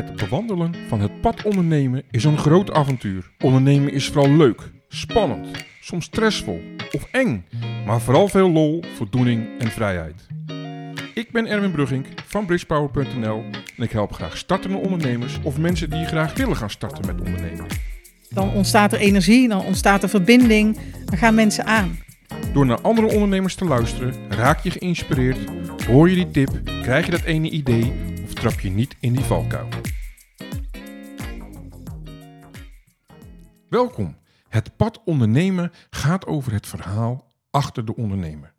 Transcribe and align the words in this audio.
Het 0.00 0.16
bewandelen 0.16 0.74
van 0.88 1.00
het 1.00 1.20
pad 1.20 1.42
ondernemen 1.42 2.02
is 2.10 2.24
een 2.24 2.38
groot 2.38 2.72
avontuur. 2.72 3.30
Ondernemen 3.38 3.92
is 3.92 4.06
vooral 4.06 4.32
leuk, 4.32 4.70
spannend, 4.88 5.48
soms 5.80 6.04
stressvol 6.04 6.60
of 6.90 7.08
eng, 7.10 7.44
maar 7.86 8.00
vooral 8.00 8.28
veel 8.28 8.50
lol, 8.50 8.82
voldoening 8.94 9.48
en 9.58 9.70
vrijheid. 9.70 10.26
Ik 11.14 11.30
ben 11.32 11.46
Erwin 11.46 11.70
Brugging 11.70 12.06
van 12.26 12.46
bridgepower.nl 12.46 13.44
en 13.76 13.84
ik 13.84 13.90
help 13.90 14.12
graag 14.12 14.36
startende 14.36 14.76
ondernemers 14.76 15.38
of 15.42 15.58
mensen 15.58 15.90
die 15.90 16.04
graag 16.04 16.34
willen 16.34 16.56
gaan 16.56 16.70
starten 16.70 17.06
met 17.06 17.20
ondernemen. 17.20 17.66
Dan 18.28 18.52
ontstaat 18.52 18.92
er 18.92 18.98
energie, 18.98 19.48
dan 19.48 19.64
ontstaat 19.64 20.02
er 20.02 20.08
verbinding, 20.08 20.78
dan 21.04 21.18
gaan 21.18 21.34
mensen 21.34 21.64
aan. 21.64 21.98
Door 22.52 22.66
naar 22.66 22.80
andere 22.80 23.12
ondernemers 23.12 23.54
te 23.54 23.64
luisteren, 23.64 24.14
raak 24.28 24.60
je 24.60 24.70
geïnspireerd, 24.70 25.38
hoor 25.86 26.10
je 26.10 26.14
die 26.14 26.30
tip, 26.30 26.60
krijg 26.82 27.04
je 27.04 27.10
dat 27.10 27.22
ene 27.22 27.50
idee 27.50 27.92
trap 28.40 28.60
je 28.60 28.70
niet 28.70 28.96
in 29.00 29.12
die 29.12 29.24
valkuil. 29.24 29.68
Welkom. 33.68 34.16
Het 34.48 34.76
pad 34.76 35.00
ondernemen 35.04 35.72
gaat 35.90 36.26
over 36.26 36.52
het 36.52 36.66
verhaal 36.66 37.32
achter 37.50 37.84
de 37.84 37.96
ondernemer. 37.96 38.52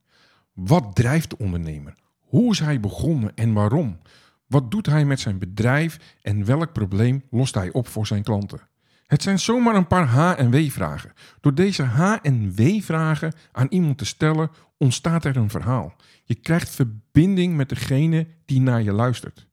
Wat 0.53 0.95
drijft 0.95 1.29
de 1.29 1.37
ondernemer? 1.37 1.93
Hoe 2.19 2.51
is 2.51 2.59
hij 2.59 2.79
begonnen 2.79 3.35
en 3.35 3.53
waarom? 3.53 3.99
Wat 4.47 4.71
doet 4.71 4.85
hij 4.85 5.05
met 5.05 5.19
zijn 5.19 5.39
bedrijf 5.39 6.17
en 6.21 6.45
welk 6.45 6.73
probleem 6.73 7.23
lost 7.29 7.55
hij 7.55 7.71
op 7.71 7.87
voor 7.87 8.07
zijn 8.07 8.23
klanten? 8.23 8.61
Het 9.07 9.21
zijn 9.21 9.39
zomaar 9.39 9.75
een 9.75 9.87
paar 9.87 10.05
H- 10.05 10.37
en 10.37 10.51
W-vragen. 10.51 11.13
Door 11.39 11.53
deze 11.53 11.83
H- 11.83 12.17
en 12.21 12.55
W-vragen 12.55 13.33
aan 13.51 13.67
iemand 13.69 13.97
te 13.97 14.05
stellen, 14.05 14.51
ontstaat 14.77 15.25
er 15.25 15.37
een 15.37 15.49
verhaal. 15.49 15.95
Je 16.23 16.35
krijgt 16.35 16.69
verbinding 16.69 17.55
met 17.55 17.69
degene 17.69 18.27
die 18.45 18.61
naar 18.61 18.81
je 18.81 18.91
luistert. 18.91 19.49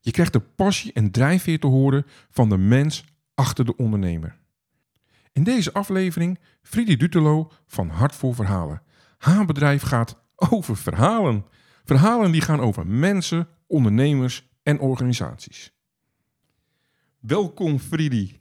Je 0.00 0.10
krijgt 0.10 0.32
de 0.32 0.40
passie 0.40 0.92
en 0.92 1.10
drijfveer 1.10 1.58
te 1.58 1.66
horen 1.66 2.06
van 2.30 2.48
de 2.48 2.56
mens 2.56 3.04
achter 3.34 3.64
de 3.64 3.76
ondernemer. 3.76 4.38
In 5.32 5.44
deze 5.44 5.72
aflevering 5.72 6.38
Friedi 6.62 6.96
Dutelo 6.96 7.52
van 7.66 7.88
Hart 7.88 8.14
voor 8.14 8.34
Verhalen. 8.34 8.82
Haar 9.18 9.46
bedrijf 9.46 9.82
gaat 9.82 10.22
over 10.34 10.76
verhalen. 10.76 11.44
Verhalen 11.84 12.32
die 12.32 12.40
gaan 12.40 12.60
over 12.60 12.86
mensen, 12.86 13.48
ondernemers 13.66 14.48
en 14.62 14.78
organisaties. 14.78 15.72
Welkom 17.18 17.78
Friedi. 17.78 18.40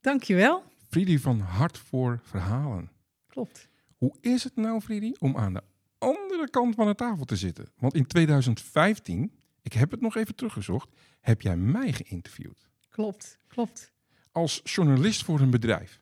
Dankjewel. 0.00 0.62
Friedi 0.88 1.18
van 1.18 1.40
Hart 1.40 1.78
voor 1.78 2.20
Verhalen. 2.22 2.90
Klopt. 3.26 3.68
Hoe 3.96 4.14
is 4.20 4.44
het 4.44 4.56
nou, 4.56 4.80
Friedi, 4.80 5.14
om 5.18 5.36
aan 5.36 5.52
de 5.52 5.62
andere 5.98 6.50
kant 6.50 6.74
van 6.74 6.86
de 6.86 6.94
tafel 6.94 7.24
te 7.24 7.36
zitten? 7.36 7.68
Want 7.78 7.94
in 7.94 8.06
2015, 8.06 9.32
ik 9.66 9.72
heb 9.72 9.90
het 9.90 10.00
nog 10.00 10.16
even 10.16 10.34
teruggezocht, 10.34 10.88
heb 11.20 11.40
jij 11.40 11.56
mij 11.56 11.92
geïnterviewd. 11.92 12.68
Klopt. 12.88 13.38
Klopt. 13.46 13.92
Als 14.32 14.60
journalist 14.64 15.24
voor 15.24 15.40
een 15.40 15.50
bedrijf. 15.50 16.00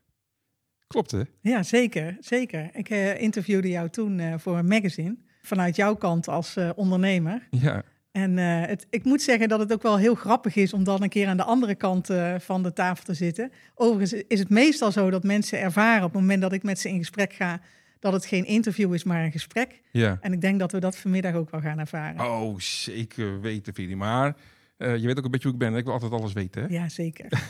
Klopt 0.86 1.10
hè? 1.10 1.22
Ja, 1.40 1.62
zeker. 1.62 2.16
Zeker. 2.20 2.70
Ik 2.72 2.90
eh, 2.90 3.20
interviewde 3.20 3.68
jou 3.68 3.88
toen 3.88 4.18
eh, 4.18 4.34
voor 4.38 4.58
een 4.58 4.66
magazine. 4.66 5.16
Vanuit 5.42 5.76
jouw 5.76 5.94
kant 5.94 6.28
als 6.28 6.56
eh, 6.56 6.70
ondernemer. 6.76 7.48
Ja. 7.50 7.82
En 8.10 8.36
het, 8.36 8.86
ik 8.90 9.04
moet 9.04 9.22
zeggen 9.22 9.48
dat 9.48 9.58
het 9.58 9.72
ook 9.72 9.82
wel 9.82 9.98
heel 9.98 10.14
grappig 10.14 10.56
is 10.56 10.72
om 10.72 10.84
dan 10.84 11.02
een 11.02 11.08
keer 11.08 11.28
aan 11.28 11.36
de 11.36 11.44
andere 11.44 11.74
kant 11.74 12.08
van 12.38 12.62
de 12.62 12.72
tafel 12.72 13.04
te 13.04 13.14
zitten. 13.14 13.52
Overigens 13.74 14.24
is 14.28 14.38
het 14.38 14.48
meestal 14.48 14.92
zo 14.92 15.10
dat 15.10 15.22
mensen 15.22 15.60
ervaren 15.60 16.04
op 16.04 16.12
het 16.12 16.20
moment 16.20 16.42
dat 16.42 16.52
ik 16.52 16.62
met 16.62 16.78
ze 16.78 16.88
in 16.88 16.98
gesprek 16.98 17.32
ga, 17.32 17.60
dat 18.05 18.12
het 18.12 18.27
geen 18.27 18.44
interview 18.44 18.94
is, 18.94 19.05
maar 19.05 19.24
een 19.24 19.33
gesprek. 19.33 19.80
Ja. 19.91 20.19
En 20.20 20.33
ik 20.33 20.41
denk 20.41 20.58
dat 20.58 20.72
we 20.72 20.78
dat 20.78 20.97
vanmiddag 20.97 21.34
ook 21.34 21.50
wel 21.50 21.60
gaan 21.60 21.78
ervaren. 21.78 22.20
Oh, 22.20 22.58
zeker 22.58 23.41
weten, 23.41 23.74
Friedi. 23.74 23.96
Maar 23.96 24.36
eh, 24.77 24.96
je 24.96 25.06
weet 25.06 25.19
ook 25.19 25.24
een 25.24 25.30
beetje 25.30 25.48
hoe 25.48 25.56
ik 25.56 25.62
ben. 25.62 25.74
Ik 25.77 25.84
wil 25.84 25.92
altijd 25.92 26.12
alles 26.12 26.33
weten. 26.33 26.62
Hè? 26.62 26.69
Ja, 26.69 26.88
zeker. 26.88 27.27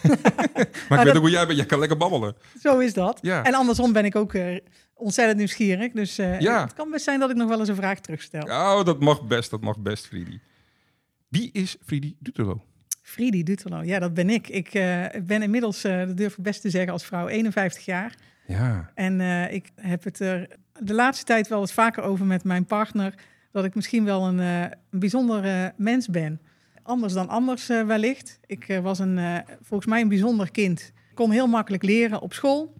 Maar 0.89 0.99
ik 0.99 1.05
weet 1.05 1.15
ook 1.17 1.23
hoe 1.23 1.31
jij 1.31 1.47
bent. 1.47 1.59
Jij 1.59 1.67
kan 1.67 1.79
lekker 1.79 1.97
babbelen. 1.97 2.37
Zo 2.61 2.79
is 2.79 2.93
dat. 2.95 3.19
Ja. 3.23 3.45
En 3.45 3.55
andersom 3.55 3.93
ben 3.93 4.05
ik 4.05 4.17
ook 4.17 4.35
eh, 4.35 4.57
ontzettend 4.95 5.39
nieuwsgierig. 5.39 5.93
Dus 5.93 6.19
eh, 6.19 6.41
Ja. 6.41 6.63
het 6.63 6.75
kan 6.75 6.91
best 6.91 7.05
zijn 7.05 7.21
dat 7.21 7.31
ik 7.31 7.37
nog 7.37 7.49
wel 7.49 7.59
eens 7.59 7.69
een 7.69 7.75
vraag 7.77 8.01
terugstel. 8.01 8.43
Oh, 8.43 8.85
dat 8.85 9.01
mag 9.01 9.27
best. 9.27 9.51
Dat 9.51 9.61
mag 9.61 9.79
best, 9.79 10.07
Friedi. 10.07 10.41
Wie 11.29 11.51
is 11.53 11.77
Friedi 11.85 12.17
Dutelo? 12.19 12.65
Friedi 13.03 13.43
Dutelo, 13.43 13.83
ja, 13.83 13.99
dat 13.99 14.15
ben 14.15 14.31
ik. 14.31 14.49
Ik 14.49 14.71
ben 15.27 15.43
inmiddels, 15.43 15.83
dat 15.83 16.17
durf 16.17 16.37
ik 16.37 16.43
best 16.43 16.61
te 16.61 16.71
zeggen, 16.71 16.93
als 16.93 17.05
vrouw 17.05 17.29
51 17.29 17.85
jaar. 17.85 18.15
Ja. 18.47 18.91
En 18.95 19.21
eh, 19.21 19.53
ik 19.53 19.71
heb 19.75 20.05
het 20.05 20.21
er 20.21 20.49
de 20.81 20.95
laatste 20.95 21.25
tijd 21.25 21.49
wel 21.49 21.61
eens 21.61 21.73
vaker 21.73 22.03
over 22.03 22.27
met 22.27 22.45
mijn 22.45 22.65
partner... 22.65 23.15
dat 23.53 23.65
ik 23.65 23.75
misschien 23.75 24.05
wel 24.05 24.27
een, 24.27 24.41
eh, 24.41 24.61
een 24.91 24.99
bijzonder 24.99 25.73
mens 25.77 26.09
ben. 26.09 26.41
Anders 26.83 27.13
dan 27.13 27.29
anders 27.29 27.69
eh, 27.69 27.87
wellicht. 27.87 28.39
Ik 28.47 28.79
was 28.83 28.99
een, 28.99 29.45
volgens 29.61 29.91
mij 29.91 30.01
een 30.01 30.09
bijzonder 30.09 30.51
kind. 30.51 30.93
Ik 31.11 31.15
kon 31.15 31.31
heel 31.31 31.47
makkelijk 31.47 31.83
leren 31.83 32.21
op 32.21 32.33
school. 32.33 32.75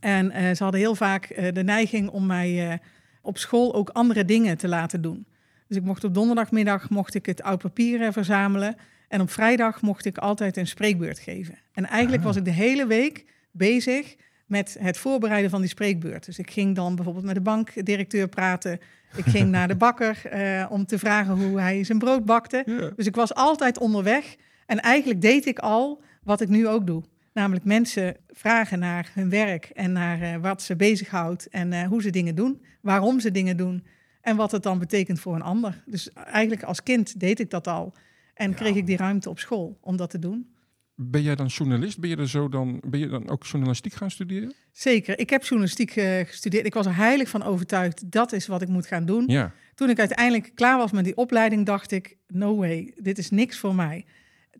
En 0.00 0.56
ze 0.56 0.62
hadden 0.62 0.80
heel 0.80 0.94
vaak 0.94 1.52
de 1.54 1.62
neiging 1.62 2.08
om 2.08 2.26
mij 2.26 2.80
op 3.22 3.38
school 3.38 3.74
ook 3.74 3.88
andere 3.88 4.24
dingen 4.24 4.56
te 4.56 4.68
laten 4.68 5.02
doen. 5.02 5.26
Dus 5.68 5.76
ik 5.76 5.82
mocht 5.84 6.04
op 6.04 6.14
donderdagmiddag 6.14 6.90
mocht 6.90 7.14
ik 7.14 7.26
het 7.26 7.42
oud 7.42 7.62
papier 7.62 8.12
verzamelen. 8.12 8.76
En 9.08 9.20
op 9.20 9.30
vrijdag 9.30 9.80
mocht 9.82 10.04
ik 10.04 10.18
altijd 10.18 10.56
een 10.56 10.66
spreekbeurt 10.66 11.18
geven. 11.18 11.58
En 11.72 11.86
eigenlijk 11.86 12.22
Ah. 12.22 12.28
was 12.28 12.36
ik 12.36 12.44
de 12.44 12.50
hele 12.50 12.86
week 12.86 13.24
bezig 13.50 14.16
met 14.46 14.76
het 14.80 14.98
voorbereiden 14.98 15.50
van 15.50 15.60
die 15.60 15.70
spreekbeurt. 15.70 16.24
Dus 16.24 16.38
ik 16.38 16.50
ging 16.50 16.74
dan 16.76 16.94
bijvoorbeeld 16.94 17.24
met 17.24 17.34
de 17.34 17.40
bankdirecteur 17.40 18.28
praten. 18.28 18.78
Ik 19.16 19.24
ging 19.24 19.50
naar 19.50 19.68
de 19.68 19.76
bakker 19.76 20.26
eh, 20.26 20.66
om 20.70 20.86
te 20.86 20.98
vragen 20.98 21.34
hoe 21.34 21.60
hij 21.60 21.84
zijn 21.84 21.98
brood 21.98 22.24
bakte. 22.24 22.62
ja. 22.66 22.90
Dus 22.96 23.06
ik 23.06 23.14
was 23.14 23.34
altijd 23.34 23.78
onderweg. 23.78 24.36
En 24.66 24.80
eigenlijk 24.80 25.20
deed 25.20 25.46
ik 25.46 25.58
al 25.58 26.02
wat 26.22 26.40
ik 26.40 26.48
nu 26.48 26.68
ook 26.68 26.86
doe. 26.86 27.02
Namelijk 27.32 27.64
mensen 27.64 28.16
vragen 28.30 28.78
naar 28.78 29.10
hun 29.14 29.30
werk 29.30 29.64
en 29.64 29.92
naar 29.92 30.20
eh, 30.22 30.36
wat 30.36 30.62
ze 30.62 30.76
bezighoudt 30.76 31.48
en 31.48 31.72
eh, 31.72 31.86
hoe 31.88 32.02
ze 32.02 32.10
dingen 32.10 32.34
doen, 32.34 32.62
waarom 32.80 33.20
ze 33.20 33.30
dingen 33.30 33.56
doen 33.56 33.84
en 34.20 34.36
wat 34.36 34.50
het 34.50 34.62
dan 34.62 34.78
betekent 34.78 35.20
voor 35.20 35.34
een 35.34 35.42
ander. 35.42 35.82
Dus 35.86 36.12
eigenlijk 36.12 36.62
als 36.62 36.82
kind 36.82 37.20
deed 37.20 37.40
ik 37.40 37.50
dat 37.50 37.66
al 37.66 37.92
en 38.34 38.50
Ja. 38.50 38.56
kreeg 38.56 38.74
ik 38.74 38.86
die 38.86 38.96
ruimte 38.96 39.28
op 39.30 39.38
school 39.38 39.78
om 39.80 39.96
dat 39.96 40.10
te 40.10 40.18
doen. 40.18 40.53
Ben 40.96 41.22
jij 41.22 41.34
dan 41.34 41.46
journalist? 41.46 41.98
Ben 41.98 42.10
je, 42.10 42.16
er 42.16 42.28
zo 42.28 42.48
dan, 42.48 42.80
ben 42.86 43.00
je 43.00 43.08
dan 43.08 43.28
ook 43.28 43.44
journalistiek 43.44 43.92
gaan 43.92 44.10
studeren? 44.10 44.52
Zeker, 44.72 45.18
ik 45.18 45.30
heb 45.30 45.42
journalistiek 45.42 45.96
eh, 45.96 46.26
gestudeerd. 46.26 46.66
Ik 46.66 46.74
was 46.74 46.86
er 46.86 46.96
heilig 46.96 47.28
van 47.28 47.42
overtuigd, 47.42 48.12
dat 48.12 48.32
is 48.32 48.46
wat 48.46 48.62
ik 48.62 48.68
moet 48.68 48.86
gaan 48.86 49.04
doen. 49.06 49.24
Ja. 49.26 49.52
Toen 49.74 49.90
ik 49.90 49.98
uiteindelijk 49.98 50.50
klaar 50.54 50.78
was 50.78 50.92
met 50.92 51.04
die 51.04 51.16
opleiding, 51.16 51.66
dacht 51.66 51.90
ik: 51.90 52.16
no 52.26 52.56
way, 52.56 52.92
dit 52.96 53.18
is 53.18 53.30
niks 53.30 53.58
voor 53.58 53.74
mij. 53.74 54.04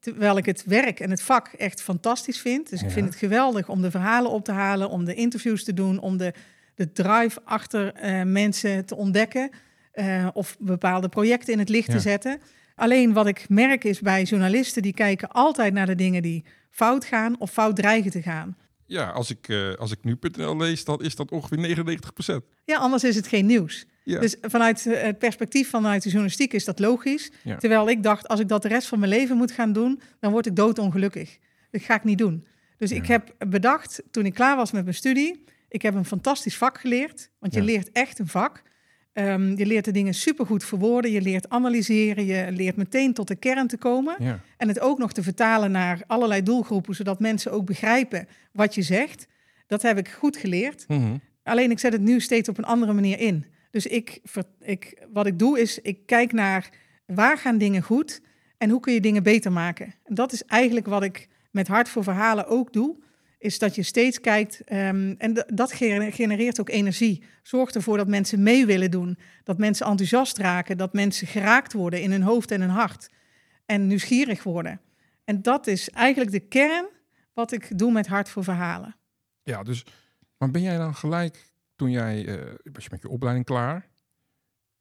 Terwijl 0.01 0.37
ik 0.37 0.45
het 0.47 0.65
werk 0.65 1.01
en 1.01 1.11
het 1.11 1.23
vak 1.23 1.49
echt 1.49 1.83
fantastisch 1.83 2.41
vind. 2.41 2.71
Dus 2.71 2.83
ik 2.83 2.91
vind 2.91 3.07
het 3.07 3.17
geweldig 3.17 3.69
om 3.69 3.83
de 3.83 3.91
verhalen 3.91 4.31
op 4.31 4.45
te 4.45 4.53
halen, 4.53 4.89
om 4.91 5.05
de 5.05 5.15
interviews 5.15 5.65
te 5.65 5.75
doen, 5.75 5.99
om 6.01 6.17
de, 6.17 6.33
de 6.75 6.93
drive 6.93 7.41
achter 7.45 7.93
eh, 7.95 8.23
mensen 8.23 8.85
te 8.87 8.97
ontdekken 8.97 9.51
eh, 9.93 10.29
of 10.33 10.57
bepaalde 10.59 11.09
projecten 11.09 11.53
in 11.53 11.59
het 11.59 11.69
licht 11.69 11.87
Ja. 11.87 11.95
te 11.95 12.01
zetten. 12.01 12.41
Alleen 12.75 13.13
wat 13.13 13.27
ik 13.27 13.49
merk 13.49 13.85
is 13.85 14.01
bij 14.01 14.23
journalisten, 14.23 14.83
die 14.83 14.95
kijken 14.95 15.29
altijd 15.29 15.73
naar 15.73 15.87
de 15.87 15.95
dingen 15.95 16.23
die 16.23 16.45
fout 16.71 17.05
gaan 17.05 17.41
of 17.41 17.51
fout 17.51 17.77
dreigen 17.77 18.11
te 18.11 18.23
gaan. 18.23 18.57
Ja, 18.87 19.11
als 19.11 19.31
ik, 19.31 19.49
eh, 19.49 19.75
als 19.75 19.93
ik 19.93 19.99
nu.nl 20.03 20.57
lees, 20.57 20.85
dan 20.85 21.03
is 21.03 21.17
dat 21.17 21.31
ongeveer 21.31 21.59
99% 21.59 22.45
Ja, 22.65 22.79
anders 22.79 23.05
is 23.05 23.17
het 23.17 23.27
geen 23.27 23.47
nieuws. 23.47 23.87
Ja. 24.05 24.21
Dus 24.21 24.37
vanuit 24.41 24.87
eh, 24.87 25.03
het 25.03 25.19
perspectief 25.19 25.71
vanuit 25.71 26.03
de 26.03 26.09
journalistiek 26.09 26.53
is 26.53 26.65
dat 26.65 26.79
logisch. 26.79 27.31
Ja. 27.43 27.57
Terwijl 27.57 27.89
ik 27.89 28.03
dacht, 28.03 28.29
als 28.29 28.41
ik 28.41 28.49
dat 28.49 28.63
de 28.63 28.69
rest 28.69 28.89
van 28.89 28.99
mijn 28.99 29.11
leven 29.11 29.37
moet 29.37 29.53
gaan 29.53 29.73
doen, 29.73 30.01
dan 30.21 30.33
word 30.33 30.47
ik 30.47 30.57
doodongelukkig. 30.57 31.39
Dat 31.71 31.83
ga 31.83 31.95
ik 31.95 32.05
niet 32.05 32.19
doen. 32.19 32.47
Dus 32.77 32.91
ik 32.91 33.07
heb 33.07 33.35
bedacht, 33.49 34.03
toen 34.11 34.27
ik 34.27 34.35
klaar 34.35 34.57
was 34.57 34.73
met 34.73 34.83
mijn 34.83 34.95
studie, 34.95 35.45
ik 35.69 35.83
heb 35.83 35.95
een 35.95 36.05
fantastisch 36.05 36.57
vak 36.57 36.81
geleerd. 36.81 37.31
Want 37.39 37.55
je 37.55 37.63
leert 37.63 37.93
echt 37.93 38.19
een 38.19 38.29
vak. 38.29 38.63
Ehm, 39.15 39.57
je 39.57 39.67
leert 39.67 39.85
de 39.85 39.91
dingen 39.91 40.15
supergoed 40.15 40.65
verwoorden, 40.65 41.11
je 41.11 41.21
leert 41.21 41.49
analyseren, 41.49 42.25
je 42.25 42.47
leert 42.51 42.77
meteen 42.77 43.13
tot 43.13 43.29
de 43.29 43.37
kern 43.37 43.67
te 43.67 43.77
komen. 43.77 44.17
Ja. 44.19 44.41
En 44.57 44.69
het 44.69 44.81
ook 44.81 44.99
nog 44.99 45.13
te 45.13 45.23
vertalen 45.23 45.71
naar 45.71 46.03
allerlei 46.07 46.43
doelgroepen, 46.43 46.95
zodat 46.95 47.21
mensen 47.21 47.53
ook 47.53 47.67
begrijpen 47.67 48.29
wat 48.53 48.75
je 48.75 48.83
zegt. 48.83 49.27
Dat 49.67 49.83
heb 49.83 49.99
ik 49.99 50.09
goed 50.09 50.37
geleerd. 50.37 50.85
Mhm. 50.89 51.17
Alleen 51.43 51.71
ik 51.71 51.79
zet 51.79 51.93
het 51.93 52.03
nu 52.03 52.21
steeds 52.21 52.49
op 52.49 52.59
een 52.59 52.65
andere 52.65 52.93
manier 52.93 53.19
in. 53.19 53.45
Dus 53.71 53.87
ik, 53.87 54.21
ik, 54.61 55.07
wat 55.13 55.27
ik 55.27 55.39
doe 55.39 55.61
is, 55.61 55.79
ik 55.81 55.99
kijk 56.07 56.33
naar 56.33 56.69
waar 57.07 57.39
gaan 57.39 57.59
dingen 57.59 57.83
goed 57.83 58.21
en 58.59 58.71
hoe 58.71 58.81
kun 58.81 58.93
je 58.93 59.01
dingen 59.01 59.23
beter 59.23 59.53
maken. 59.53 59.95
En 60.05 60.15
dat 60.15 60.33
is 60.33 60.45
eigenlijk 60.45 60.87
wat 60.87 61.03
ik 61.03 61.29
met 61.51 61.69
Hart 61.69 61.89
voor 61.89 62.03
Verhalen 62.03 62.47
ook 62.47 62.73
doe. 62.73 62.97
Is 63.45 63.59
dat 63.59 63.75
je 63.75 63.83
steeds 63.83 64.21
kijkt, 64.21 64.61
ehm, 64.65 65.15
en 65.19 65.45
dat 65.47 65.73
gener- 65.73 66.13
genereert 66.13 66.61
ook 66.61 66.69
energie. 66.69 67.23
Zorgt 67.43 67.75
ervoor 67.75 67.97
dat 67.97 68.09
mensen 68.09 68.43
mee 68.43 68.67
willen 68.67 68.91
doen. 68.91 69.19
Dat 69.43 69.59
mensen 69.59 69.87
enthousiast 69.87 70.39
raken. 70.39 70.77
Dat 70.77 70.93
mensen 70.93 71.27
geraakt 71.27 71.73
worden 71.73 72.03
in 72.03 72.11
hun 72.11 72.23
hoofd 72.23 72.51
en 72.51 72.61
hun 72.61 72.71
hart. 72.71 73.11
En 73.67 73.87
nieuwsgierig 73.87 74.43
worden. 74.43 74.81
En 75.25 75.43
dat 75.43 75.67
is 75.67 75.91
eigenlijk 75.91 76.31
de 76.31 76.41
kern 76.41 76.87
wat 77.33 77.53
ik 77.53 77.79
doe 77.79 77.93
met 77.93 78.07
Hart 78.07 78.29
voor 78.29 78.45
Verhalen. 78.45 78.97
ja, 79.43 79.63
dus... 79.63 79.85
Maar 80.39 80.51
ben 80.51 80.63
jij 80.63 80.77
dan 80.77 80.95
gelijk, 80.95 81.53
toen 81.77 81.91
jij... 81.91 82.25
was 82.73 82.85
je 82.85 82.91
met 82.91 83.03
je 83.03 83.09
opleiding 83.09 83.45
klaar? 83.45 83.89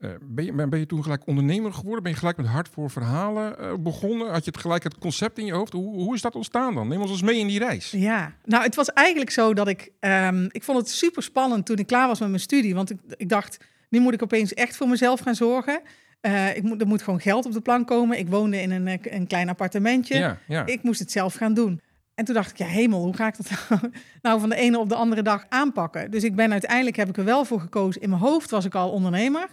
Eh, 0.03 0.09
ben, 0.21 0.45
je, 0.45 0.67
ben 0.67 0.79
je 0.79 0.85
toen 0.85 1.03
gelijk 1.03 1.27
ondernemer 1.27 1.73
geworden? 1.73 2.03
Ben 2.03 2.11
je 2.11 2.17
gelijk 2.17 2.37
met 2.37 2.45
hart 2.45 2.69
voor 2.69 2.89
verhalen 2.89 3.59
eh, 3.59 3.73
begonnen? 3.79 4.31
Had 4.31 4.45
je 4.45 4.51
het 4.51 4.59
gelijk 4.59 4.83
het 4.83 4.97
concept 4.97 5.37
in 5.37 5.45
je 5.45 5.53
hoofd? 5.53 5.73
Hoe, 5.73 5.93
hoe 5.93 6.15
is 6.15 6.21
dat 6.21 6.35
ontstaan 6.35 6.75
dan? 6.75 6.87
Neem 6.87 7.01
ons 7.01 7.11
eens 7.11 7.21
mee 7.21 7.39
in 7.39 7.47
die 7.47 7.59
reis. 7.59 7.91
Ja, 7.91 8.33
nou 8.45 8.63
het 8.63 8.75
was 8.75 8.89
eigenlijk 8.89 9.29
zo 9.29 9.53
dat 9.53 9.67
ik... 9.67 9.91
ehm, 9.99 10.47
ik 10.51 10.63
vond 10.63 10.77
het 10.77 10.89
super 10.89 11.23
spannend 11.23 11.65
toen 11.65 11.77
ik 11.77 11.87
klaar 11.87 12.07
was 12.07 12.19
met 12.19 12.29
mijn 12.29 12.41
studie. 12.41 12.75
Want 12.75 12.89
ik, 12.89 12.97
ik 13.17 13.29
dacht, 13.29 13.57
nu 13.89 13.99
moet 13.99 14.13
ik 14.13 14.23
opeens 14.23 14.53
echt 14.53 14.75
voor 14.75 14.87
mezelf 14.87 15.19
gaan 15.19 15.35
zorgen. 15.35 15.81
Eh, 16.21 16.55
ik 16.55 16.63
moet, 16.63 16.81
er 16.81 16.87
moet 16.87 17.01
gewoon 17.01 17.21
geld 17.21 17.45
op 17.45 17.53
de 17.53 17.61
plank 17.61 17.87
komen. 17.87 18.19
Ik 18.19 18.29
woonde 18.29 18.61
in 18.61 18.71
een, 18.71 18.99
een 19.01 19.27
klein 19.27 19.49
appartementje. 19.49 20.15
Ja, 20.15 20.37
ja. 20.47 20.65
Ik 20.65 20.83
moest 20.83 20.99
het 20.99 21.11
zelf 21.11 21.33
gaan 21.33 21.53
doen. 21.53 21.81
En 22.15 22.25
toen 22.25 22.35
dacht 22.35 22.51
ik, 22.51 22.57
ja 22.57 22.65
hemel, 22.65 23.03
hoe 23.03 23.15
ga 23.15 23.27
ik 23.27 23.37
dat 23.37 23.49
nou, 23.69 23.91
nou 24.21 24.39
van 24.39 24.49
de 24.49 24.55
ene 24.55 24.79
op 24.79 24.89
de 24.89 24.95
andere 24.95 25.21
dag 25.21 25.45
aanpakken? 25.49 26.11
Dus 26.11 26.23
ik 26.23 26.35
ben 26.35 26.51
uiteindelijk, 26.51 26.95
heb 26.95 27.09
ik 27.09 27.17
er 27.17 27.23
wel 27.23 27.45
voor 27.45 27.59
gekozen. 27.59 28.01
In 28.01 28.09
mijn 28.09 28.21
hoofd 28.21 28.49
was 28.49 28.65
ik 28.65 28.75
al 28.75 28.91
ondernemer. 28.91 29.47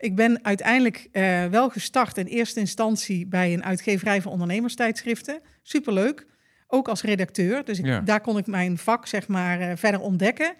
Ik 0.00 0.14
ben 0.16 0.44
uiteindelijk 0.44 1.08
eh, 1.12 1.44
wel 1.46 1.68
gestart 1.70 2.18
in 2.18 2.26
eerste 2.26 2.60
instantie 2.60 3.26
bij 3.26 3.52
een 3.52 3.64
uitgeverij 3.64 4.22
van 4.22 4.32
ondernemerstijdschriften. 4.32 5.40
Superleuk. 5.62 6.26
Ook 6.66 6.88
als 6.88 7.02
redacteur. 7.02 7.64
Dus 7.64 7.78
ik, 7.78 7.84
Ja. 7.86 8.00
daar 8.00 8.20
kon 8.20 8.38
ik 8.38 8.46
mijn 8.46 8.78
vak 8.78 9.06
zeg 9.06 9.28
maar 9.28 9.60
eh, 9.60 9.72
verder 9.76 10.00
ontdekken. 10.00 10.54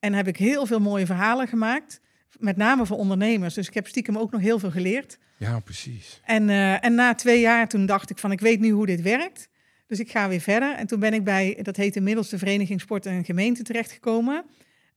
En 0.00 0.12
heb 0.12 0.28
ik 0.28 0.36
heel 0.36 0.66
veel 0.66 0.80
mooie 0.80 1.06
verhalen 1.06 1.48
gemaakt. 1.48 2.00
Met 2.38 2.56
name 2.56 2.86
voor 2.86 2.96
ondernemers. 2.96 3.54
Dus 3.54 3.68
ik 3.68 3.74
heb 3.74 3.86
stiekem 3.86 4.18
ook 4.18 4.30
nog 4.32 4.40
heel 4.40 4.58
veel 4.58 4.70
geleerd. 4.70 5.18
ja, 5.36 5.60
precies. 5.60 6.20
En, 6.24 6.48
eh, 6.50 6.84
en 6.84 6.94
na 6.94 7.14
twee 7.14 7.40
jaar 7.40 7.68
toen 7.68 7.86
dacht 7.86 8.10
ik 8.10 8.18
van 8.18 8.32
ik 8.32 8.40
weet 8.40 8.60
nu 8.60 8.70
hoe 8.70 8.86
dit 8.86 9.02
werkt. 9.02 9.48
Dus 9.86 9.98
ik 10.00 10.10
ga 10.10 10.28
weer 10.28 10.40
verder. 10.40 10.74
En 10.74 10.86
toen 10.86 11.00
ben 11.00 11.14
ik 11.14 11.24
bij, 11.24 11.58
dat 11.62 11.76
heet 11.76 11.96
inmiddels 11.96 12.28
de 12.28 12.38
Vereniging 12.38 12.80
Sport 12.80 13.06
en 13.06 13.24
Gemeente 13.24 13.62
terechtgekomen. 13.62 14.44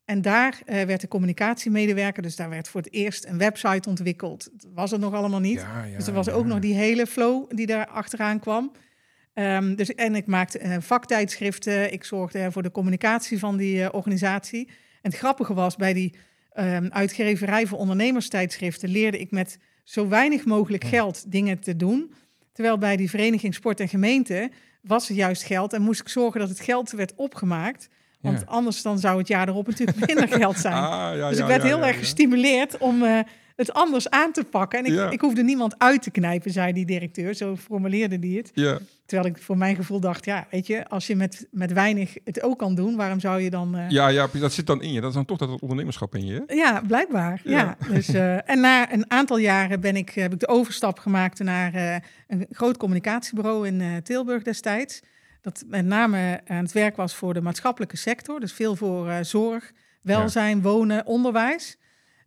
En 0.09 0.21
daar 0.21 0.59
eh, 0.65 0.83
werd 0.83 1.01
de 1.01 1.07
communicatiemedewerker, 1.07 2.23
dus 2.23 2.35
daar 2.35 2.49
werd 2.49 2.67
voor 2.67 2.81
het 2.81 2.93
eerst 2.93 3.25
een 3.25 3.37
website 3.37 3.89
ontwikkeld. 3.89 4.49
Dat 4.51 4.71
was 4.73 4.91
er 4.91 4.99
nog 4.99 5.13
allemaal 5.13 5.39
niet. 5.39 5.59
Ja, 5.59 5.83
ja, 5.83 5.97
dus 5.97 6.07
er 6.07 6.13
was 6.13 6.25
ja. 6.25 6.31
ook 6.31 6.45
nog 6.45 6.59
die 6.59 6.73
hele 6.73 7.07
flow 7.07 7.49
die 7.55 7.65
daar 7.65 7.87
achteraan 7.87 8.39
kwam. 8.39 8.71
Ehm, 9.33 9.75
dus, 9.75 9.95
en 9.95 10.15
ik 10.15 10.25
maakte 10.25 10.59
eh, 10.59 10.77
vaktijdschriften. 10.79 11.93
Ik 11.93 12.03
zorgde 12.03 12.51
voor 12.51 12.63
de 12.63 12.71
communicatie 12.71 13.39
van 13.39 13.57
die 13.57 13.83
eh, 13.83 13.89
organisatie. 13.91 14.67
En 15.01 15.09
het 15.09 15.15
grappige 15.15 15.53
was, 15.53 15.75
bij 15.75 15.93
die 15.93 16.15
ehm, 16.51 16.87
uitgeverij 16.89 17.67
voor 17.67 17.77
ondernemerstijdschriften 17.77 18.89
leerde 18.89 19.19
ik 19.19 19.31
met 19.31 19.57
zo 19.83 20.07
weinig 20.07 20.45
mogelijk 20.45 20.83
geld 20.83 21.31
dingen 21.31 21.59
te 21.59 21.75
doen. 21.75 22.13
Terwijl 22.51 22.77
bij 22.77 22.95
die 22.95 23.09
vereniging 23.09 23.53
Sport 23.53 23.79
en 23.79 23.89
Gemeente 23.89 24.51
was 24.81 25.09
er 25.09 25.15
juist 25.15 25.43
geld 25.43 25.73
en 25.73 25.81
moest 25.81 26.01
ik 26.01 26.09
zorgen 26.09 26.39
dat 26.39 26.49
het 26.49 26.59
geld 26.59 26.91
werd 26.91 27.15
opgemaakt. 27.15 27.89
Want 28.21 28.39
Ja. 28.39 28.45
anders 28.47 28.81
dan 28.81 28.99
zou 28.99 29.17
het 29.17 29.27
jaar 29.27 29.47
erop 29.47 29.67
natuurlijk 29.67 30.05
minder 30.07 30.27
geld 30.27 30.57
zijn. 30.57 30.73
Ah, 30.73 31.17
ja, 31.17 31.29
dus 31.29 31.37
ik 31.39 31.45
werd 31.45 31.63
heel 31.63 31.85
erg 31.85 31.97
gestimuleerd 31.97 32.77
om 32.77 33.03
eh, 33.03 33.19
het 33.55 33.73
anders 33.73 34.09
aan 34.09 34.31
te 34.31 34.43
pakken. 34.43 34.79
En 34.79 34.85
ik, 34.85 35.11
ik 35.11 35.21
hoefde 35.21 35.43
niemand 35.43 35.75
uit 35.77 36.01
te 36.01 36.11
knijpen, 36.11 36.51
zei 36.51 36.73
die 36.73 36.85
directeur. 36.85 37.35
Zo 37.35 37.55
formuleerde 37.55 38.19
die 38.19 38.37
het. 38.37 38.51
Terwijl 39.05 39.29
ik 39.29 39.41
voor 39.41 39.57
mijn 39.57 39.75
gevoel 39.75 39.99
dacht, 39.99 40.25
ja, 40.25 40.47
weet 40.51 40.67
je, 40.67 40.87
als 40.87 41.07
je 41.07 41.15
met, 41.15 41.47
met 41.51 41.73
weinig 41.73 42.13
het 42.23 42.41
ook 42.43 42.57
kan 42.59 42.75
doen, 42.75 42.95
waarom 42.95 43.19
zou 43.19 43.41
je 43.41 43.49
dan... 43.49 43.75
eh, 43.77 43.89
ja, 43.89 44.07
ja, 44.07 44.27
dat 44.39 44.53
zit 44.53 44.67
dan 44.67 44.81
in 44.81 44.91
je. 44.93 44.99
Dat 45.01 45.09
is 45.09 45.15
dan 45.15 45.25
toch 45.25 45.37
dat 45.37 45.61
ondernemerschap 45.61 46.15
in 46.15 46.25
je. 46.25 46.43
hè? 46.47 46.53
ja, 46.53 46.81
blijkbaar. 46.87 47.41
Ja. 47.43 47.57
Ja. 47.57 47.93
Dus, 47.93 48.07
eh, 48.07 48.49
en 48.49 48.59
na 48.59 48.93
een 48.93 49.11
aantal 49.11 49.37
jaren 49.37 49.79
ben 49.81 49.95
ik, 49.95 50.09
heb 50.09 50.33
ik 50.33 50.39
de 50.39 50.47
overstap 50.47 50.99
gemaakt 50.99 51.39
naar 51.39 52.01
een 52.27 52.45
groot 52.51 52.77
communicatiebureau 52.77 53.67
in 53.67 54.01
Tilburg 54.03 54.43
destijds. 54.43 54.99
Dat 55.41 55.63
met 55.67 55.85
name 55.85 56.41
aan 56.45 56.63
het 56.63 56.71
werk 56.71 56.95
was 56.95 57.15
voor 57.15 57.33
de 57.33 57.41
maatschappelijke 57.41 57.97
sector. 57.97 58.39
Dus 58.39 58.53
veel 58.53 58.75
voor 58.75 59.09
eh, 59.09 59.17
zorg, 59.21 59.71
welzijn, 60.01 60.61
wonen, 60.61 61.05
onderwijs. 61.05 61.77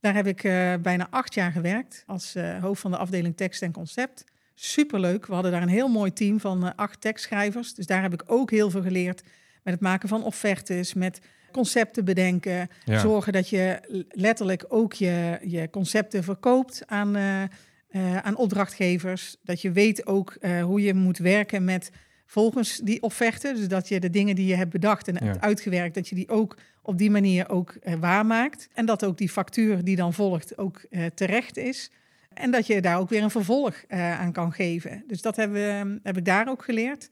Daar 0.01 0.15
heb 0.15 0.27
ik 0.27 0.45
eh, 0.45 0.75
bijna 0.83 1.07
acht 1.11 1.35
jaar 1.35 1.53
gewerkt 1.53 2.05
als 2.07 2.35
eh, 2.35 2.63
hoofd 2.63 2.81
van 2.81 2.91
de 2.91 2.97
afdeling 2.97 3.37
tekst 3.37 3.63
en 3.63 3.73
concept. 3.73 4.25
Superleuk. 4.55 5.27
We 5.27 5.35
hadden 5.35 5.53
daar 5.53 5.63
een 5.63 5.69
heel 5.69 5.89
mooi 5.89 6.13
team 6.13 6.41
van 6.41 6.67
eh, 6.67 6.71
acht 6.77 7.01
tekstschrijvers. 7.01 7.75
Dus 7.75 7.87
daar 7.87 8.03
heb 8.03 8.13
ik 8.13 8.23
ook 8.27 8.51
heel 8.51 8.71
veel 8.71 8.83
geleerd 8.83 9.23
met 9.63 9.75
het 9.75 9.83
maken 9.83 10.09
van 10.09 10.25
offertes, 10.25 10.95
met 10.95 11.21
concepten 11.53 12.05
bedenken. 12.05 12.69
Ja. 12.85 12.99
Zorgen 12.99 13.33
dat 13.33 13.49
je 13.49 13.81
letterlijk 14.09 14.65
ook 14.69 14.93
je, 14.93 15.39
je 15.43 15.71
concepten 15.71 16.25
verkoopt 16.25 16.83
aan, 16.87 17.17
eh, 17.17 17.43
eh, 17.43 18.17
aan 18.17 18.37
opdrachtgevers. 18.37 19.37
Dat 19.43 19.63
je 19.63 19.73
weet 19.73 20.07
ook 20.07 20.37
eh, 20.41 20.63
hoe 20.63 20.83
je 20.83 20.95
moet 20.95 21.19
werken 21.19 21.65
met 21.65 21.91
volgens 22.33 22.81
die 22.85 23.03
offerte. 23.03 23.53
Dus 23.55 23.69
dat 23.69 23.89
je 23.89 24.01
de 24.01 24.11
dingen 24.11 24.35
die 24.35 24.47
je 24.47 24.55
hebt 24.55 24.71
bedacht 24.71 25.09
en 25.09 25.27
Ja. 25.27 25.41
uitgewerkt, 25.41 25.95
dat 25.95 26.09
je 26.09 26.15
die 26.15 26.29
ook 26.29 26.57
op 26.83 26.99
die 26.99 27.11
manier 27.11 27.49
ook 27.49 27.71
eh, 27.71 27.95
waarmaakt. 27.95 28.69
En 28.75 28.87
dat 28.87 29.05
ook 29.05 29.19
die 29.19 29.29
factuur 29.29 29.85
die 29.85 29.97
dan 29.97 30.13
volgt 30.15 30.59
ook 30.59 30.85
eh, 30.91 31.05
terecht 31.15 31.57
is. 31.57 31.91
En 32.35 32.51
dat 32.51 32.67
je 32.67 32.81
daar 32.81 32.99
ook 32.99 33.09
weer 33.09 33.23
een 33.23 33.31
vervolg 33.31 33.75
eh, 33.89 34.21
aan 34.21 34.33
kan 34.33 34.53
geven. 34.53 35.05
Dus 35.07 35.23
dat 35.23 35.37
hebben, 35.37 35.57
we- 35.93 36.01
heb 36.03 36.17
ik 36.17 36.25
daar 36.25 36.49
ook 36.49 36.65
geleerd. 36.65 37.09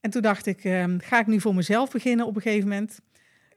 En 0.00 0.10
toen 0.10 0.22
dacht 0.22 0.46
ik, 0.46 0.64
eh, 0.64 0.84
ga 0.98 1.20
ik 1.20 1.26
nu 1.26 1.40
voor 1.40 1.54
mezelf 1.54 1.90
beginnen 1.90 2.26
op 2.26 2.36
een 2.36 2.42
gegeven 2.42 2.68
moment. 2.68 2.98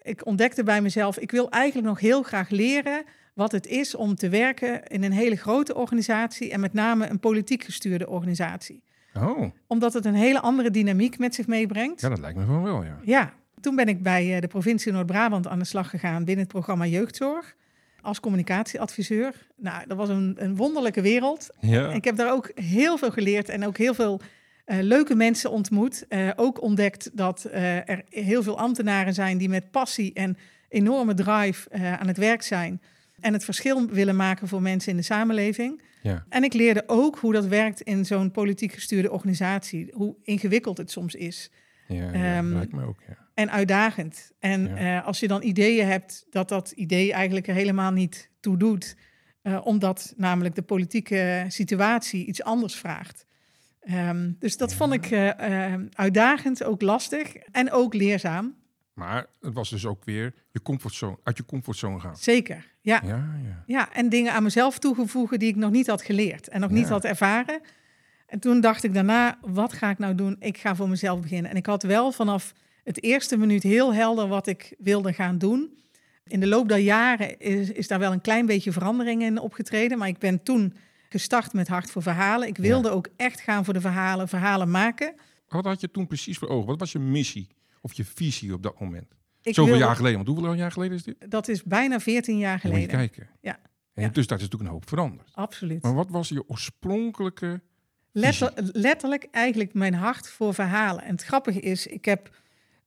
Ik 0.02 0.26
ontdekte 0.26 0.64
bij 0.64 0.82
mezelf, 0.82 1.18
ik 1.20 1.32
wil 1.32 1.50
eigenlijk 1.50 1.88
nog 1.88 2.00
heel 2.00 2.24
graag 2.24 2.50
leren 2.50 3.04
wat 3.34 3.52
het 3.52 3.68
is 3.68 3.96
om 3.96 4.16
te 4.16 4.30
werken 4.30 4.84
in 4.88 5.04
een 5.04 5.12
hele 5.12 5.36
grote 5.36 5.76
organisatie 5.76 6.52
en 6.52 6.60
met 6.60 6.74
name 6.74 7.08
een 7.10 7.20
politiek 7.20 7.64
gestuurde 7.64 8.10
organisatie. 8.10 8.84
Oh, 9.24 9.52
Omdat 9.68 9.94
het 9.94 10.06
een 10.06 10.16
hele 10.16 10.40
andere 10.42 10.72
dynamiek 10.72 11.18
met 11.18 11.36
zich 11.36 11.48
meebrengt. 11.48 12.02
ja, 12.02 12.10
dat 12.10 12.20
lijkt 12.20 12.38
me 12.38 12.46
gewoon 12.46 12.64
wel, 12.64 12.84
ja. 12.84 13.00
Ja, 13.04 13.34
toen 13.60 13.76
ben 13.76 13.88
ik 13.88 14.04
bij 14.04 14.36
eh, 14.36 14.42
de 14.42 14.48
provincie 14.48 14.92
Noord-Brabant 14.92 15.48
aan 15.48 15.60
de 15.60 15.66
slag 15.66 15.90
gegaan 15.90 16.24
binnen 16.26 16.44
het 16.44 16.54
programma 16.54 16.86
Jeugdzorg 16.86 17.56
als 18.02 18.20
communicatieadviseur. 18.20 19.34
Nou, 19.56 19.88
dat 19.88 19.98
was 19.98 20.10
een, 20.10 20.36
een 20.40 20.56
wonderlijke 20.56 21.02
wereld. 21.02 21.50
Ja, 21.60 21.92
Ik 21.92 22.04
heb 22.04 22.16
daar 22.16 22.32
ook 22.32 22.52
heel 22.56 22.98
veel 22.98 23.12
geleerd 23.12 23.50
en 23.50 23.66
ook 23.66 23.78
heel 23.78 23.94
veel 23.94 24.22
eh, 24.66 24.78
leuke 24.82 25.16
mensen 25.16 25.52
ontmoet. 25.52 26.06
Eh, 26.08 26.30
ook 26.36 26.62
ontdekt 26.62 27.10
dat 27.14 27.48
er 27.52 28.04
heel 28.10 28.44
veel 28.44 28.58
ambtenaren 28.60 29.14
zijn 29.14 29.38
die 29.38 29.50
met 29.50 29.72
passie 29.72 30.14
en 30.14 30.38
enorme 30.70 31.14
drive 31.14 31.70
aan 32.00 32.08
het 32.08 32.18
werk 32.18 32.42
zijn. 32.42 32.82
En 33.20 33.34
het 33.34 33.44
verschil 33.44 33.88
willen 33.88 34.16
maken 34.16 34.48
voor 34.48 34.62
mensen 34.62 34.92
in 34.92 34.98
de 34.98 35.04
samenleving. 35.04 35.82
ja. 36.02 36.26
En 36.30 36.44
ik 36.44 36.54
leerde 36.54 36.84
ook 36.88 37.18
hoe 37.18 37.34
dat 37.34 37.46
werkt 37.46 37.82
in 37.82 38.06
zo'n 38.06 38.32
politiek 38.32 38.72
gestuurde 38.74 39.12
organisatie. 39.12 39.92
Hoe 39.94 40.16
ingewikkeld 40.24 40.78
het 40.78 40.92
soms 40.92 41.16
is. 41.16 41.52
Ja, 41.88 41.96
ja, 42.14 42.38
Ehm, 42.38 42.54
lijkt 42.54 42.72
me 42.74 42.86
ook, 42.86 43.00
ja. 43.08 43.18
En 43.34 43.52
uitdagend. 43.52 44.32
En 44.40 44.68
Ja. 44.68 44.76
eh, 45.00 45.06
als 45.06 45.20
je 45.20 45.28
dan 45.28 45.44
ideeën 45.44 45.88
hebt 45.88 46.26
dat 46.30 46.50
dat 46.50 46.72
idee 46.72 47.14
eigenlijk 47.14 47.48
er 47.48 47.54
helemaal 47.54 47.92
niet 47.92 48.30
toe 48.40 48.58
doet. 48.58 48.96
eh, 49.42 49.60
omdat 49.64 50.14
namelijk 50.18 50.56
de 50.56 50.62
politieke 50.62 51.46
situatie 51.48 52.26
iets 52.26 52.44
anders 52.44 52.76
vraagt. 52.76 53.26
Ehm, 53.80 54.32
dus 54.40 54.58
dat 54.58 54.70
Ja. 54.72 54.76
vond 54.78 54.94
ik 54.94 55.06
eh, 55.12 55.74
uitdagend, 55.94 56.64
ook 56.64 56.82
lastig 56.82 57.36
en 57.36 57.72
ook 57.72 57.94
leerzaam. 57.94 58.56
Maar 58.98 59.26
het 59.42 59.54
was 59.54 59.70
dus 59.70 59.86
ook 59.86 60.06
weer 60.06 60.34
je 60.52 60.62
comfortzone, 60.62 61.18
uit 61.24 61.38
je 61.38 61.46
comfortzone 61.46 62.00
gaan. 62.00 62.18
Zeker, 62.18 62.72
ja. 62.82 63.02
Ja, 63.04 63.36
ja. 63.44 63.64
Ja, 63.66 63.94
en 63.94 64.10
dingen 64.10 64.34
aan 64.34 64.44
mezelf 64.44 64.80
toegevoegen 64.80 65.40
die 65.40 65.50
ik 65.50 65.56
nog 65.56 65.72
niet 65.72 65.88
had 65.88 66.02
geleerd 66.02 66.48
en 66.48 66.60
nog 66.60 66.70
niet 66.70 66.88
Ja. 66.88 66.92
had 66.92 67.04
ervaren. 67.04 67.62
En 68.28 68.40
toen 68.40 68.62
dacht 68.62 68.84
ik 68.84 68.94
daarna, 68.94 69.38
wat 69.42 69.74
ga 69.74 69.90
ik 69.90 69.98
nou 69.98 70.16
doen? 70.16 70.36
Ik 70.40 70.58
ga 70.58 70.76
voor 70.76 70.90
mezelf 70.90 71.22
beginnen. 71.22 71.52
En 71.52 71.58
ik 71.58 71.66
had 71.66 71.84
wel 71.84 72.12
vanaf 72.12 72.54
het 72.84 73.04
eerste 73.04 73.38
minuut 73.38 73.64
heel 73.64 73.94
helder 73.94 74.28
wat 74.28 74.48
ik 74.48 74.76
wilde 74.78 75.14
gaan 75.14 75.38
doen. 75.38 75.78
In 76.28 76.40
de 76.40 76.48
loop 76.48 76.70
der 76.70 76.78
jaren 76.78 77.40
is, 77.40 77.72
is 77.72 77.88
daar 77.88 78.00
wel 78.00 78.12
een 78.12 78.22
klein 78.22 78.46
beetje 78.46 78.72
verandering 78.72 79.22
in 79.22 79.40
opgetreden. 79.40 79.98
Maar 79.98 80.08
ik 80.08 80.18
ben 80.20 80.44
toen 80.44 80.74
gestart 81.10 81.54
met 81.54 81.68
Hart 81.68 81.92
voor 81.92 82.02
Verhalen. 82.02 82.48
Ik 82.48 82.58
wilde 82.58 82.90
ook 82.90 83.08
echt 83.16 83.40
gaan 83.40 83.66
voor 83.66 83.74
de 83.74 83.82
verhalen, 83.82 84.28
verhalen 84.28 84.72
maken. 84.72 85.14
Wat 85.48 85.66
had 85.66 85.82
je 85.82 85.92
toen 85.92 86.08
precies 86.08 86.38
voor 86.38 86.48
ogen? 86.50 86.68
Wat 86.68 86.80
was 86.80 86.92
je 86.92 87.00
missie 87.00 87.48
of 87.82 87.94
je 87.94 88.06
visie 88.06 88.54
op 88.54 88.64
dat 88.64 88.80
moment? 88.80 89.16
Ik 89.42 89.54
Zoveel 89.54 89.72
wilde- 89.72 89.86
jaar 89.88 89.96
geleden. 89.96 90.16
Want 90.24 90.28
hoeveel 90.38 90.54
jaar 90.54 90.72
geleden 90.72 90.98
is 90.98 91.04
dit? 91.04 91.16
Dat 91.32 91.48
is 91.48 91.64
bijna 91.64 92.00
14 92.00 92.38
jaar 92.38 92.52
Moet 92.54 92.62
je 92.62 92.68
geleden. 92.68 92.90
kijken. 92.96 93.30
Ja. 93.42 93.54
En 93.54 94.04
Ja. 94.04 94.08
intussen 94.08 94.36
is 94.36 94.42
natuurlijk 94.42 94.70
een 94.70 94.76
hoop 94.76 94.88
veranderd. 94.90 95.30
Absoluut. 95.34 95.82
Maar 95.84 95.94
wat 95.94 96.10
was 96.10 96.30
je 96.30 96.44
oorspronkelijke... 96.50 97.62
Letter- 98.12 98.54
letterlijk 98.72 99.28
eigenlijk 99.32 99.74
mijn 99.74 99.94
hart 99.94 100.30
voor 100.30 100.54
verhalen. 100.54 101.04
En 101.04 101.12
het 101.12 101.24
grappige 101.24 101.60
is, 101.60 101.88
ik 101.88 102.06
heb... 102.06 102.30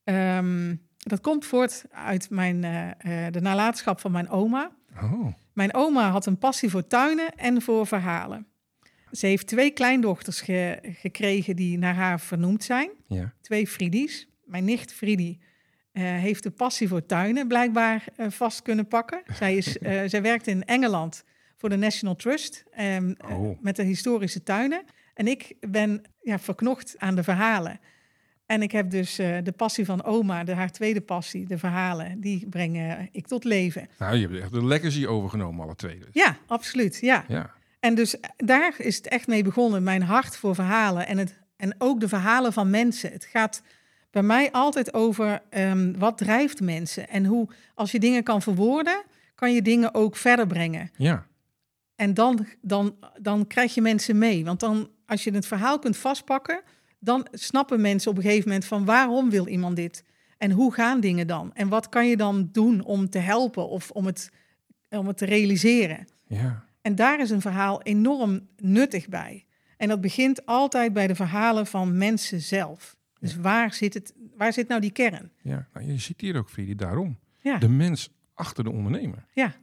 ehm, 0.04 0.74
dat 0.96 1.20
komt 1.20 1.44
voort 1.46 1.84
uit 1.90 2.30
mijn, 2.30 2.64
eh, 2.64 3.26
de 3.30 3.40
nalatenschap 3.40 4.00
van 4.00 4.12
mijn 4.12 4.28
oma. 4.28 4.70
Oh, 5.02 5.26
Mijn 5.52 5.74
oma 5.74 6.10
had 6.10 6.26
een 6.26 6.38
passie 6.38 6.70
voor 6.70 6.86
tuinen 6.86 7.34
en 7.34 7.62
voor 7.62 7.86
verhalen. 7.86 8.46
Ze 9.12 9.26
heeft 9.26 9.46
twee 9.46 9.70
kleindochters 9.70 10.40
ge- 10.40 10.78
gekregen 10.82 11.56
die 11.56 11.78
naar 11.78 11.94
haar 11.94 12.20
vernoemd 12.20 12.64
zijn. 12.64 12.90
ja. 13.06 13.32
Twee 13.40 13.66
Friedies. 13.66 14.28
Mijn 14.50 14.64
nicht 14.64 14.92
Friedie 14.92 15.38
eh, 15.92 16.02
heeft 16.02 16.42
de 16.42 16.50
passie 16.50 16.88
voor 16.88 17.06
tuinen 17.06 17.48
blijkbaar 17.48 18.04
eh, 18.16 18.26
vast 18.30 18.62
kunnen 18.62 18.88
pakken. 18.88 19.22
Zij, 19.34 19.56
is, 19.56 19.78
eh, 19.78 20.02
zij 20.06 20.22
werkt 20.22 20.46
in 20.46 20.64
Engeland 20.64 21.24
voor 21.56 21.68
de 21.68 21.76
National 21.76 22.16
Trust 22.16 22.64
ehm, 22.70 23.12
eh, 23.18 23.40
Oh. 23.40 23.62
met 23.62 23.76
de 23.76 23.82
historische 23.82 24.42
tuinen. 24.42 24.82
En 25.14 25.26
ik 25.26 25.54
ben 25.60 26.02
ja, 26.22 26.38
verknocht 26.38 26.94
aan 26.98 27.14
de 27.14 27.22
verhalen. 27.22 27.80
En 28.46 28.62
ik 28.62 28.72
heb 28.72 28.90
dus 28.90 29.16
de 29.16 29.52
passie 29.56 29.84
van 29.84 30.04
oma, 30.04 30.44
de, 30.44 30.54
haar 30.54 30.70
tweede 30.72 31.00
passie, 31.00 31.46
de 31.46 31.58
verhalen, 31.58 32.20
die 32.20 32.46
breng 32.48 32.76
eh, 32.76 32.92
ik 33.12 33.26
tot 33.26 33.44
leven. 33.44 33.88
Nou, 33.98 34.16
je 34.16 34.28
hebt 34.28 34.40
echt 34.42 34.52
de 34.52 34.64
legacy 34.64 35.06
overgenomen, 35.06 35.64
alle 35.64 35.74
twee. 35.74 35.98
Dus. 35.98 36.08
Ja, 36.12 36.36
absoluut. 36.46 36.98
Ja. 37.00 37.24
Ja. 37.28 37.50
En 37.80 37.94
dus 37.94 38.16
daar 38.36 38.74
is 38.78 38.96
het 38.96 39.08
echt 39.08 39.26
mee 39.26 39.42
begonnen, 39.42 39.82
mijn 39.82 40.02
hart 40.02 40.36
voor 40.36 40.54
verhalen 40.54 41.06
en, 41.06 41.18
het, 41.18 41.38
en 41.56 41.74
ook 41.78 42.00
de 42.00 42.08
verhalen 42.08 42.52
van 42.52 42.70
mensen. 42.70 43.12
Het 43.12 43.24
gaat 43.24 43.62
bij 44.10 44.22
mij 44.22 44.52
altijd 44.52 44.94
over 44.94 45.42
ehm, 45.50 45.92
wat 45.98 46.18
drijft 46.18 46.60
mensen 46.60 47.08
en 47.08 47.24
hoe, 47.24 47.48
als 47.74 47.92
je 47.92 48.00
dingen 48.00 48.22
kan 48.22 48.42
verwoorden, 48.42 49.02
kan 49.34 49.52
je 49.52 49.62
dingen 49.62 49.94
ook 49.94 50.16
verder 50.16 50.46
brengen. 50.46 50.90
Ja. 50.96 51.26
En 51.96 52.14
dan, 52.14 52.46
dan, 52.60 52.96
dan 53.20 53.46
krijg 53.46 53.74
je 53.74 53.80
mensen 53.80 54.18
mee. 54.18 54.44
Want 54.44 54.60
dan, 54.60 54.90
als 55.06 55.24
je 55.24 55.30
het 55.30 55.46
verhaal 55.46 55.78
kunt 55.78 55.96
vastpakken, 55.96 56.62
dan 56.98 57.26
snappen 57.32 57.80
mensen 57.80 58.10
op 58.10 58.16
een 58.16 58.22
gegeven 58.22 58.48
moment 58.48 58.66
van 58.66 58.84
waarom 58.84 59.30
wil 59.30 59.46
iemand 59.46 59.76
dit? 59.76 60.04
En 60.38 60.50
hoe 60.50 60.72
gaan 60.74 61.00
dingen 61.00 61.26
dan? 61.26 61.54
En 61.54 61.68
wat 61.68 61.88
kan 61.88 62.06
je 62.06 62.16
dan 62.16 62.48
doen 62.52 62.84
om 62.84 63.10
te 63.10 63.18
helpen 63.18 63.68
of 63.68 63.90
om 63.90 64.06
het, 64.06 64.30
om 64.88 65.06
het 65.06 65.16
te 65.16 65.24
realiseren? 65.24 66.06
Ja. 66.26 66.64
En 66.82 66.94
daar 66.94 67.20
is 67.20 67.30
een 67.30 67.40
verhaal 67.40 67.82
enorm 67.82 68.48
nuttig 68.56 69.08
bij. 69.08 69.44
En 69.76 69.88
dat 69.88 70.00
begint 70.00 70.46
altijd 70.46 70.92
bij 70.92 71.06
de 71.06 71.14
verhalen 71.14 71.66
van 71.66 71.98
mensen 71.98 72.40
zelf. 72.40 72.96
Dus 73.20 73.36
waar, 73.36 73.72
zit 73.74 73.94
het, 73.94 74.14
waar 74.36 74.52
zit 74.52 74.68
nou 74.68 74.80
die 74.80 74.92
kern? 74.92 75.30
ja. 75.42 75.68
Nou, 75.72 75.86
je 75.86 75.98
ziet 75.98 76.20
hier 76.20 76.36
ook, 76.36 76.48
Vidi, 76.48 76.74
daarom. 76.74 77.18
Ja, 77.38 77.58
De 77.58 77.68
mens 77.68 78.10
achter 78.34 78.64
de 78.64 78.70
ondernemer. 78.70 79.24
ja. 79.32 79.54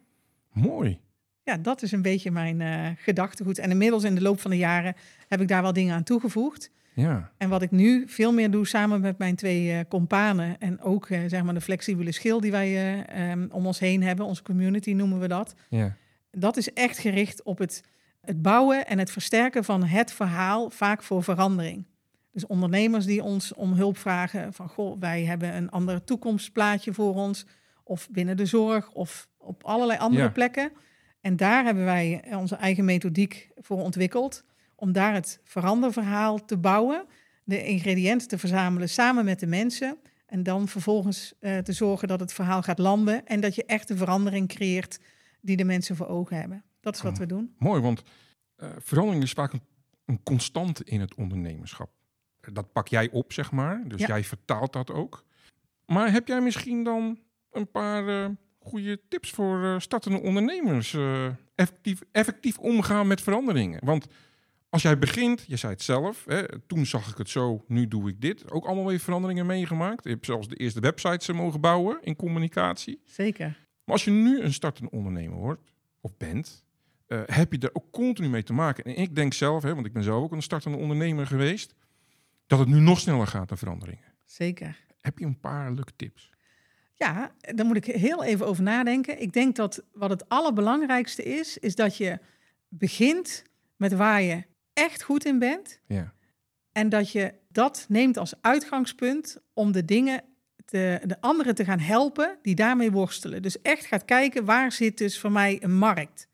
Mooi. 0.52 1.00
ja 1.44 1.58
dat 1.58 1.82
is 1.82 1.92
een 1.92 2.02
beetje 2.02 2.32
mijn 2.32 2.62
eh, 2.62 2.90
gedachtegoed. 2.98 3.58
En 3.58 3.72
inmiddels 3.72 4.04
in 4.04 4.16
de 4.16 4.22
loop 4.22 4.40
van 4.40 4.52
de 4.52 4.58
jaren 4.58 4.96
heb 5.28 5.42
ik 5.42 5.48
daar 5.48 5.62
wel 5.62 5.74
dingen 5.74 5.96
aan 5.96 6.04
toegevoegd. 6.04 6.72
Ja. 6.94 7.32
En 7.38 7.50
wat 7.50 7.62
ik 7.62 7.72
nu 7.72 8.04
veel 8.08 8.34
meer 8.34 8.52
doe 8.52 8.68
samen 8.68 9.02
met 9.02 9.18
mijn 9.18 9.36
twee 9.36 9.72
uh, 9.74 9.80
companen 9.90 10.60
en 10.60 10.82
ook 10.82 11.10
uh, 11.10 11.20
zeg 11.28 11.44
maar 11.44 11.54
de 11.54 11.62
flexibele 11.62 12.12
schil 12.12 12.42
die 12.42 12.52
wij 12.52 12.98
uh, 13.16 13.32
um, 13.32 13.48
om 13.52 13.66
ons 13.66 13.80
heen 13.80 14.04
hebben, 14.04 14.26
onze 14.26 14.44
community 14.44 14.94
noemen 14.94 15.20
we 15.20 15.28
dat. 15.28 15.56
Ja. 15.70 15.96
Dat 16.32 16.58
is 16.58 16.74
echt 16.74 16.98
gericht 16.98 17.44
op 17.44 17.58
het, 17.58 17.84
het 18.22 18.42
bouwen 18.42 18.88
en 18.88 19.00
het 19.00 19.12
versterken 19.12 19.64
van 19.64 19.84
het 19.84 20.12
verhaal, 20.12 20.70
vaak 20.70 21.04
voor 21.04 21.24
verandering. 21.24 21.86
Dus 22.38 22.48
ondernemers 22.48 23.06
die 23.06 23.24
ons 23.24 23.54
om 23.54 23.74
hulp 23.74 23.98
vragen 23.98 24.54
van 24.54 24.70
goh, 24.70 25.00
wij 25.00 25.24
hebben 25.24 25.56
een 25.56 25.70
ander 25.70 26.04
toekomstplaatje 26.04 26.94
voor 26.94 27.14
ons, 27.16 27.46
of 27.84 28.10
binnen 28.12 28.38
de 28.38 28.46
zorg 28.46 28.92
of 28.92 29.28
op 29.38 29.64
allerlei 29.64 30.00
andere 30.00 30.24
Ja. 30.24 30.30
plekken. 30.30 30.72
En 31.22 31.36
daar 31.36 31.64
hebben 31.66 31.86
wij 31.86 32.24
onze 32.32 32.56
eigen 32.56 32.86
methodiek 32.86 33.50
voor 33.56 33.82
ontwikkeld 33.82 34.44
om 34.76 34.92
daar 34.92 35.14
het 35.14 35.40
veranderverhaal 35.44 36.46
te 36.46 36.58
bouwen, 36.58 37.06
de 37.44 37.66
ingrediënten 37.66 38.28
te 38.28 38.38
verzamelen 38.38 38.90
samen 38.90 39.26
met 39.26 39.40
de 39.40 39.48
mensen 39.48 39.98
en 40.26 40.44
dan 40.44 40.68
vervolgens 40.68 41.34
uh, 41.40 41.58
te 41.58 41.74
zorgen 41.74 42.08
dat 42.08 42.20
het 42.20 42.34
verhaal 42.34 42.62
gaat 42.62 42.80
landen 42.80 43.26
en 43.26 43.40
dat 43.42 43.56
je 43.56 43.66
echt 43.66 43.88
de 43.88 43.98
verandering 43.98 44.48
creëert 44.48 45.00
die 45.42 45.58
de 45.58 45.64
mensen 45.64 45.96
voor 45.96 46.08
ogen 46.08 46.38
hebben. 46.40 46.64
Dat 46.82 46.96
is 46.96 47.02
wat 47.02 47.14
Oh. 47.14 47.20
we 47.20 47.26
doen. 47.26 47.56
Mooi, 47.58 47.82
want 47.82 48.04
eh, 48.56 48.70
verandering 48.80 49.24
is 49.24 49.32
vaak 49.32 49.54
een, 49.54 49.62
een 50.06 50.24
constante 50.24 50.84
in 50.84 51.00
het 51.00 51.16
ondernemerschap. 51.16 51.96
Dat 52.54 52.72
pak 52.72 52.88
jij 52.88 53.10
op, 53.12 53.34
zeg 53.34 53.52
maar. 53.52 53.84
Dus 53.88 54.02
Ja. 54.02 54.08
jij 54.08 54.24
vertaalt 54.24 54.74
dat 54.74 54.92
ook. 54.92 55.26
Maar 55.86 56.12
heb 56.12 56.28
jij 56.28 56.42
misschien 56.42 56.84
dan 56.84 57.20
een 57.52 57.72
paar 57.72 58.08
eh, 58.08 58.30
goede 58.60 59.00
tips 59.08 59.32
voor 59.32 59.64
eh, 59.64 59.80
startende 59.80 60.22
ondernemers? 60.22 60.94
eh, 60.94 61.26
effectief, 61.56 62.02
effectief 62.12 62.58
omgaan 62.58 63.08
met 63.08 63.22
veranderingen. 63.22 63.86
Want 63.86 64.08
als 64.70 64.82
jij 64.82 64.98
begint, 65.00 65.44
je 65.48 65.56
zei 65.56 65.74
het 65.74 65.82
zelf, 65.82 66.24
hè, 66.26 66.60
toen 66.60 66.86
zag 66.86 67.12
ik 67.12 67.18
het 67.18 67.30
zo, 67.30 67.64
nu 67.68 67.88
doe 67.88 68.10
ik 68.10 68.22
dit. 68.22 68.52
Ook 68.52 68.66
allemaal 68.66 68.86
weer 68.86 69.00
veranderingen 69.00 69.46
meegemaakt. 69.46 70.04
Je 70.04 70.10
hebt 70.10 70.26
zelfs 70.26 70.48
de 70.48 70.56
eerste 70.56 70.80
websites 70.80 71.32
mogen 71.32 71.62
bouwen 71.62 71.98
in 72.02 72.16
communicatie. 72.16 73.02
Zeker. 73.06 73.46
Maar 73.84 73.96
als 73.96 74.06
je 74.06 74.12
nu 74.12 74.42
een 74.42 74.54
startende 74.54 74.90
ondernemer 74.92 75.38
wordt, 75.38 75.72
of 76.02 76.18
bent, 76.18 76.66
heb 77.26 77.52
je 77.54 77.60
er 77.60 77.70
ook 77.74 77.92
continu 77.92 78.30
mee 78.30 78.44
te 78.44 78.54
maken. 78.54 78.84
En 78.84 78.96
ik 78.96 79.16
denk 79.16 79.34
zelf, 79.34 79.64
hè, 79.64 79.74
want 79.74 79.86
ik 79.86 79.94
ben 79.94 80.04
zelf 80.04 80.24
ook 80.24 80.32
een 80.32 80.42
startende 80.42 80.78
ondernemer 80.78 81.28
geweest, 81.28 81.74
dat 82.48 82.60
het 82.60 82.68
nu 82.68 82.80
nog 82.80 83.00
sneller 83.00 83.28
gaat 83.28 83.50
dan 83.50 83.58
veranderingen. 83.58 84.14
Zeker. 84.26 84.86
Heb 85.02 85.20
je 85.20 85.26
een 85.26 85.40
paar 85.40 85.72
leuke 85.72 85.96
tips? 85.96 86.30
Ja, 86.94 87.32
daar 87.40 87.66
moet 87.66 87.76
ik 87.76 87.86
heel 87.86 88.24
even 88.24 88.46
over 88.48 88.64
nadenken. 88.64 89.22
Ik 89.22 89.34
denk 89.34 89.56
dat 89.56 89.84
wat 89.94 90.10
het 90.10 90.30
allerbelangrijkste 90.30 91.24
is, 91.24 91.58
is 91.58 91.76
dat 91.76 91.98
je 91.98 92.20
begint 92.68 93.44
met 93.76 93.94
waar 93.94 94.22
je 94.22 94.44
echt 94.74 95.04
goed 95.04 95.26
in 95.26 95.40
bent. 95.40 95.80
Ja, 95.88 96.14
En 96.72 96.90
dat 96.90 97.12
je 97.12 97.34
dat 97.52 97.86
neemt 97.90 98.18
als 98.18 98.34
uitgangspunt 98.42 99.38
om 99.54 99.72
de 99.72 99.86
dingen, 99.86 100.24
te, 100.66 101.02
de 101.04 101.22
anderen 101.22 101.56
te 101.56 101.66
gaan 101.66 101.80
helpen 101.80 102.38
die 102.42 102.56
daarmee 102.56 102.92
worstelen. 102.92 103.42
Dus 103.42 103.62
echt 103.62 103.86
gaat 103.86 104.06
kijken 104.06 104.46
waar 104.46 104.72
zit 104.72 104.98
dus 104.98 105.20
voor 105.20 105.32
mij 105.32 105.64
een 105.64 105.78
markt. 105.78 106.28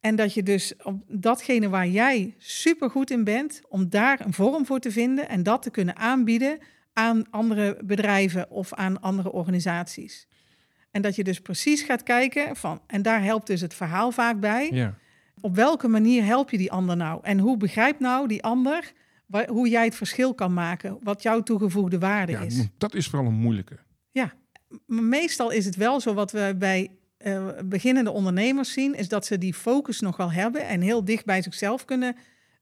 En 0.00 0.16
dat 0.16 0.34
je 0.34 0.42
dus 0.42 0.74
op 0.82 1.02
datgene 1.08 1.68
waar 1.68 1.88
jij 1.88 2.34
super 2.38 2.90
goed 2.90 3.10
in 3.10 3.24
bent, 3.24 3.60
om 3.68 3.88
daar 3.88 4.20
een 4.20 4.32
vorm 4.32 4.66
voor 4.66 4.78
te 4.78 4.90
vinden 4.90 5.28
en 5.28 5.42
dat 5.42 5.62
te 5.62 5.70
kunnen 5.70 5.96
aanbieden 5.96 6.58
aan 6.92 7.30
andere 7.30 7.78
bedrijven 7.84 8.50
of 8.50 8.74
aan 8.74 9.00
andere 9.00 9.32
organisaties. 9.32 10.26
En 10.90 11.02
dat 11.02 11.16
je 11.16 11.24
dus 11.24 11.40
precies 11.40 11.82
gaat 11.82 12.02
kijken 12.02 12.56
van, 12.56 12.80
en 12.86 13.02
daar 13.02 13.22
helpt 13.22 13.46
dus 13.46 13.60
het 13.60 13.74
verhaal 13.74 14.12
vaak 14.12 14.40
bij. 14.40 14.70
ja, 14.72 14.94
Op 15.40 15.54
welke 15.54 15.88
manier 15.88 16.24
help 16.24 16.50
je 16.50 16.58
die 16.58 16.72
ander 16.72 16.96
nou? 16.96 17.20
En 17.22 17.38
hoe 17.38 17.56
begrijpt 17.56 18.00
nou 18.00 18.28
die 18.28 18.42
ander 18.42 18.92
hoe 19.46 19.68
jij 19.68 19.84
het 19.84 19.94
verschil 19.94 20.34
kan 20.34 20.54
maken? 20.54 20.98
Wat 21.02 21.22
jouw 21.22 21.42
toegevoegde 21.42 21.98
waarde 21.98 22.32
ja 22.32 22.40
is? 22.40 22.66
dat 22.78 22.94
is 22.94 23.08
vooral 23.08 23.28
een 23.28 23.38
moeilijke. 23.38 23.78
Maar 24.86 25.02
meestal 25.02 25.50
is 25.50 25.64
het 25.64 25.76
wel 25.76 26.00
zo 26.00 26.14
wat 26.14 26.32
we 26.32 26.54
bij 26.58 26.90
eh, 27.18 27.48
beginnende 27.64 28.10
ondernemers 28.10 28.72
zien, 28.72 28.94
is 28.94 29.08
dat 29.08 29.26
ze 29.26 29.38
die 29.38 29.54
focus 29.54 30.00
nog 30.00 30.16
wel 30.16 30.32
hebben 30.32 30.66
en 30.66 30.80
heel 30.80 31.04
dicht 31.04 31.24
bij 31.24 31.42
zichzelf 31.42 31.84
kunnen, 31.84 32.16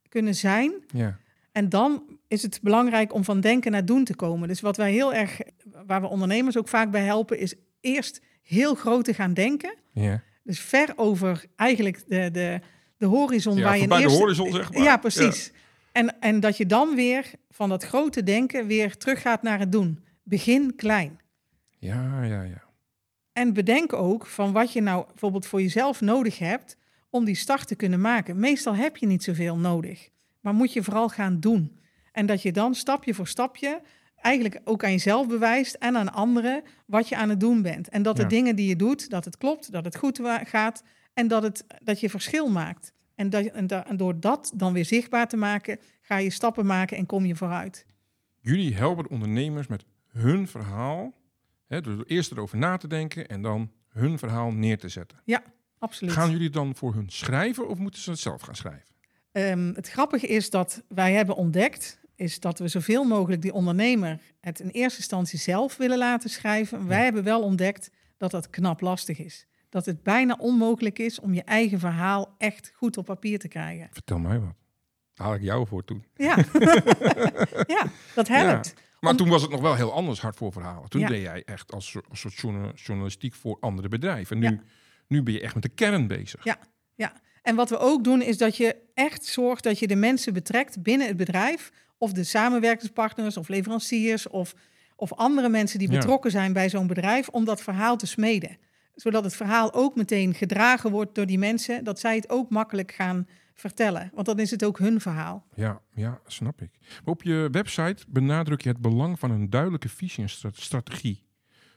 kunnen 0.08 0.34
zijn. 0.34 0.72
Ja, 0.92 1.18
En 1.52 1.68
dan 1.68 2.02
is 2.28 2.42
het 2.42 2.58
belangrijk 2.62 3.14
om 3.14 3.24
van 3.24 3.40
denken 3.40 3.72
naar 3.72 3.84
doen 3.84 4.04
te 4.04 4.14
komen. 4.16 4.48
Dus 4.48 4.60
wat 4.60 4.76
wij 4.76 4.92
heel 4.92 5.14
erg, 5.14 5.40
waar 5.86 6.00
we 6.00 6.06
ondernemers 6.06 6.56
ook 6.56 6.68
vaak 6.68 6.90
bij 6.90 7.04
helpen, 7.04 7.38
is 7.38 7.54
eerst 7.80 8.20
heel 8.42 8.74
groot 8.74 9.04
te 9.04 9.14
gaan 9.14 9.34
denken. 9.34 9.74
ja. 9.92 10.22
Dus 10.42 10.60
ver 10.60 10.92
over 10.96 11.44
eigenlijk 11.56 12.02
de, 12.08 12.30
de, 12.30 12.60
de 12.96 13.06
horizon 13.06 13.56
Ja, 13.56 13.62
waar 13.62 13.74
je 13.74 13.78
voorbij 13.78 14.02
de 14.02 14.10
horizon, 14.10 14.52
zeg 14.52 14.72
maar. 14.72 14.82
Ja, 14.82 14.96
precies. 14.96 15.52
En, 15.92 16.20
en 16.20 16.40
dat 16.40 16.56
je 16.56 16.66
dan 16.66 16.94
weer 16.94 17.30
van 17.50 17.68
dat 17.68 17.84
grote 17.84 18.22
denken 18.22 18.66
weer 18.66 18.96
teruggaat 18.96 19.42
naar 19.42 19.58
het 19.58 19.72
doen. 19.72 20.04
Begin 20.22 20.74
klein. 20.76 21.20
ja, 21.78 22.22
ja, 22.22 22.42
ja. 22.42 22.65
En 23.36 23.52
bedenk 23.52 23.92
ook 23.92 24.26
van 24.26 24.52
wat 24.52 24.72
je 24.72 24.80
nou 24.80 25.06
bijvoorbeeld 25.06 25.46
voor 25.46 25.62
jezelf 25.62 26.00
nodig 26.00 26.38
hebt 26.38 26.76
om 27.10 27.24
die 27.24 27.34
start 27.34 27.68
te 27.68 27.74
kunnen 27.74 28.00
maken. 28.00 28.38
Meestal 28.38 28.74
heb 28.74 28.96
je 28.96 29.06
niet 29.06 29.22
zoveel 29.24 29.56
nodig, 29.58 30.08
maar 30.40 30.54
moet 30.54 30.72
je 30.72 30.82
vooral 30.82 31.08
gaan 31.08 31.40
doen. 31.40 31.80
En 32.12 32.26
dat 32.26 32.42
je 32.42 32.52
dan 32.52 32.74
stapje 32.74 33.14
voor 33.14 33.26
stapje 33.28 33.80
eigenlijk 34.16 34.60
ook 34.64 34.84
aan 34.84 34.90
jezelf 34.90 35.26
bewijst 35.28 35.74
en 35.74 35.96
aan 35.96 36.12
anderen 36.12 36.62
wat 36.86 37.08
je 37.08 37.16
aan 37.16 37.28
het 37.28 37.40
doen 37.40 37.62
bent. 37.62 37.88
En 37.88 38.02
dat 38.02 38.16
de 38.16 38.22
Ja. 38.22 38.28
dingen 38.28 38.56
die 38.56 38.68
je 38.68 38.76
doet, 38.76 39.10
dat 39.10 39.24
het 39.24 39.36
klopt, 39.36 39.72
dat 39.72 39.84
het 39.84 39.96
goed 39.96 40.20
gaat 40.44 40.82
en 41.14 41.28
dat, 41.28 41.42
het, 41.42 41.64
dat 41.82 42.00
je 42.00 42.10
verschil 42.10 42.50
maakt. 42.50 42.92
En, 43.14 43.30
dat, 43.30 43.44
en, 43.44 43.66
da- 43.66 43.86
en 43.86 43.96
door 43.96 44.20
dat 44.20 44.52
dan 44.54 44.72
weer 44.72 44.84
zichtbaar 44.84 45.28
te 45.28 45.36
maken, 45.36 45.78
ga 46.00 46.16
je 46.16 46.30
stappen 46.30 46.66
maken 46.66 46.96
en 46.96 47.06
kom 47.06 47.24
je 47.26 47.36
vooruit. 47.36 47.86
Jullie 48.40 48.74
helpen 48.74 49.02
de 49.04 49.10
ondernemers 49.10 49.66
met 49.66 49.84
hun 50.12 50.48
verhaal. 50.48 51.12
Hè, 51.66 51.80
door 51.80 52.04
eerst 52.06 52.30
erover 52.32 52.58
na 52.58 52.76
te 52.76 52.88
denken 52.88 53.28
en 53.28 53.42
dan 53.42 53.70
hun 53.88 54.18
verhaal 54.18 54.50
neer 54.50 54.78
te 54.78 54.88
zetten. 54.88 55.18
Absoluut. 55.78 56.12
Gaan 56.12 56.30
jullie 56.30 56.50
dan 56.50 56.74
voor 56.74 56.94
hun 56.94 57.08
schrijven 57.10 57.68
of 57.68 57.78
moeten 57.78 58.00
ze 58.00 58.10
het 58.10 58.18
zelf 58.18 58.40
gaan 58.42 58.54
schrijven? 58.56 58.94
Ehm, 59.32 59.72
het 59.74 59.88
grappige 59.88 60.26
is 60.26 60.50
dat 60.50 60.82
wij 60.88 61.12
hebben 61.12 61.36
ontdekt, 61.36 62.00
is 62.14 62.40
dat 62.40 62.58
we 62.58 62.68
zoveel 62.68 63.04
mogelijk 63.04 63.42
die 63.42 63.52
ondernemer 63.52 64.20
het 64.40 64.60
in 64.60 64.68
eerste 64.68 64.98
instantie 64.98 65.38
zelf 65.38 65.76
willen 65.76 65.98
laten 65.98 66.30
schrijven. 66.30 66.86
Wij 66.86 66.98
Ja. 66.98 67.04
hebben 67.04 67.22
wel 67.24 67.42
ontdekt 67.42 67.90
dat 68.16 68.30
dat 68.30 68.50
knap 68.50 68.80
lastig 68.80 69.18
is. 69.18 69.46
Dat 69.68 69.86
het 69.86 70.02
bijna 70.02 70.36
onmogelijk 70.38 70.98
is 70.98 71.20
om 71.20 71.34
je 71.34 71.42
eigen 71.42 71.78
verhaal 71.78 72.34
echt 72.38 72.72
goed 72.74 72.96
op 72.96 73.04
papier 73.04 73.38
te 73.38 73.48
krijgen. 73.48 73.88
Vertel 73.92 74.18
mij 74.18 74.38
wat. 74.38 74.54
Haal 75.14 75.34
ik 75.34 75.42
jou 75.42 75.66
voor 75.66 75.84
toe. 75.84 76.00
Ja, 76.14 76.36
ja 77.76 77.86
dat 78.14 78.28
helpt. 78.28 78.74
Maar 79.00 79.10
Om- 79.10 79.16
toen 79.16 79.28
was 79.28 79.42
het 79.42 79.50
nog 79.50 79.60
wel 79.60 79.74
heel 79.74 79.92
anders 79.92 80.20
hard 80.20 80.36
voor 80.36 80.52
verhalen. 80.52 80.88
Toen 80.88 81.00
Ja. 81.00 81.06
deed 81.08 81.22
jij 81.22 81.42
echt 81.44 81.72
als, 81.72 81.90
soort- 81.90 82.06
als 82.08 82.20
soort 82.20 82.34
journa- 82.34 82.72
journalistiek 82.74 83.34
voor 83.34 83.56
andere 83.60 83.88
bedrijven. 83.88 84.36
En 84.36 84.42
nu, 84.42 84.48
Ja. 84.56 84.62
nu 85.08 85.22
ben 85.22 85.32
je 85.34 85.40
echt 85.40 85.54
met 85.54 85.62
de 85.62 85.68
kern 85.68 86.06
bezig. 86.06 86.44
Ja. 86.44 86.58
En 87.42 87.54
wat 87.56 87.70
we 87.70 87.78
ook 87.78 88.04
doen 88.04 88.22
is 88.22 88.38
dat 88.38 88.56
je 88.56 88.76
echt 88.94 89.24
zorgt 89.24 89.62
dat 89.64 89.78
je 89.78 89.86
de 89.86 89.96
mensen 89.96 90.32
betrekt 90.32 90.82
binnen 90.82 91.06
het 91.06 91.16
bedrijf. 91.16 91.72
Of 91.98 92.12
de 92.12 92.24
samenwerkingspartners 92.24 93.36
of 93.36 93.48
leveranciers 93.48 94.28
of, 94.28 94.54
of 94.96 95.12
andere 95.12 95.48
mensen 95.48 95.78
die 95.78 95.90
Ja. 95.90 95.98
betrokken 95.98 96.30
zijn 96.30 96.52
bij 96.52 96.68
zo'n 96.68 96.86
bedrijf 96.86 97.28
om 97.28 97.44
dat 97.44 97.62
verhaal 97.62 97.96
te 97.96 98.06
smeden. 98.06 98.56
Zodat 98.94 99.24
het 99.24 99.36
verhaal 99.36 99.72
ook 99.74 99.96
meteen 99.96 100.34
gedragen 100.34 100.90
wordt 100.90 101.14
door 101.14 101.26
die 101.26 101.38
mensen, 101.38 101.84
dat 101.84 101.98
zij 102.00 102.14
het 102.16 102.30
ook 102.30 102.50
makkelijk 102.50 102.92
gaan 102.92 103.28
vertellen. 103.56 104.10
Want 104.14 104.26
dan 104.26 104.38
is 104.38 104.50
het 104.50 104.64
ook 104.64 104.78
hun 104.78 105.00
verhaal. 105.00 105.46
Ja, 105.54 105.80
ja, 105.94 106.20
snap 106.26 106.62
ik. 106.62 106.70
Maar 106.80 107.14
op 107.14 107.22
je 107.22 107.48
website 107.50 108.04
benadruk 108.08 108.60
je 108.60 108.68
het 108.68 108.80
belang 108.80 109.18
van 109.18 109.30
een 109.30 109.50
duidelijke 109.50 109.88
visie 109.88 110.22
en 110.22 110.30
stra- 110.30 110.50
strategie. 110.52 111.24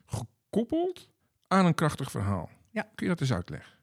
Gekoppeld 0.05 1.11
aan 1.47 1.65
een 1.65 1.73
krachtig 1.73 2.11
verhaal. 2.11 2.49
Ja. 2.71 2.81
Kun 2.81 3.07
je 3.07 3.11
dat 3.13 3.21
eens 3.21 3.33
uitleggen? 3.33 3.73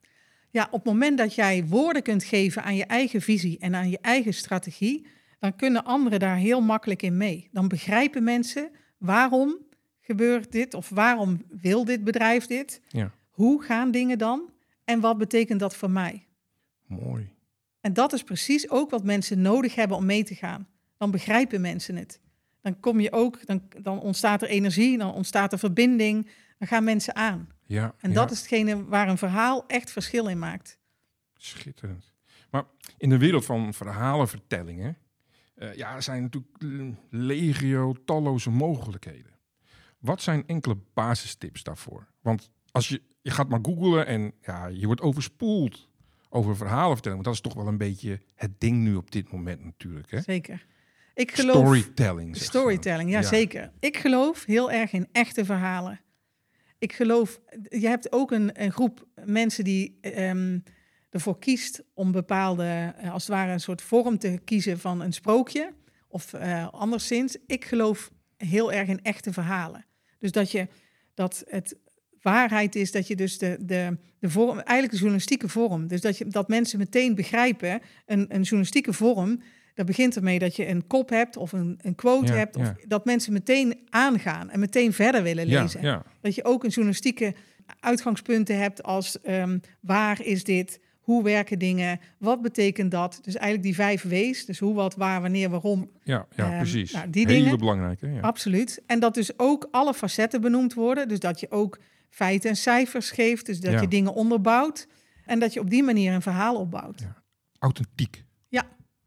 Ja, 0.50 0.64
op 0.70 0.84
het 0.84 0.92
moment 0.92 1.18
dat 1.18 1.34
jij 1.34 1.66
woorden 1.66 2.02
kunt 2.02 2.24
geven 2.24 2.62
aan 2.62 2.76
je 2.76 2.84
eigen 2.84 3.20
visie 3.20 3.58
en 3.58 3.74
aan 3.74 3.90
je 3.90 3.98
eigen 4.00 4.34
strategie, 4.34 5.06
dan 5.38 5.56
kunnen 5.56 5.84
anderen 5.84 6.18
daar 6.18 6.36
heel 6.36 6.60
makkelijk 6.60 7.02
in 7.02 7.16
mee. 7.16 7.48
Dan 7.52 7.68
begrijpen 7.68 8.24
mensen 8.24 8.70
waarom 8.98 9.58
gebeurt 10.00 10.52
dit 10.52 10.74
of 10.74 10.88
waarom 10.88 11.42
wil 11.48 11.84
dit 11.84 12.04
bedrijf 12.04 12.46
dit? 12.46 12.80
Ja. 12.88 13.12
Hoe 13.30 13.62
gaan 13.62 13.90
dingen 13.90 14.18
dan? 14.18 14.50
En 14.84 15.00
wat 15.00 15.18
betekent 15.18 15.60
dat 15.60 15.76
voor 15.76 15.90
mij? 15.90 16.26
Mooi. 16.86 17.34
En 17.86 17.92
dat 17.92 18.12
is 18.12 18.22
precies 18.22 18.70
ook 18.70 18.90
wat 18.90 19.04
mensen 19.04 19.40
nodig 19.40 19.74
hebben 19.74 19.96
om 19.96 20.06
mee 20.06 20.24
te 20.24 20.34
gaan. 20.34 20.68
Dan 20.96 21.10
begrijpen 21.10 21.60
mensen 21.60 21.96
het. 21.96 22.20
Dan 22.60 22.80
kom 22.80 23.00
je 23.00 23.12
ook, 23.12 23.46
dan, 23.46 23.62
dan 23.82 24.00
ontstaat 24.00 24.42
er 24.42 24.48
energie, 24.48 24.98
dan 24.98 25.12
ontstaat 25.14 25.52
er 25.52 25.58
verbinding, 25.58 26.30
dan 26.58 26.68
gaan 26.68 26.84
mensen 26.84 27.14
aan. 27.16 27.48
Ja, 27.66 27.94
En 27.98 28.08
ja, 28.10 28.14
dat 28.14 28.30
is 28.30 28.38
hetgene 28.38 28.84
waar 28.84 29.08
een 29.08 29.18
verhaal 29.18 29.66
echt 29.66 29.90
verschil 29.90 30.26
in 30.28 30.38
maakt. 30.38 30.78
schitterend. 31.34 32.12
Maar 32.50 32.64
in 32.98 33.08
de 33.08 33.18
wereld 33.18 33.44
van 33.44 33.74
verhalenvertellingen, 33.74 34.96
eh 35.54 35.74
ja, 35.74 35.94
er 35.94 36.02
zijn 36.02 36.22
natuurlijk 36.22 36.62
l- 36.62 37.16
legio 37.16 37.94
talloze 38.04 38.50
mogelijkheden. 38.50 39.32
Wat 39.98 40.22
zijn 40.22 40.46
enkele 40.46 40.76
basistips 40.94 41.62
daarvoor? 41.62 42.06
Want 42.20 42.50
als 42.70 42.88
je, 42.88 43.02
je 43.22 43.30
gaat 43.30 43.48
maar 43.48 43.60
googlen 43.62 44.06
en 44.06 44.32
ja, 44.42 44.66
je 44.66 44.86
wordt 44.86 45.00
overspoeld 45.00 45.88
over 46.36 46.56
verhalenvertellingen. 46.56 47.24
Want 47.24 47.36
dat 47.36 47.46
is 47.46 47.52
toch 47.52 47.62
wel 47.64 47.72
een 47.72 47.78
beetje 47.78 48.20
het 48.34 48.60
ding 48.60 48.76
nu 48.78 48.94
op 48.94 49.10
dit 49.10 49.32
moment 49.32 49.64
natuurlijk. 49.64 50.10
Hè? 50.10 50.20
Zeker. 50.20 50.66
Ik 51.14 51.32
geloof. 51.32 51.56
Storytelling. 51.56 52.36
Storytelling, 52.36 53.10
ja, 53.10 53.20
Ja. 53.20 53.26
zeker. 53.26 53.72
Ik 53.80 53.96
geloof 53.96 54.44
heel 54.44 54.70
erg 54.70 54.92
in 54.92 55.08
echte 55.12 55.44
verhalen. 55.44 56.00
Ik 56.78 56.92
geloof, 56.92 57.40
je 57.68 57.88
hebt 57.88 58.12
ook 58.12 58.30
een, 58.30 58.62
een 58.62 58.72
groep 58.72 59.06
mensen 59.24 59.64
die 59.64 59.98
ehm, 60.00 60.58
ervoor 61.10 61.38
kiest 61.38 61.82
om 61.94 62.12
bepaalde, 62.12 62.94
eh, 62.96 63.12
als 63.12 63.26
het 63.26 63.36
ware, 63.36 63.52
een 63.52 63.60
soort 63.60 63.82
vorm 63.82 64.18
te 64.18 64.40
kiezen 64.44 64.78
van 64.78 65.00
een 65.00 65.12
sprookje. 65.12 65.72
Of 66.08 66.32
eh, 66.32 66.68
anderszins. 66.68 67.36
Ik 67.46 67.64
geloof 67.64 68.10
heel 68.36 68.72
erg 68.72 68.88
in 68.88 69.02
echte 69.02 69.32
verhalen. 69.32 69.86
Dus 70.18 70.32
dat 70.32 70.50
je 70.50 70.68
dat 71.14 71.44
het 71.46 71.76
waarheid 72.22 72.74
is 72.76 72.92
dat 72.92 73.06
je 73.06 73.16
dus 73.16 73.38
de, 73.38 73.56
de, 73.60 73.96
de 74.18 74.30
vorm, 74.30 74.50
eigenlijk 74.56 74.92
een 74.92 74.98
journalistieke 74.98 75.48
vorm. 75.48 75.86
Dus 75.86 76.00
dat, 76.00 76.18
je, 76.18 76.24
dat 76.26 76.48
mensen 76.48 76.78
meteen 76.78 77.14
begrijpen, 77.14 77.80
een, 78.06 78.26
een 78.28 78.42
journalistieke 78.42 78.92
vorm, 78.92 79.40
dat 79.74 79.86
begint 79.86 80.16
ermee 80.16 80.38
dat 80.38 80.56
je 80.56 80.68
een 80.68 80.86
kop 80.86 81.08
hebt 81.08 81.36
of 81.36 81.52
een, 81.52 81.78
een 81.82 81.94
quote 81.94 82.32
Ja, 82.32 82.38
hebt. 82.38 82.56
Of 82.56 82.66
ja. 82.66 82.76
dat 82.86 83.04
mensen 83.04 83.32
meteen 83.32 83.78
aangaan 83.90 84.50
en 84.50 84.60
meteen 84.60 84.92
verder 84.92 85.22
willen 85.22 85.46
lezen. 85.46 85.82
ja, 85.82 86.02
Dat 86.20 86.34
je 86.34 86.44
ook 86.44 86.64
een 86.64 86.70
journalistieke 86.70 87.34
uitgangspunten 87.80 88.58
hebt 88.58 88.82
als 88.82 89.20
ehm, 89.20 89.58
waar 89.80 90.22
is 90.24 90.44
dit? 90.44 90.80
Hoe 91.00 91.22
werken 91.22 91.58
dingen? 91.58 92.00
Wat 92.18 92.42
betekent 92.42 92.90
dat? 92.90 93.18
Dus 93.22 93.34
eigenlijk 93.34 93.62
die 93.64 93.74
vijf 93.74 94.02
W's. 94.02 94.44
Dus 94.46 94.58
hoe, 94.58 94.74
wat, 94.74 94.94
waar, 94.94 95.20
wanneer, 95.20 95.50
waarom. 95.50 95.90
ja, 96.02 96.26
ja 96.36 96.44
Ehm, 96.48 96.56
precies. 96.58 96.92
nou, 96.92 97.10
die 97.10 97.26
Hele 97.26 97.42
dingen- 97.42 97.58
belangrijke. 97.58 98.06
Ja. 98.08 98.20
Absoluut. 98.20 98.82
En 98.86 99.00
dat 99.00 99.14
dus 99.14 99.38
ook 99.38 99.68
alle 99.70 99.94
facetten 99.94 100.40
benoemd 100.40 100.74
worden. 100.74 101.08
Dus 101.08 101.18
dat 101.20 101.40
je 101.40 101.50
ook 101.50 101.78
feiten 102.10 102.50
en 102.50 102.56
cijfers 102.56 103.10
geeft. 103.10 103.46
Dus 103.46 103.60
dat 103.60 103.72
Ja. 103.72 103.80
je 103.80 103.88
dingen 103.88 104.14
onderbouwt. 104.14 104.86
En 105.24 105.38
dat 105.38 105.52
je 105.52 105.60
op 105.60 105.70
die 105.70 105.82
manier 105.82 106.12
een 106.12 106.22
verhaal 106.22 106.56
opbouwt. 106.56 107.00
Ja. 107.00 107.22
Authentiek. 107.58 108.24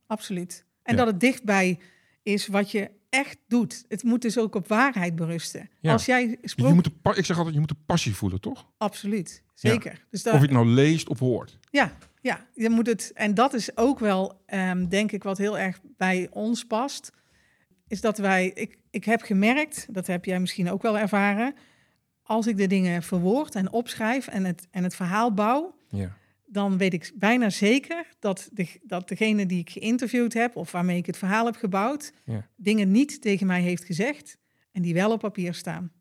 Absoluut. 0.08 0.66
En 0.84 0.96
Ja. 0.96 1.04
dat 1.04 1.12
het 1.12 1.20
dichtbij 1.20 1.80
is 2.24 2.48
wat 2.48 2.72
je 2.72 2.92
echt 3.10 3.38
doet. 3.48 3.86
Het 3.88 4.04
moet 4.04 4.22
dus 4.22 4.38
ook 4.38 4.56
op 4.56 4.68
waarheid 4.68 5.16
berusten. 5.16 5.70
Ja. 5.80 5.92
Als 5.92 6.06
jij 6.06 6.28
Je 6.28 6.38
sprook... 6.42 6.74
moet 6.74 6.84
de 6.84 6.92
pa- 7.02 7.16
ik 7.16 7.26
zeg 7.26 7.36
altijd, 7.36 7.54
je 7.56 7.60
moet 7.62 7.70
de 7.70 7.76
passie 7.86 8.16
voelen, 8.16 8.42
toch? 8.42 8.70
Absoluut. 8.78 9.44
Zeker. 9.54 10.06
Dus 10.10 10.20
Of 10.20 10.26
daar, 10.26 10.34
je 10.34 10.40
het 10.42 10.52
nou 10.52 10.66
leest 10.68 11.10
of 11.10 11.20
hoort. 11.20 11.58
Ja, 11.72 11.98
ja, 12.22 12.46
je 12.54 12.70
moet 12.70 12.88
het. 12.88 13.12
En 13.16 13.34
dat 13.34 13.54
is 13.54 13.78
ook 13.78 14.00
wel, 14.00 14.42
ehm, 14.46 14.88
denk 14.88 15.12
ik, 15.12 15.24
wat 15.24 15.38
heel 15.38 15.58
erg 15.58 15.80
bij 15.98 16.28
ons 16.32 16.64
past. 16.66 17.12
Is 17.88 18.02
dat 18.02 18.18
wij. 18.18 18.52
Ik, 18.54 18.78
ik 18.90 19.04
heb 19.06 19.22
gemerkt, 19.22 19.88
dat 19.94 20.08
heb 20.08 20.26
jij 20.26 20.40
misschien 20.40 20.70
ook 20.72 20.82
wel 20.82 20.98
ervaren. 20.98 21.56
Als 22.30 22.48
ik 22.48 22.58
de 22.58 22.68
dingen 22.68 23.04
verwoord 23.04 23.56
en 23.56 23.72
opschrijf 23.72 24.28
en 24.28 24.46
het, 24.46 24.68
en 24.72 24.84
het 24.84 24.96
verhaal 24.96 25.34
bouw. 25.34 25.76
Ja. 25.88 26.18
dan 26.46 26.78
weet 26.78 26.94
ik 26.94 27.12
bijna 27.16 27.50
zeker 27.50 28.06
dat, 28.20 28.50
de, 28.54 28.80
dat 28.84 29.08
degene 29.08 29.46
die 29.46 29.60
ik 29.60 29.70
geïnterviewd 29.70 30.34
heb. 30.34 30.56
of 30.56 30.72
waarmee 30.72 30.98
ik 30.98 31.06
het 31.06 31.18
verhaal 31.18 31.46
heb 31.46 31.56
gebouwd. 31.56 32.14
Ja. 32.26 32.48
dingen 32.56 32.92
niet 32.92 33.22
tegen 33.22 33.48
mij 33.48 33.62
heeft 33.62 33.84
gezegd. 33.86 34.38
en 34.72 34.82
die 34.82 34.94
wel 34.94 35.12
op 35.12 35.20
papier 35.20 35.54
staan. 35.54 35.92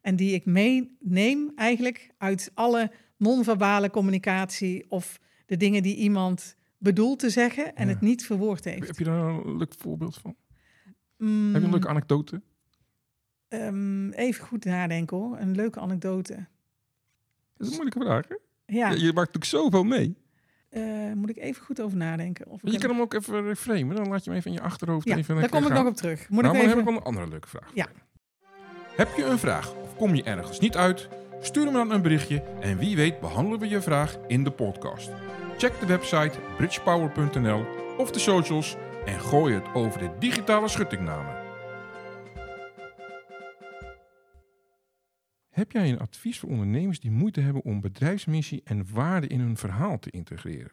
En 0.00 0.16
die 0.16 0.34
ik 0.34 0.44
meeneem 0.44 1.52
eigenlijk 1.56 2.10
uit 2.18 2.50
alle 2.54 2.90
non-verbale 3.16 3.90
communicatie. 3.90 4.84
of 4.90 5.18
de 5.46 5.56
dingen 5.56 5.82
die 5.82 5.96
iemand 5.96 6.56
bedoelt 6.78 7.18
te 7.18 7.30
zeggen 7.30 7.76
en 7.76 7.86
Ja. 7.86 7.92
het 7.92 8.00
niet 8.02 8.26
verwoord 8.26 8.64
Heb 8.64 8.80
heeft. 8.80 8.98
je 8.98 9.04
daar 9.04 9.24
een 9.24 9.56
leuk 9.56 9.74
voorbeeld 9.78 10.16
van? 10.16 10.36
Mm, 11.18 11.52
Heb 11.52 11.60
je 11.60 11.66
een 11.66 11.72
leuke 11.72 11.88
anekdote? 11.88 12.42
Ehm, 13.60 14.10
even 14.10 14.44
goed 14.46 14.64
nadenken 14.64 15.16
hoor. 15.16 15.38
Een 15.38 15.54
leuke 15.54 15.80
anekdote. 15.80 16.34
Dat 17.56 17.66
is 17.66 17.66
een 17.66 17.72
moeilijke 17.82 18.00
vraag, 18.00 18.28
hè? 18.28 18.34
Ja, 18.66 18.90
Je, 18.90 18.96
je 18.98 19.12
maakt 19.12 19.34
natuurlijk 19.34 19.44
zoveel 19.44 19.84
mee. 19.84 20.16
eh, 20.68 21.12
moet 21.14 21.30
ik 21.30 21.36
even 21.36 21.64
goed 21.64 21.80
over 21.80 21.96
nadenken. 21.96 22.46
Of 22.46 22.60
Je 22.62 22.70
hem- 22.70 22.80
kan 22.80 22.90
hem 22.90 23.00
ook 23.00 23.14
even 23.14 23.42
reframen. 23.42 23.96
Dan 23.96 24.08
laat 24.08 24.24
je 24.24 24.30
hem 24.30 24.38
even 24.38 24.50
in 24.50 24.56
je 24.56 24.62
achterhoofd 24.62 25.08
ja, 25.08 25.16
even 25.16 25.36
daar 25.36 25.48
kom 25.48 25.60
ik 25.62 25.66
gaan. 25.66 25.76
nog 25.76 25.86
op 25.86 25.96
terug. 25.96 26.28
Moet 26.28 26.42
nou, 26.42 26.54
ik 26.54 26.62
even... 26.62 26.68
dan 26.68 26.68
heb 26.68 26.78
ik 26.78 26.84
wel 26.84 26.94
een 26.96 27.02
andere 27.06 27.28
leuke 27.28 27.48
vraag. 27.48 27.70
Ja. 27.74 27.86
Heb 28.96 29.08
je 29.16 29.24
een 29.24 29.38
vraag 29.38 29.74
of 29.74 29.96
kom 29.96 30.14
je 30.14 30.22
ergens 30.22 30.60
niet 30.60 30.76
uit? 30.76 31.08
Stuur 31.40 31.64
me 31.64 31.72
dan 31.72 31.90
een 31.90 32.02
berichtje 32.02 32.42
en 32.60 32.78
wie 32.78 32.96
weet 32.96 33.20
behandelen 33.20 33.58
we 33.60 33.68
je 33.68 33.82
vraag 33.82 34.18
in 34.26 34.44
de 34.44 34.50
podcast. 34.50 35.10
Check 35.58 35.80
de 35.80 35.86
website 35.86 36.38
bridgepower.nl 36.56 37.64
of 37.98 38.10
de 38.10 38.18
socials 38.18 38.76
en 39.04 39.20
gooi 39.20 39.54
het 39.54 39.74
over 39.74 39.98
de 40.00 40.10
digitale 40.18 40.68
schuttingnamen. 40.68 41.42
Heb 45.54 45.72
jij 45.72 45.90
een 45.90 45.98
advies 45.98 46.38
voor 46.38 46.48
ondernemers 46.48 47.00
die 47.00 47.10
moeite 47.10 47.40
hebben 47.40 47.64
om 47.64 47.80
bedrijfsmissie 47.80 48.60
en 48.64 48.92
waarde 48.92 49.26
in 49.26 49.40
hun 49.40 49.56
verhaal 49.56 49.98
te 49.98 50.10
integreren? 50.10 50.72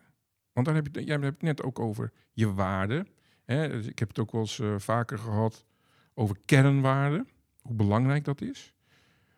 Want 0.54 0.66
daar 0.66 0.76
heb 0.76 0.88
je, 0.92 1.04
jij 1.04 1.14
hebt 1.14 1.26
het 1.26 1.42
net 1.42 1.64
ook 1.64 1.80
over 1.80 2.12
je 2.32 2.54
waarde. 2.54 3.06
Hè? 3.46 3.70
Dus 3.70 3.88
ik 3.88 4.00
heb 4.00 4.08
het 4.08 4.20
ook 4.20 4.32
wel 4.32 4.42
eens 4.42 4.60
eh, 4.60 4.76
vaker 4.78 5.18
gehad 5.18 5.66
over 6.14 6.38
kernwaarden, 6.46 7.28
hoe 7.62 7.76
belangrijk 7.76 8.26
dat 8.26 8.42
is. 8.42 8.74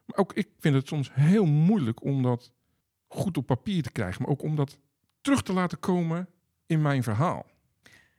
Maar 0.05 0.17
ook 0.17 0.33
ik 0.33 0.49
vind 0.59 0.75
het 0.75 0.87
soms 0.87 1.13
heel 1.13 1.45
moeilijk 1.45 2.03
om 2.03 2.23
dat 2.23 2.51
goed 3.07 3.37
op 3.37 3.45
papier 3.45 3.83
te 3.83 3.91
krijgen, 3.91 4.21
maar 4.21 4.31
ook 4.31 4.43
om 4.43 4.55
dat 4.55 4.79
terug 5.21 5.43
te 5.43 5.53
laten 5.53 5.79
komen 5.79 6.27
in 6.65 6.81
mijn 6.81 7.03
verhaal. 7.03 7.45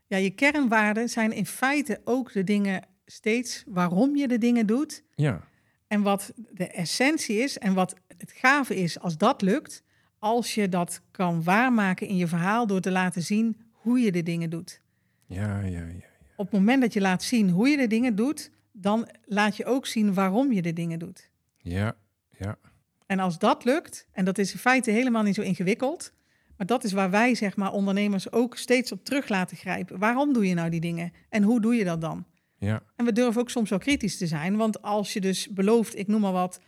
Ja, 0.07 0.17
je 0.17 0.31
kernwaarden 0.31 1.09
zijn 1.09 1.33
in 1.33 1.47
feite 1.47 2.01
ook 2.05 2.33
de 2.33 2.45
dingen 2.45 2.87
steeds 3.07 3.65
waarom 3.67 4.17
je 4.17 4.29
de 4.29 4.39
dingen 4.39 4.67
doet. 4.67 5.05
Ja, 5.15 5.49
En 5.95 6.03
wat 6.03 6.33
de 6.51 6.67
essentie 6.67 7.37
is 7.37 7.59
en 7.59 7.75
wat 7.75 7.95
het 8.17 8.33
gave 8.33 8.77
is 8.77 9.01
als 9.01 9.17
dat 9.17 9.43
lukt, 9.43 9.83
als 10.19 10.55
je 10.55 10.69
dat 10.69 11.01
kan 11.11 11.43
waarmaken 11.43 12.07
in 12.07 12.17
je 12.17 12.27
verhaal 12.27 12.67
door 12.67 12.81
te 12.81 12.91
laten 12.91 13.23
zien 13.23 13.57
hoe 13.71 13.99
je 13.99 14.13
de 14.13 14.23
dingen 14.23 14.51
doet. 14.51 14.81
ja, 15.27 15.61
ja, 15.61 15.87
ja. 15.87 16.13
Op 16.37 16.51
het 16.51 16.53
moment 16.53 16.83
dat 16.83 16.93
je 16.93 17.01
laat 17.01 17.23
zien 17.23 17.51
hoe 17.51 17.69
je 17.69 17.77
de 17.77 17.87
dingen 17.87 18.15
doet, 18.17 18.51
dan 18.73 19.09
laat 19.25 19.57
je 19.57 19.65
ook 19.65 19.87
zien 19.87 20.15
waarom 20.15 20.53
je 20.53 20.63
de 20.63 20.73
dingen 20.73 20.99
doet. 20.99 21.31
Ja, 21.57 21.97
ja, 22.39 22.59
En 23.07 23.19
als 23.19 23.39
dat 23.39 23.65
lukt, 23.65 24.07
en 24.13 24.25
dat 24.25 24.39
is 24.39 24.53
in 24.53 24.59
feite 24.59 24.91
helemaal 24.91 25.23
niet 25.23 25.35
zo 25.35 25.43
ingewikkeld, 25.43 26.13
maar 26.57 26.67
dat 26.67 26.85
is 26.85 26.93
waar 26.93 27.11
wij 27.11 27.35
zeg 27.35 27.57
maar 27.57 27.73
ondernemers 27.73 28.33
ook 28.33 28.57
steeds 28.57 28.93
op 28.93 29.05
terug 29.05 29.29
laten 29.29 29.57
grijpen. 29.57 29.99
Waarom 29.99 30.33
doe 30.33 30.49
je 30.49 30.55
nou 30.55 30.71
die 30.71 30.81
dingen 30.81 31.13
en 31.29 31.43
hoe 31.43 31.61
doe 31.61 31.75
je 31.75 31.85
dat 31.85 32.01
dan? 32.01 32.25
Ja, 32.65 32.83
En 32.97 33.05
we 33.05 33.13
durven 33.13 33.41
ook 33.41 33.51
soms 33.51 33.71
wel 33.71 33.79
kritisch 33.79 34.17
te 34.17 34.27
zijn. 34.27 34.57
Want 34.57 34.83
als 34.83 35.13
je 35.13 35.21
dus 35.21 35.49
belooft, 35.49 35.99
ik 35.99 36.07
noem 36.07 36.21
maar 36.21 36.33
wat, 36.33 36.61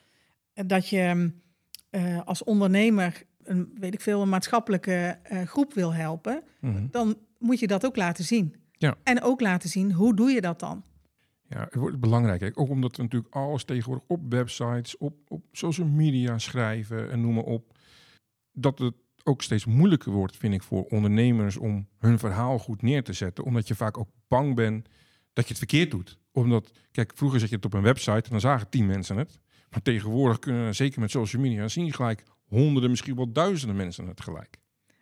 dat 0.54 0.88
je 0.88 1.32
eh, 1.90 2.20
als 2.24 2.44
ondernemer 2.44 3.22
een, 3.42 3.70
weet 3.78 3.94
ik 3.94 4.00
veel, 4.00 4.22
een 4.22 4.28
maatschappelijke 4.28 5.18
eh, 5.22 5.42
groep 5.42 5.74
wil 5.74 5.94
helpen, 5.94 6.42
mhm. 6.60 6.86
dan 6.90 7.16
moet 7.38 7.58
je 7.58 7.66
dat 7.66 7.86
ook 7.86 7.96
laten 7.96 8.24
zien. 8.24 8.54
Ja. 8.72 8.94
En 9.02 9.22
ook 9.22 9.40
laten 9.40 9.68
zien, 9.68 9.92
hoe 9.92 10.14
doe 10.16 10.30
je 10.30 10.40
dat 10.40 10.60
dan? 10.60 10.84
ja. 11.48 11.60
Het 11.60 11.74
wordt 11.74 12.00
belangrijk. 12.00 12.40
hè. 12.40 12.50
Ook 12.54 12.68
omdat 12.68 12.96
we 12.96 13.02
natuurlijk 13.02 13.34
alles 13.34 13.64
tegenwoordig 13.64 14.04
op 14.08 14.20
websites, 14.28 14.96
op, 14.96 15.14
op 15.28 15.44
social 15.52 15.86
media 15.86 16.38
schrijven 16.38 17.10
en 17.10 17.20
noem 17.20 17.34
maar 17.34 17.44
op. 17.44 17.78
Dat 18.52 18.78
het 18.78 18.94
ook 19.24 19.42
steeds 19.42 19.64
moeilijker 19.64 20.12
wordt, 20.12 20.36
vind 20.36 20.54
ik, 20.54 20.62
voor 20.62 20.84
ondernemers 20.84 21.56
om 21.56 21.88
hun 21.98 22.18
verhaal 22.18 22.58
goed 22.58 22.82
neer 22.82 23.02
te 23.02 23.12
zetten. 23.12 23.44
Omdat 23.44 23.68
je 23.68 23.74
vaak 23.74 23.98
ook 23.98 24.08
bang 24.28 24.54
bent 24.54 24.88
dat 25.36 25.44
je 25.44 25.50
het 25.50 25.58
verkeerd 25.58 25.90
doet. 25.90 26.18
Omdat, 26.32 26.70
kijk, 26.90 27.12
vroeger 27.14 27.40
zet 27.40 27.48
je 27.48 27.56
het 27.56 27.64
op 27.64 27.74
een 27.74 27.82
website 27.82 28.10
en 28.10 28.30
dan 28.30 28.40
zagen 28.40 28.68
tien 28.68 28.86
mensen 28.86 29.16
het. 29.16 29.38
Maar 29.70 29.82
tegenwoordig 29.82 30.38
kunnen, 30.38 30.74
zeker 30.74 31.00
met 31.00 31.10
social 31.10 31.42
media, 31.42 31.68
zien 31.68 31.92
gelijk 31.92 32.22
honderden, 32.48 32.90
misschien 32.90 33.16
wel 33.16 33.32
duizenden 33.32 33.76
mensen 33.76 34.14
tegelijk. 34.14 34.58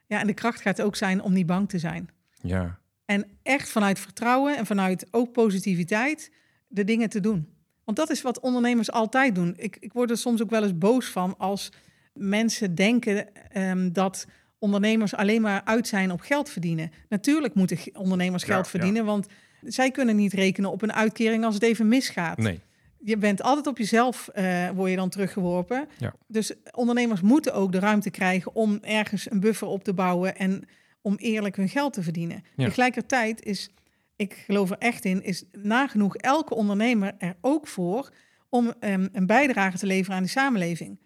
Ja, 0.07 0.21
en 0.21 0.27
de 0.27 0.35
kracht 0.35 0.61
gaat 0.61 0.83
ook 0.83 0.97
zijn 0.97 1.23
om 1.23 1.33
niet 1.33 1.47
bang 1.47 1.69
te 1.69 1.79
zijn. 1.79 2.09
Ja, 2.41 2.79
En 3.05 3.27
echt 3.43 3.69
vanuit 3.69 3.99
vertrouwen 3.99 4.57
en 4.57 4.67
vanuit 4.67 5.07
ook 5.11 5.33
positiviteit 5.33 6.31
de 6.69 6.85
dingen 6.85 7.09
te 7.09 7.21
doen. 7.21 7.49
Want 7.85 7.97
dat 7.97 8.11
is 8.11 8.23
wat 8.23 8.41
ondernemers 8.41 8.91
altijd 8.91 9.35
doen. 9.35 9.55
Ik, 9.57 9.77
ik 9.81 9.93
word 9.93 10.11
er 10.11 10.17
soms 10.17 10.43
ook 10.43 10.51
wel 10.51 10.63
eens 10.63 10.79
boos 10.79 11.07
van 11.07 11.39
als 11.39 11.73
mensen 12.13 12.75
denken 12.75 13.35
ehm, 13.51 13.93
dat 13.93 14.27
ondernemers 14.59 15.15
alleen 15.15 15.43
maar 15.43 15.65
uit 15.65 15.89
zijn 15.89 16.11
op 16.11 16.21
geld 16.21 16.51
verdienen. 16.51 16.93
Natuurlijk 17.09 17.55
moeten 17.55 17.79
ondernemers 17.93 18.43
Ja, 18.43 18.53
geld 18.53 18.65
ja. 18.65 18.71
verdienen, 18.71 19.05
want 19.05 19.27
zij 19.67 19.91
kunnen 19.91 20.17
niet 20.17 20.33
rekenen 20.33 20.71
op 20.71 20.83
een 20.83 20.93
uitkering 20.93 21.45
als 21.45 21.55
het 21.55 21.63
even 21.63 21.89
misgaat. 21.89 22.39
nee. 22.39 22.61
Je 23.05 23.17
bent 23.17 23.43
altijd 23.43 23.67
op 23.67 23.79
jezelf, 23.79 24.29
eh, 24.29 24.71
word 24.71 24.91
je 24.91 24.97
dan 24.97 25.09
teruggeworpen. 25.09 25.89
Ja. 25.99 26.15
Dus 26.27 26.53
ondernemers 26.71 27.21
moeten 27.21 27.55
ook 27.55 27.73
de 27.73 27.79
ruimte 27.79 28.11
krijgen 28.11 28.55
om 28.55 28.79
ergens 28.83 29.31
een 29.31 29.41
buffer 29.41 29.69
op 29.69 29.85
te 29.85 29.95
bouwen 29.95 30.37
en 30.37 30.65
om 31.01 31.15
eerlijk 31.17 31.57
hun 31.57 31.69
geld 31.69 31.93
te 31.93 32.03
verdienen. 32.03 32.45
Ja. 32.57 32.65
Tegelijkertijd 32.65 33.43
is, 33.43 33.71
ik 34.17 34.43
geloof 34.47 34.71
er 34.71 34.79
echt 34.79 35.05
in, 35.05 35.23
is 35.23 35.45
nagenoeg 35.53 36.17
elke 36.17 36.55
ondernemer 36.55 37.15
er 37.19 37.37
ook 37.41 37.67
voor 37.67 38.11
om 38.49 38.73
ehm, 38.81 39.09
een 39.13 39.27
bijdrage 39.27 39.79
te 39.79 39.87
leveren 39.87 40.17
aan 40.17 40.23
de 40.23 40.29
samenleving. 40.29 40.99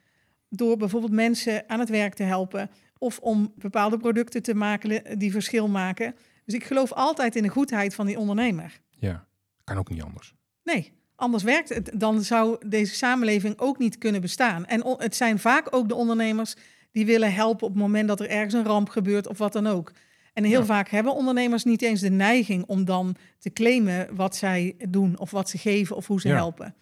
Door 0.49 0.77
bijvoorbeeld 0.77 1.13
mensen 1.13 1.65
aan 1.69 1.81
het 1.81 1.89
werk 1.89 2.15
te 2.15 2.23
helpen 2.23 2.71
of 2.99 3.19
om 3.19 3.53
bepaalde 3.57 3.99
producten 3.99 4.43
te 4.43 4.55
maken 4.55 5.19
die 5.19 5.33
verschil 5.33 5.69
maken. 5.69 6.15
Dus 6.49 6.57
ik 6.57 6.65
geloof 6.65 6.93
altijd 6.93 7.37
in 7.37 7.43
de 7.43 7.49
goedheid 7.49 7.95
van 7.95 8.07
die 8.07 8.19
ondernemer. 8.19 8.81
Ja, 8.91 9.27
kan 9.65 9.77
ook 9.79 9.91
niet 9.91 10.03
anders. 10.03 10.35
Nee, 10.63 10.93
anders 11.17 11.43
werkt 11.43 11.69
het. 11.69 11.91
Dan 11.95 12.23
zou 12.23 12.69
deze 12.69 12.95
samenleving 12.95 13.59
ook 13.59 13.79
niet 13.79 13.99
kunnen 13.99 14.21
bestaan. 14.21 14.67
En 14.67 14.97
het 14.99 15.17
zijn 15.17 15.39
vaak 15.39 15.75
ook 15.75 15.89
de 15.89 15.95
ondernemers 15.95 16.55
die 16.93 17.07
willen 17.07 17.33
helpen 17.35 17.67
op 17.67 17.73
het 17.73 17.83
moment 17.83 18.09
dat 18.09 18.21
er 18.21 18.29
ergens 18.29 18.55
een 18.55 18.65
ramp 18.65 18.89
gebeurt 18.89 19.27
of 19.29 19.39
wat 19.39 19.53
dan 19.53 19.67
ook. 19.67 19.93
En 20.33 20.45
heel 20.45 20.61
Ja. 20.61 20.65
vaak 20.67 20.89
hebben 20.89 21.15
ondernemers 21.15 21.65
niet 21.65 21.83
eens 21.83 22.01
de 22.01 22.11
neiging 22.11 22.65
om 22.67 22.85
dan 22.85 23.17
te 23.39 23.53
claimen 23.53 24.17
wat 24.17 24.37
zij 24.37 24.75
doen 24.89 25.19
of 25.19 25.31
wat 25.31 25.49
ze 25.51 25.59
geven 25.59 25.97
of 25.97 26.07
hoe 26.07 26.21
ze 26.21 26.29
Ja. 26.29 26.35
helpen. 26.35 26.75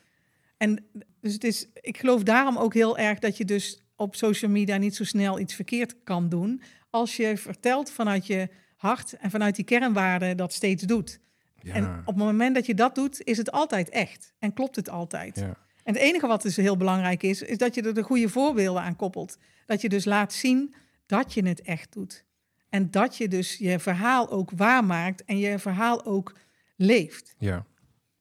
En 0.57 0.85
dus 1.21 1.33
het 1.33 1.45
is, 1.45 1.67
ik 1.81 1.99
geloof 1.99 2.23
daarom 2.23 2.57
ook 2.57 2.75
heel 2.75 2.99
erg 2.99 3.19
dat 3.19 3.37
je 3.37 3.45
dus 3.45 3.81
op 3.97 4.15
social 4.17 4.51
media 4.51 4.77
niet 4.77 4.97
zo 4.97 5.05
snel 5.05 5.39
iets 5.39 5.55
verkeerd 5.55 5.95
kan 6.05 6.29
doen. 6.29 6.63
Als 6.91 7.17
je 7.17 7.37
vertelt 7.37 7.91
vanuit 7.91 8.27
je 8.27 8.49
hart 8.77 9.13
en 9.13 9.31
vanuit 9.31 9.57
die 9.57 9.65
kernwaarden 9.65 10.37
dat 10.37 10.53
steeds 10.53 10.83
doet. 10.83 11.21
Ja, 11.61 11.75
En 11.75 11.99
op 12.01 12.07
het 12.07 12.17
moment 12.25 12.55
dat 12.55 12.67
je 12.67 12.75
dat 12.75 12.95
doet, 12.95 13.23
is 13.23 13.37
het 13.37 13.53
altijd 13.53 13.89
echt. 13.89 14.35
En 14.39 14.53
klopt 14.53 14.77
het 14.77 14.89
altijd. 14.89 15.37
ja. 15.37 15.57
En 15.85 15.93
het 15.93 16.03
enige 16.03 16.27
wat 16.27 16.43
dus 16.43 16.57
heel 16.57 16.77
belangrijk 16.77 17.23
is, 17.23 17.43
is 17.43 17.59
dat 17.59 17.75
je 17.75 17.83
er 17.83 17.95
de 17.95 18.03
goede 18.03 18.29
voorbeelden 18.29 18.83
aan 18.83 18.97
koppelt. 18.97 19.39
Dat 19.67 19.81
je 19.81 19.89
dus 19.89 20.05
laat 20.05 20.33
zien 20.33 20.75
dat 21.07 21.35
je 21.35 21.47
het 21.47 21.63
echt 21.63 21.93
doet. 21.93 22.25
En 22.69 22.91
dat 22.91 23.17
je 23.17 23.29
dus 23.29 23.57
je 23.57 23.79
verhaal 23.79 24.31
ook 24.31 24.51
waarmaakt 24.57 25.25
en 25.25 25.39
je 25.39 25.59
verhaal 25.59 26.05
ook 26.05 26.35
leeft. 26.77 27.35
ja. 27.39 27.65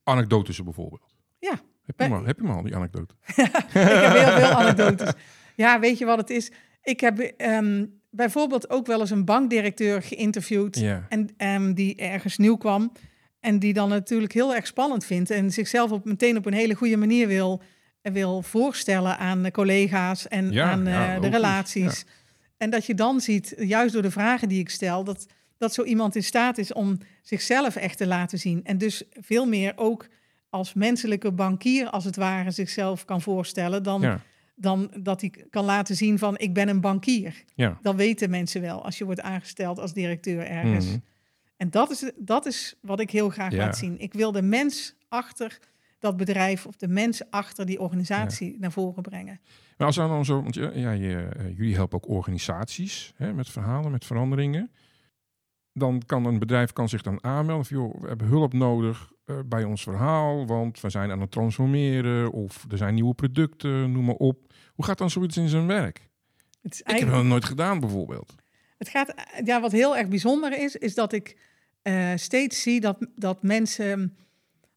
Anekdotes 0.04 0.64
bijvoorbeeld. 0.64 1.16
Ja, 1.40 1.60
Heb 1.86 2.00
je, 2.00 2.08
maar, 2.08 2.26
heb 2.26 2.38
je 2.38 2.44
maar 2.44 2.56
al 2.56 2.64
die 2.64 2.76
anekdotes? 2.76 3.16
ik 3.28 3.36
heb 3.36 4.14
heel 4.14 4.32
veel 4.38 4.52
anekdotes. 4.52 5.14
Ja, 5.56 5.80
weet 5.80 5.98
je 5.98 6.06
wat 6.06 6.18
het 6.18 6.30
is? 6.30 6.52
Ik 6.84 7.00
heb 7.00 7.20
ehm, 7.20 7.86
bijvoorbeeld 8.16 8.70
ook 8.70 8.88
wel 8.88 9.00
eens 9.00 9.10
een 9.10 9.26
bankdirecteur 9.26 10.02
geïnterviewd. 10.02 10.80
Ja. 10.80 11.08
En 11.38 11.74
die 11.74 11.96
ergens 11.96 12.38
nieuw 12.38 12.58
kwam. 12.58 12.92
En 13.40 13.60
die 13.60 13.74
dan 13.74 13.90
natuurlijk 13.90 14.34
heel 14.34 14.56
erg 14.56 14.68
spannend 14.68 15.06
vindt. 15.06 15.30
En 15.30 15.52
zichzelf 15.52 15.92
op, 15.92 16.06
meteen 16.06 16.38
op 16.38 16.46
een 16.46 16.54
hele 16.54 16.74
goede 16.74 16.98
manier 16.98 17.28
wil, 17.28 17.62
wil 18.02 18.42
voorstellen 18.42 19.18
aan 19.18 19.44
de 19.44 19.52
collega's 19.52 20.28
en 20.28 20.52
Ja, 20.52 20.72
aan 20.72 20.88
eh, 20.88 21.22
de 21.22 21.30
relaties. 21.30 22.06
En 22.58 22.70
dat 22.70 22.86
je 22.86 22.94
dan 22.94 23.22
ziet, 23.22 23.54
juist 23.58 23.94
door 23.94 24.02
de 24.02 24.12
vragen 24.12 24.50
die 24.50 24.60
ik 24.60 24.70
stel, 24.70 25.04
dat, 25.04 25.26
dat 25.58 25.74
zo 25.74 25.84
iemand 25.84 26.16
in 26.16 26.24
staat 26.24 26.58
is 26.58 26.74
om 26.74 26.98
zichzelf 27.22 27.76
echt 27.76 27.98
te 27.98 28.08
laten 28.08 28.40
zien. 28.40 28.64
En 28.64 28.78
dus 28.78 29.04
veel 29.12 29.46
meer 29.46 29.74
ook 29.76 30.08
als 30.50 30.74
menselijke 30.74 31.32
bankier, 31.32 31.90
als 31.90 32.06
het 32.06 32.16
ware, 32.16 32.52
zichzelf 32.52 33.06
kan 33.06 33.22
voorstellen. 33.22 33.84
Dan, 33.84 34.20
dan 34.56 34.92
dat 35.00 35.22
hij 35.22 35.34
kan 35.50 35.66
laten 35.66 35.96
zien 35.96 36.20
van 36.20 36.38
ik 36.38 36.54
ben 36.54 36.68
een 36.70 36.82
bankier. 36.82 37.44
ja. 37.56 37.78
Dat 37.82 37.96
weten 37.96 38.30
mensen 38.30 38.62
wel 38.62 38.84
als 38.86 38.98
je 38.98 39.06
wordt 39.06 39.22
aangesteld 39.22 39.80
als 39.80 39.94
directeur 39.94 40.46
ergens. 40.48 40.86
Mhm. 40.86 40.98
En 41.58 41.70
dat 41.70 41.92
is, 41.92 42.12
dat 42.16 42.46
is 42.46 42.76
wat 42.82 43.00
ik 43.00 43.10
heel 43.12 43.30
graag 43.30 43.52
Ja. 43.52 43.58
laat 43.58 43.78
zien. 43.78 44.00
Ik 44.00 44.14
wil 44.14 44.32
de 44.32 44.42
mens 44.42 44.96
achter 45.10 45.60
dat 46.00 46.18
bedrijf 46.18 46.66
of 46.66 46.76
de 46.76 46.88
mens 46.88 47.30
achter 47.30 47.66
die 47.66 47.80
organisatie 47.80 48.56
naar 48.60 48.72
voren 48.72 49.04
brengen. 49.04 49.40
Maar 49.78 49.88
als 49.88 49.98
er 49.98 50.08
dan 50.08 50.26
zo, 50.26 50.42
want 50.42 50.56
ja, 50.56 50.72
ja, 50.74 50.92
je, 50.92 51.16
eh, 51.16 51.58
jullie 51.58 51.76
helpen 51.76 51.98
ook 51.98 52.10
organisaties 52.10 53.14
hè, 53.16 53.34
met 53.34 53.50
verhalen, 53.50 53.92
met 53.92 54.06
veranderingen. 54.06 54.72
Dan 55.74 56.02
kan 56.06 56.26
een 56.26 56.40
bedrijf 56.40 56.74
kan 56.74 56.90
zich 56.90 57.02
dan 57.02 57.24
aanmelden 57.24 57.66
van, 57.66 57.78
joh, 57.78 58.02
we 58.02 58.08
hebben 58.08 58.28
hulp 58.28 58.54
nodig 58.54 59.12
eh, 59.26 59.36
bij 59.46 59.64
ons 59.64 59.84
verhaal, 59.84 60.46
want 60.46 60.82
we 60.82 60.90
zijn 60.90 61.12
aan 61.12 61.22
het 61.22 61.32
transformeren 61.32 62.32
of 62.32 62.66
er 62.70 62.78
zijn 62.78 62.94
nieuwe 62.94 63.14
producten, 63.14 63.92
noem 63.92 64.06
maar 64.06 64.16
op. 64.16 64.54
Hoe 64.76 64.86
gaat 64.86 64.98
dan 64.98 65.10
zoiets 65.10 65.38
in 65.38 65.50
zijn 65.50 65.68
werk? 65.68 66.10
Het, 66.62 66.74
is 66.74 66.80
Ik 66.80 66.86
heb 66.86 66.96
eigenlijk, 66.96 67.22
dat 67.22 67.32
nooit 67.32 67.46
gedaan 67.46 67.80
bijvoorbeeld. 67.80 68.36
het 68.78 68.90
gaat, 68.90 69.14
ja, 69.44 69.62
wat 69.62 69.72
heel 69.72 69.98
erg 69.98 70.08
bijzonder 70.08 70.60
is, 70.60 70.76
is 70.76 70.94
dat 70.94 71.14
ik 71.14 71.38
eh, 71.82 72.12
steeds 72.16 72.62
zie 72.62 72.80
dat, 72.80 72.98
dat 73.16 73.44
mensen 73.44 74.18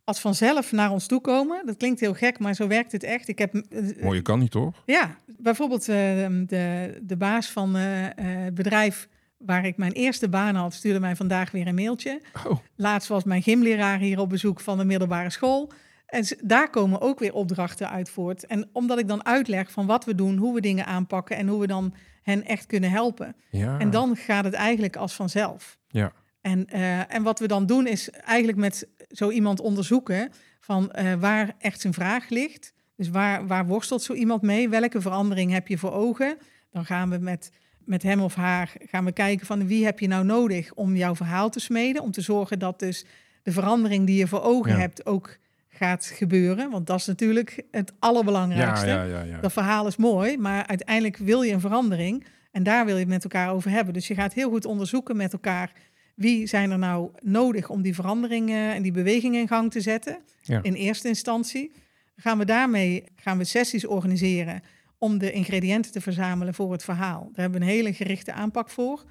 als 0.04 0.20
vanzelf 0.20 0.72
naar 0.72 0.90
ons 0.90 1.06
toe 1.06 1.20
komen. 1.20 1.66
Dat 1.66 1.76
klinkt 1.76 2.00
heel 2.00 2.14
gek, 2.14 2.38
maar 2.38 2.54
zo 2.54 2.66
werkt 2.66 2.92
het 2.92 3.02
echt. 3.02 3.28
Ik 3.28 3.38
heb 3.38 3.54
eh, 3.54 4.02
Mooi, 4.02 4.16
je 4.16 4.22
kan 4.22 4.38
niet 4.38 4.50
toch? 4.50 4.82
Ja, 4.86 5.18
bijvoorbeeld 5.26 5.84
de, 5.84 6.98
de 7.02 7.16
baas 7.16 7.50
van 7.50 7.74
het 7.74 8.54
bedrijf 8.54 9.08
waar 9.38 9.66
ik 9.66 9.76
mijn 9.76 9.92
eerste 9.92 10.28
baan 10.28 10.54
had, 10.54 10.74
stuurde 10.74 11.00
mij 11.00 11.16
vandaag 11.16 11.50
weer 11.50 11.66
een 11.66 11.74
mailtje. 11.74 12.20
Oh, 12.46 12.58
Laatst 12.76 13.08
was 13.08 13.24
mijn 13.24 13.42
gymleraar 13.42 13.98
hier 13.98 14.18
op 14.18 14.28
bezoek 14.28 14.60
van 14.60 14.78
de 14.78 14.84
middelbare 14.84 15.30
school. 15.30 15.72
En 16.06 16.24
daar 16.42 16.70
komen 16.70 17.00
ook 17.00 17.18
weer 17.18 17.32
opdrachten 17.32 17.90
uit 17.90 18.10
voort. 18.10 18.46
En 18.46 18.68
omdat 18.72 18.98
ik 18.98 19.08
dan 19.08 19.24
uitleg 19.24 19.70
van 19.70 19.86
wat 19.86 20.04
we 20.04 20.14
doen, 20.14 20.36
hoe 20.36 20.54
we 20.54 20.60
dingen 20.60 20.86
aanpakken 20.86 21.36
en 21.36 21.48
hoe 21.48 21.60
we 21.60 21.66
dan 21.66 21.94
hen 22.22 22.44
echt 22.44 22.66
kunnen 22.66 22.90
helpen. 22.90 23.36
ja. 23.50 23.78
En 23.78 23.90
dan 23.90 24.16
gaat 24.16 24.44
het 24.44 24.54
eigenlijk 24.54 24.96
als 24.96 25.14
vanzelf. 25.14 25.78
Ja, 25.88 26.12
En, 26.40 26.66
eh, 26.66 27.14
en 27.14 27.22
wat 27.22 27.38
we 27.38 27.46
dan 27.46 27.66
doen 27.66 27.86
is 27.86 28.10
eigenlijk 28.10 28.58
met 28.58 28.88
zo 29.08 29.30
iemand 29.30 29.60
onderzoeken 29.60 30.30
van 30.60 30.92
eh, 30.92 31.14
waar 31.14 31.54
echt 31.58 31.80
zijn 31.80 31.94
vraag 31.94 32.28
ligt. 32.28 32.72
Dus 32.96 33.08
waar, 33.08 33.46
waar 33.46 33.66
worstelt 33.66 34.02
zo 34.02 34.12
iemand 34.12 34.42
mee? 34.42 34.68
Welke 34.68 35.00
verandering 35.00 35.52
heb 35.52 35.68
je 35.68 35.78
voor 35.78 35.92
ogen? 35.92 36.38
Dan 36.70 36.84
gaan 36.84 37.10
we 37.10 37.18
met, 37.18 37.50
met 37.88 38.02
hem 38.02 38.20
of 38.20 38.34
haar 38.34 38.72
gaan 38.90 39.04
we 39.04 39.12
kijken 39.12 39.46
van 39.46 39.66
wie 39.66 39.84
heb 39.84 39.98
je 39.98 40.08
nou 40.08 40.24
nodig 40.24 40.72
om 40.74 40.96
jouw 40.96 41.14
verhaal 41.14 41.50
te 41.50 41.60
smeden. 41.60 42.02
Om 42.02 42.10
te 42.10 42.20
zorgen 42.20 42.58
dat 42.58 42.78
dus 42.78 43.04
de 43.42 43.52
verandering 43.52 44.06
die 44.06 44.16
je 44.16 44.26
voor 44.26 44.42
ogen 44.42 44.72
Ja. 44.72 44.78
hebt 44.78 45.06
ook 45.06 45.36
gaat 45.68 46.04
gebeuren. 46.14 46.70
Want 46.70 46.86
dat 46.86 46.98
is 46.98 47.06
natuurlijk 47.06 47.62
het 47.70 47.92
allerbelangrijkste. 47.98 48.86
ja, 48.86 49.02
ja. 49.02 49.22
ja. 49.22 49.40
Dat 49.40 49.52
verhaal 49.52 49.86
is 49.86 49.96
mooi, 49.96 50.36
maar 50.38 50.66
uiteindelijk 50.66 51.16
wil 51.16 51.42
je 51.42 51.52
een 51.52 51.60
verandering. 51.60 52.26
En 52.52 52.62
daar 52.62 52.84
wil 52.84 52.94
je 52.94 53.00
het 53.00 53.08
met 53.08 53.22
elkaar 53.22 53.52
over 53.52 53.70
hebben. 53.70 53.94
Dus 53.94 54.08
je 54.08 54.14
gaat 54.14 54.32
heel 54.32 54.50
goed 54.50 54.64
onderzoeken 54.64 55.16
met 55.16 55.32
elkaar. 55.32 55.72
Wie 56.14 56.46
zijn 56.46 56.70
er 56.70 56.78
nou 56.78 57.10
nodig 57.22 57.68
om 57.68 57.82
die 57.82 57.94
verandering 57.94 58.48
eh, 58.50 58.70
en 58.74 58.82
die 58.82 58.92
beweging 58.92 59.34
in 59.34 59.48
gang 59.48 59.70
te 59.70 59.80
zetten? 59.80 60.18
Ja. 60.42 60.58
In 60.62 60.74
eerste 60.74 61.08
instantie. 61.08 61.72
Gaan 62.16 62.38
we 62.38 62.44
daarmee 62.44 63.04
gaan 63.16 63.38
we 63.38 63.44
sessies 63.44 63.86
organiseren 63.86 64.62
om 64.98 65.18
de 65.18 65.32
ingrediënten 65.32 65.92
te 65.92 66.00
verzamelen 66.00 66.54
voor 66.54 66.72
het 66.72 66.84
verhaal. 66.84 67.20
Daar 67.20 67.40
hebben 67.42 67.60
we 67.60 67.66
een 67.66 67.72
hele 67.72 67.92
gerichte 67.92 68.32
aanpak 68.32 68.70
voor. 68.70 69.04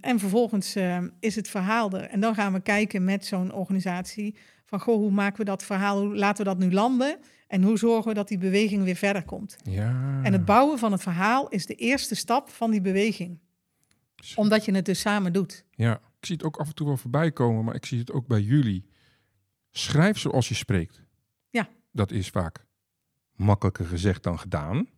En 0.00 0.18
vervolgens 0.18 0.74
eh, 0.74 0.98
is 1.20 1.36
het 1.36 1.48
verhaal 1.48 1.92
er. 1.92 2.02
En 2.02 2.20
dan 2.20 2.34
gaan 2.34 2.52
we 2.52 2.60
kijken 2.60 3.04
met 3.04 3.26
zo'n 3.26 3.52
organisatie 3.52 4.36
van 4.64 4.80
goh, 4.80 4.96
hoe 4.96 5.10
maken 5.10 5.38
we 5.38 5.44
dat 5.44 5.64
verhaal, 5.64 6.00
hoe 6.00 6.16
laten 6.16 6.44
we 6.44 6.50
dat 6.50 6.58
nu 6.58 6.72
landen? 6.72 7.18
En 7.46 7.62
hoe 7.62 7.78
zorgen 7.78 8.08
we 8.08 8.14
dat 8.14 8.28
die 8.28 8.38
beweging 8.38 8.84
weer 8.84 8.96
verder 8.96 9.24
komt? 9.24 9.56
ja. 9.64 10.20
En 10.22 10.32
het 10.32 10.44
bouwen 10.44 10.78
van 10.78 10.92
het 10.92 11.02
verhaal 11.02 11.48
is 11.48 11.66
de 11.66 11.74
eerste 11.74 12.14
stap 12.14 12.50
van 12.50 12.70
die 12.70 12.80
beweging. 12.80 13.38
Omdat 14.34 14.64
je 14.64 14.74
het 14.74 14.84
dus 14.84 15.00
samen 15.00 15.32
doet. 15.32 15.64
Ja, 15.70 15.94
ik 15.94 16.26
zie 16.26 16.36
het 16.36 16.44
ook 16.44 16.56
af 16.56 16.68
en 16.68 16.74
toe 16.74 16.86
wel 16.86 16.96
voorbij 16.96 17.32
komen, 17.32 17.64
maar 17.64 17.74
ik 17.74 17.86
zie 17.86 17.98
het 17.98 18.12
ook 18.12 18.26
bij 18.26 18.40
jullie. 18.40 18.86
Schrijf 19.70 20.18
zoals 20.18 20.48
je 20.48 20.54
spreekt. 20.54 21.02
Ja. 21.50 21.68
Dat 21.92 22.10
is 22.10 22.28
vaak 22.28 22.66
makkelijker 23.32 23.86
gezegd 23.86 24.22
dan 24.22 24.38
gedaan. 24.38 24.88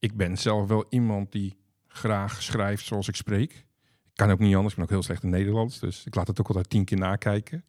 Ik 0.00 0.16
ben 0.16 0.36
zelf 0.36 0.68
wel 0.68 0.86
iemand 0.88 1.32
die 1.32 1.56
graag 1.86 2.42
schrijft 2.42 2.84
zoals 2.84 3.08
ik 3.08 3.14
spreek. 3.14 3.52
Ik 4.10 4.26
kan 4.26 4.30
ook 4.30 4.38
niet 4.38 4.54
anders, 4.54 4.70
ik 4.70 4.78
ben 4.78 4.84
ook 4.84 4.90
heel 4.90 5.02
slecht 5.02 5.22
in 5.22 5.30
Nederlands, 5.30 5.78
dus 5.78 6.06
ik 6.06 6.14
laat 6.14 6.26
het 6.26 6.40
ook 6.40 6.46
altijd 6.46 6.70
tien 6.70 6.84
keer 6.84 6.98
nakijken. 6.98 7.64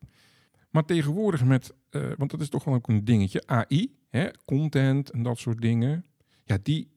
Maar 0.69 0.85
tegenwoordig 0.85 1.43
met, 1.43 1.73
eh, 1.89 2.11
want 2.17 2.31
dat 2.31 2.41
is 2.41 2.49
toch 2.49 2.63
wel 2.63 2.73
ook 2.73 2.87
een 2.87 3.05
dingetje, 3.05 3.43
AI, 3.45 3.95
hè, 4.09 4.29
content 4.45 5.09
en 5.09 5.23
dat 5.23 5.37
soort 5.37 5.61
dingen. 5.61 6.05
Ja, 6.43 6.57
die, 6.63 6.91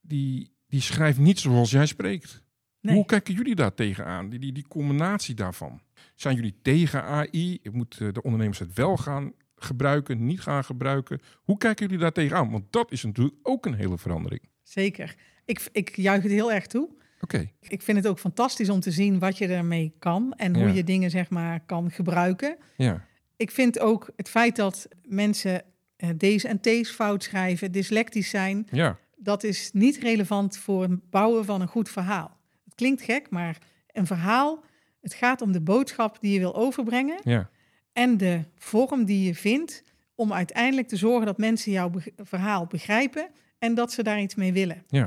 die, 0.00 0.52
die 0.66 0.80
schrijft 0.80 1.18
niet 1.18 1.38
zoals 1.38 1.70
jij 1.70 1.86
spreekt. 1.86 2.42
Nee. 2.80 2.94
Hoe 2.94 3.04
kijken 3.04 3.34
jullie 3.34 3.54
daar 3.54 3.74
tegenaan? 3.74 4.28
Die, 4.28 4.38
die, 4.38 4.52
die 4.52 4.68
combinatie 4.68 5.34
daarvan. 5.34 5.80
Zijn 6.14 6.34
jullie 6.34 6.58
tegen 6.62 7.02
AI? 7.02 7.60
Moeten 7.72 8.14
de 8.14 8.22
ondernemers 8.22 8.58
het 8.58 8.74
wel 8.74 8.96
gaan 8.96 9.32
gebruiken, 9.56 10.26
niet 10.26 10.40
gaan 10.40 10.64
gebruiken? 10.64 11.20
Hoe 11.42 11.58
kijken 11.58 11.84
jullie 11.86 12.00
daar 12.00 12.12
tegenaan? 12.12 12.50
Want 12.50 12.72
dat 12.72 12.92
is 12.92 13.04
natuurlijk 13.04 13.36
ook 13.42 13.66
een 13.66 13.74
hele 13.74 13.98
verandering. 13.98 14.42
Zeker. 14.70 15.14
ik, 15.44 15.68
ik 15.72 15.96
juich 15.96 16.22
het 16.22 16.32
heel 16.32 16.52
erg 16.52 16.66
toe. 16.66 16.88
Oké, 17.20 17.50
Ik 17.60 17.82
vind 17.82 17.98
het 17.98 18.06
ook 18.06 18.18
fantastisch 18.18 18.68
om 18.68 18.80
te 18.80 18.90
zien 18.90 19.18
wat 19.18 19.38
je 19.38 19.46
ermee 19.46 19.92
kan 19.98 20.32
en 20.36 20.54
hoe 20.56 20.66
Ja. 20.68 20.72
je 20.74 20.84
dingen 20.84 21.10
zeg 21.10 21.30
maar 21.30 21.60
kan 21.66 21.90
gebruiken. 21.90 22.56
ja. 22.76 23.08
Ik 23.36 23.50
vind 23.50 23.78
ook 23.78 24.10
het 24.16 24.28
feit 24.28 24.56
dat 24.56 24.88
mensen 25.02 25.62
eh, 25.96 26.08
D's 26.10 26.44
en 26.44 26.60
T's 26.60 26.90
fout 26.90 27.22
schrijven, 27.22 27.72
dyslectisch 27.72 28.30
zijn, 28.30 28.66
Ja, 28.70 28.98
dat 29.16 29.44
is 29.44 29.70
niet 29.72 29.96
relevant 29.98 30.56
voor 30.58 30.82
het 30.82 31.10
bouwen 31.10 31.44
van 31.44 31.60
een 31.60 31.68
goed 31.68 31.88
verhaal. 31.88 32.36
Het 32.64 32.74
klinkt 32.74 33.02
gek, 33.02 33.30
maar 33.30 33.58
een 33.92 34.06
verhaal, 34.06 34.64
het 35.00 35.14
gaat 35.14 35.40
om 35.42 35.52
de 35.52 35.60
boodschap 35.60 36.18
die 36.20 36.32
je 36.32 36.38
wil 36.38 36.54
overbrengen 36.54 37.20
ja, 37.24 37.50
en 37.92 38.16
de 38.16 38.40
vorm 38.56 39.04
die 39.04 39.26
je 39.26 39.34
vindt 39.34 39.82
om 40.14 40.32
uiteindelijk 40.32 40.88
te 40.88 40.96
zorgen 40.96 41.26
dat 41.26 41.38
mensen 41.38 41.72
jouw 41.72 41.90
verhaal 42.16 42.66
begrijpen 42.66 43.28
en 43.60 43.74
dat 43.74 43.92
ze 43.92 44.02
daar 44.02 44.20
iets 44.20 44.34
mee 44.34 44.52
willen. 44.52 44.84
ja. 44.88 45.02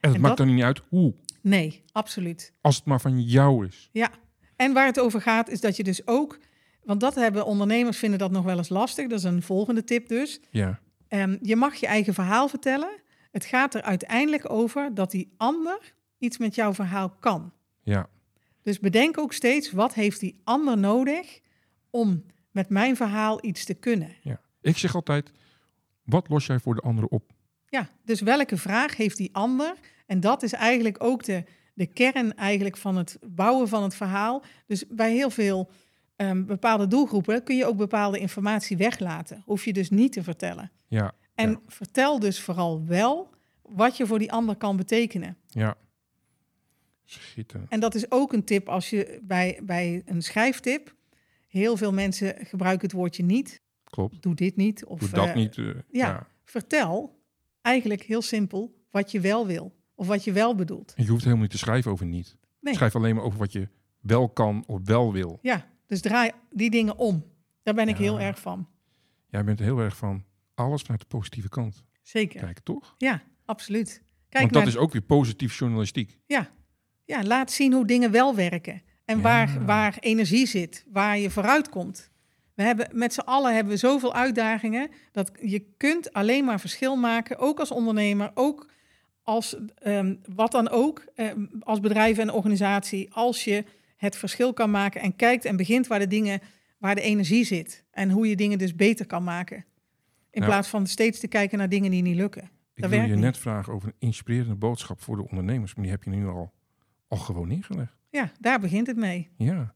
En 0.00 0.10
het 0.10 0.14
En 0.14 0.20
maakt 0.20 0.36
dat- 0.36 0.46
dan 0.46 0.54
niet 0.56 0.64
uit 0.64 0.82
hoe, 0.88 1.14
Nee, 1.40 1.82
absoluut. 1.92 2.52
als 2.60 2.76
het 2.76 2.84
maar 2.84 3.00
van 3.00 3.20
jou 3.22 3.66
is. 3.66 3.88
Ja, 3.92 4.10
en 4.56 4.72
waar 4.72 4.86
het 4.86 5.00
over 5.00 5.20
gaat 5.20 5.48
is 5.48 5.60
dat 5.60 5.76
je 5.76 5.82
dus 5.84 6.06
ook, 6.06 6.38
want 6.82 7.00
dat 7.00 7.14
hebben 7.14 7.46
ondernemers 7.46 7.98
vinden 7.98 8.18
dat 8.18 8.30
nog 8.30 8.44
wel 8.44 8.56
eens 8.56 8.68
lastig. 8.68 9.08
Dat 9.08 9.18
is 9.18 9.24
een 9.24 9.42
volgende 9.42 9.84
tip 9.84 10.08
dus. 10.08 10.40
Ja, 10.50 10.80
Ehm, 11.08 11.36
je 11.42 11.56
mag 11.56 11.74
je 11.74 11.86
eigen 11.86 12.14
verhaal 12.14 12.48
vertellen. 12.48 13.00
Het 13.30 13.44
gaat 13.44 13.74
er 13.74 13.82
uiteindelijk 13.82 14.50
over 14.50 14.94
dat 14.94 15.10
die 15.10 15.34
ander 15.36 15.94
iets 16.18 16.38
met 16.38 16.54
jouw 16.54 16.74
verhaal 16.74 17.10
kan. 17.10 17.52
ja, 17.82 18.08
Dus 18.62 18.80
bedenk 18.80 19.18
ook 19.18 19.32
steeds 19.32 19.72
wat 19.72 19.94
heeft 19.94 20.20
die 20.20 20.40
ander 20.44 20.78
nodig 20.78 21.40
om 21.90 22.24
met 22.50 22.68
mijn 22.68 22.96
verhaal 22.96 23.44
iets 23.44 23.64
te 23.64 23.74
kunnen. 23.74 24.16
ja. 24.22 24.40
Ik 24.60 24.76
zeg 24.78 24.94
altijd, 24.94 25.32
wat 26.04 26.28
los 26.28 26.46
jij 26.46 26.58
voor 26.58 26.74
de 26.74 26.80
anderen 26.80 27.10
op? 27.10 27.32
Ja, 27.74 27.88
dus 28.04 28.20
welke 28.20 28.56
vraag 28.56 28.96
heeft 28.96 29.16
die 29.16 29.28
ander? 29.32 29.74
En 30.06 30.20
dat 30.20 30.42
is 30.42 30.52
eigenlijk 30.52 31.02
ook 31.02 31.24
de, 31.24 31.44
de 31.74 31.86
kern 31.86 32.36
eigenlijk 32.36 32.76
van 32.76 32.96
het 32.96 33.18
bouwen 33.26 33.68
van 33.68 33.82
het 33.82 33.94
verhaal. 33.94 34.42
Dus 34.66 34.84
bij 34.88 35.12
heel 35.12 35.30
veel 35.30 35.70
ehm, 36.16 36.44
bepaalde 36.44 36.86
doelgroepen 36.86 37.42
kun 37.44 37.56
je 37.56 37.66
ook 37.66 37.76
bepaalde 37.76 38.18
informatie 38.18 38.76
weglaten. 38.76 39.42
Hoef 39.44 39.64
je 39.64 39.72
dus 39.72 39.90
niet 39.90 40.12
te 40.12 40.22
vertellen. 40.22 40.70
Ja, 40.86 41.12
En 41.34 41.50
Ja. 41.50 41.60
vertel 41.66 42.18
dus 42.18 42.40
vooral 42.40 42.84
wel 42.86 43.30
wat 43.62 43.96
je 43.96 44.06
voor 44.06 44.18
die 44.18 44.32
ander 44.32 44.56
kan 44.56 44.76
betekenen. 44.76 45.36
ja. 45.48 45.76
Schitterend. 47.04 47.70
En 47.70 47.80
dat 47.80 47.94
is 47.94 48.10
ook 48.10 48.32
een 48.32 48.44
tip 48.44 48.68
als 48.68 48.90
je 48.90 49.18
bij, 49.22 49.60
bij 49.62 50.02
een 50.06 50.22
schrijftip. 50.22 50.94
Heel 51.48 51.76
veel 51.76 51.92
mensen 51.92 52.34
gebruiken 52.46 52.86
het 52.86 52.96
woordje 52.96 53.22
niet. 53.24 53.60
Klopt. 53.84 54.22
Doe 54.22 54.34
dit 54.34 54.56
niet. 54.56 54.84
Of 54.84 54.98
Doe 55.00 55.08
dat 55.10 55.26
eh, 55.28 55.34
niet. 55.34 55.58
eh, 55.58 55.64
ja. 55.66 55.80
ja. 55.90 56.26
vertel 56.44 57.22
eigenlijk 57.64 58.02
heel 58.02 58.22
simpel 58.22 58.74
wat 58.90 59.10
je 59.10 59.20
wel 59.20 59.46
wil. 59.46 59.74
Of 59.94 60.06
wat 60.06 60.24
je 60.24 60.32
wel 60.32 60.54
bedoelt. 60.54 60.92
En 60.96 61.04
je 61.04 61.08
hoeft 61.10 61.22
helemaal 61.22 61.42
niet 61.42 61.52
te 61.52 61.58
schrijven 61.58 61.90
over 61.90 62.06
niet. 62.06 62.36
Nee. 62.60 62.74
Schrijf 62.74 62.94
alleen 62.96 63.14
maar 63.14 63.24
over 63.24 63.38
wat 63.38 63.52
je 63.52 63.68
wel 64.00 64.28
kan 64.28 64.64
of 64.66 64.80
wel 64.84 65.12
wil. 65.12 65.38
Ja, 65.42 65.66
dus 65.86 66.00
draai 66.00 66.30
die 66.50 66.70
dingen 66.70 66.96
om. 66.98 67.24
Daar 67.62 67.74
ben 67.74 67.88
ik 67.88 67.96
Ja. 67.96 68.02
heel 68.02 68.20
erg 68.20 68.40
van. 68.40 68.68
Jij 69.28 69.44
bent 69.44 69.58
heel 69.58 69.78
erg 69.78 69.96
van 69.96 70.24
alles 70.54 70.82
vanuit 70.82 71.00
de 71.00 71.06
positieve 71.06 71.48
kant 71.48 71.84
Zeker. 72.02 72.40
kijken, 72.40 72.62
toch? 72.64 72.94
Ja, 72.98 73.22
absoluut. 73.44 74.02
Kijk 74.28 74.42
Want 74.42 74.52
dat 74.52 74.62
naar, 74.64 74.72
is 74.72 74.78
ook 74.78 74.92
weer 74.92 75.02
positief 75.02 75.58
journalistiek. 75.58 76.18
ja, 76.26 76.50
ja, 77.04 77.22
laat 77.24 77.50
zien 77.50 77.72
hoe 77.72 77.86
dingen 77.86 78.10
wel 78.10 78.34
werken. 78.34 78.82
En 79.04 79.16
Ja. 79.16 79.22
waar, 79.22 79.64
waar 79.64 79.96
energie 80.00 80.46
zit, 80.46 80.84
waar 80.90 81.18
je 81.18 81.30
vooruit 81.30 81.68
komt. 81.68 82.10
We 82.54 82.62
hebben 82.62 82.88
met 82.92 83.12
z'n 83.14 83.20
allen 83.20 83.54
hebben 83.54 83.72
we 83.72 83.78
zoveel 83.78 84.14
uitdagingen 84.14 84.90
dat 85.12 85.30
je 85.42 85.64
kunt 85.76 86.12
alleen 86.12 86.44
maar 86.44 86.60
verschil 86.60 86.96
maken, 86.96 87.38
ook 87.38 87.58
als 87.60 87.70
ondernemer, 87.70 88.30
ook 88.34 88.70
als 89.22 89.56
ehm, 89.74 90.14
wat 90.34 90.52
dan 90.52 90.68
ook, 90.68 91.04
ehm, 91.14 91.44
als 91.60 91.80
bedrijf 91.80 92.18
en 92.18 92.32
organisatie, 92.32 93.12
als 93.14 93.44
je 93.44 93.64
het 93.96 94.16
verschil 94.16 94.52
kan 94.52 94.70
maken 94.70 95.00
en 95.00 95.16
kijkt 95.16 95.44
en 95.44 95.56
begint 95.56 95.86
waar 95.86 95.98
de 95.98 96.06
dingen, 96.06 96.40
waar 96.78 96.94
de 96.94 97.00
energie 97.00 97.44
zit 97.44 97.84
en 97.90 98.10
hoe 98.10 98.28
je 98.28 98.36
dingen 98.36 98.58
dus 98.58 98.74
beter 98.74 99.06
kan 99.06 99.24
maken. 99.24 99.56
In 100.30 100.40
Nou. 100.40 100.52
plaats 100.52 100.68
van 100.68 100.86
steeds 100.86 101.20
te 101.20 101.28
kijken 101.28 101.58
naar 101.58 101.68
dingen 101.68 101.90
die 101.90 102.02
niet 102.02 102.16
lukken. 102.16 102.42
Ik 102.74 102.82
Dat 102.82 102.90
wil 102.90 103.00
je 103.00 103.06
niet. 103.06 103.18
net 103.18 103.38
vragen 103.38 103.72
over 103.72 103.88
een 103.88 103.94
inspirerende 103.98 104.54
boodschap 104.56 105.00
voor 105.00 105.16
de 105.16 105.28
ondernemers. 105.28 105.74
Maar 105.74 105.82
die 105.84 105.92
heb 105.92 106.02
je 106.04 106.10
nu 106.10 106.26
al, 106.26 106.52
al 107.08 107.16
gewoon 107.16 107.48
neergelegd. 107.48 107.96
Ja, 108.10 108.32
daar 108.40 108.60
begint 108.60 108.86
het 108.86 108.96
mee. 108.96 109.28
Ja. 109.36 109.74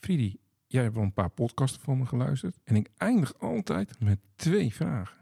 Friedi, 0.00 0.38
jij 0.72 0.82
hebt 0.82 0.94
wel 0.94 1.04
een 1.04 1.12
paar 1.12 1.30
podcasten 1.30 1.80
van 1.82 1.98
me 1.98 2.06
geluisterd. 2.06 2.56
En 2.64 2.76
ik 2.76 2.88
eindig 2.96 3.38
altijd 3.38 4.00
met 4.00 4.18
twee 4.36 4.74
vragen. 4.74 5.16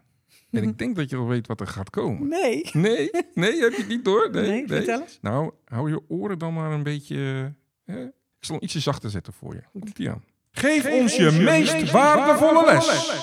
En 0.51 0.63
ik 0.63 0.79
denk 0.83 0.97
dat 0.97 1.11
je 1.11 1.17
al 1.17 1.27
weet 1.27 1.47
wat 1.47 1.61
er 1.61 1.67
gaat 1.67 1.91
komen. 1.91 2.29
Nee. 2.29 2.69
Nee, 2.73 3.11
nee, 3.35 3.61
heb 3.61 3.71
je 3.73 3.77
het 3.79 3.89
niet 3.89 4.05
door? 4.05 4.31
Nee, 4.31 4.49
Nee, 4.49 4.67
vertel 4.67 5.01
eens. 5.01 5.19
Nou, 5.23 5.53
hou 5.65 5.91
je 5.91 6.01
oren 6.09 6.39
dan 6.39 6.55
maar 6.55 6.73
een 6.73 6.83
beetje... 6.83 7.53
eh, 7.85 8.03
ik 8.03 8.47
zal 8.47 8.55
hem 8.55 8.65
ietsje 8.65 8.81
zachter 8.81 9.11
zetten 9.11 9.33
voor 9.33 9.55
je. 9.55 9.63
Komt 9.81 9.99
ie 9.99 10.11
aan. 10.11 10.25
Geef, 10.53 10.87
ons 10.91 11.17
je, 11.17 11.31
meest, 11.31 11.91
waardevolle 11.91 12.65
les. 12.65 13.19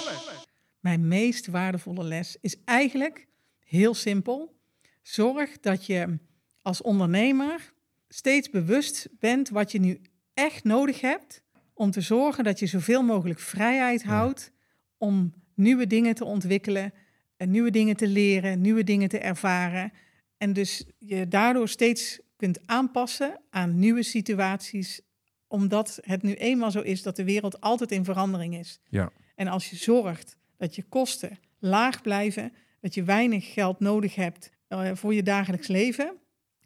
Mijn 0.80 1.08
meest 1.08 1.48
waardevolle 1.48 2.04
les 2.04 2.38
is 2.42 2.56
eigenlijk 2.66 3.28
heel 3.60 3.94
simpel. 3.94 4.56
Zorg 5.02 5.60
dat 5.60 5.86
je 5.86 6.20
als 6.62 6.82
ondernemer 6.82 7.74
steeds 8.08 8.50
bewust 8.50 9.10
bent 9.20 9.50
wat 9.50 9.72
je 9.72 9.80
nu 9.80 10.02
echt 10.34 10.64
nodig 10.64 11.02
hebt 11.02 11.44
om 11.78 11.92
te 11.92 12.02
zorgen 12.02 12.44
dat 12.44 12.60
je 12.60 12.66
zoveel 12.66 13.04
mogelijk 13.04 13.40
vrijheid 13.40 14.04
houdt 14.04 14.52
om 14.98 15.34
nieuwe 15.56 15.88
dingen 15.88 16.16
te 16.16 16.26
ontwikkelen, 16.26 16.94
en 17.38 17.52
nieuwe 17.52 17.72
dingen 17.72 17.96
te 17.96 18.08
leren, 18.08 18.62
nieuwe 18.62 18.84
dingen 18.84 19.10
te 19.10 19.20
ervaren. 19.20 19.92
En 20.38 20.54
dus 20.54 20.86
je 20.98 21.28
daardoor 21.28 21.70
steeds 21.70 22.20
kunt 22.36 22.68
aanpassen 22.68 23.40
aan 23.50 23.80
nieuwe 23.80 24.04
situaties, 24.04 25.02
omdat 25.48 26.00
het 26.02 26.24
nu 26.24 26.34
eenmaal 26.34 26.72
zo 26.72 26.82
is 26.82 27.04
dat 27.04 27.16
de 27.16 27.24
wereld 27.24 27.62
altijd 27.62 27.92
in 27.92 28.04
verandering 28.06 28.58
is. 28.58 28.80
Ja, 28.90 29.12
En 29.36 29.48
als 29.48 29.70
je 29.70 29.76
zorgt 29.76 30.38
dat 30.58 30.76
je 30.76 30.84
kosten 30.84 31.40
laag 31.60 32.02
blijven, 32.02 32.54
dat 32.82 32.94
je 32.94 33.04
weinig 33.04 33.54
geld 33.54 33.80
nodig 33.80 34.16
hebt 34.16 34.52
eh, 34.68 34.92
voor 34.94 35.14
je 35.14 35.24
dagelijks 35.24 35.68
leven, 35.68 36.18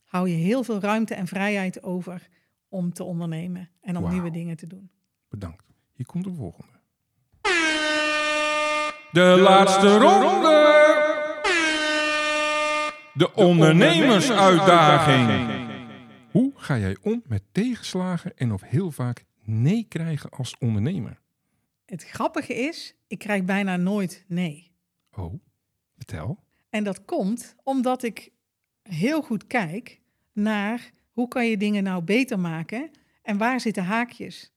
hou 0.04 0.30
je 0.30 0.36
heel 0.36 0.63
veel 0.63 0.80
ruimte 0.80 1.13
en 1.13 1.28
vrijheid 1.28 1.84
over 1.84 2.28
om 2.69 2.93
te 2.93 3.04
ondernemen 3.04 3.69
en 3.82 3.97
om 3.97 4.10
nieuwe 4.10 4.32
dingen 4.32 4.58
te 4.58 4.67
doen. 4.67 4.89
Bedankt. 5.32 5.63
Hier 5.94 6.06
komt 6.06 6.24
de 6.24 6.34
volgende. 6.34 6.80
De 9.12 9.38
laatste 9.41 9.98
ronde. 9.98 10.70
De 13.13 13.34
ondernemersuitdaging. 13.34 15.50
Hoe 16.32 16.52
ga 16.56 16.78
jij 16.78 16.98
om 17.02 17.24
met 17.28 17.44
tegenslagen 17.52 18.38
en 18.38 18.52
of 18.52 18.62
heel 18.62 18.91
vaak 18.91 19.26
nee 19.44 19.86
krijgen 19.89 20.30
als 20.30 20.58
ondernemer? 20.58 21.20
Het 21.86 22.04
grappige 22.04 22.54
is, 22.54 22.96
ik 23.08 23.20
krijg 23.20 23.44
bijna 23.44 23.76
nooit 23.76 24.26
nee. 24.28 24.72
Oh, 25.12 25.34
vertel. 25.96 26.44
En 26.70 26.84
dat 26.84 27.06
komt 27.06 27.56
omdat 27.63 28.04
ik 28.04 28.32
heel 28.82 29.22
goed 29.22 29.48
kijk 29.48 30.02
naar 30.34 30.91
hoe 31.12 31.28
kan 31.28 31.48
je 31.48 31.58
dingen 31.58 31.84
nou 31.84 32.04
beter 32.04 32.39
maken 32.39 32.91
en 33.22 33.38
waar 33.38 33.60
zitten 33.60 33.84
haakjes. 33.84 34.52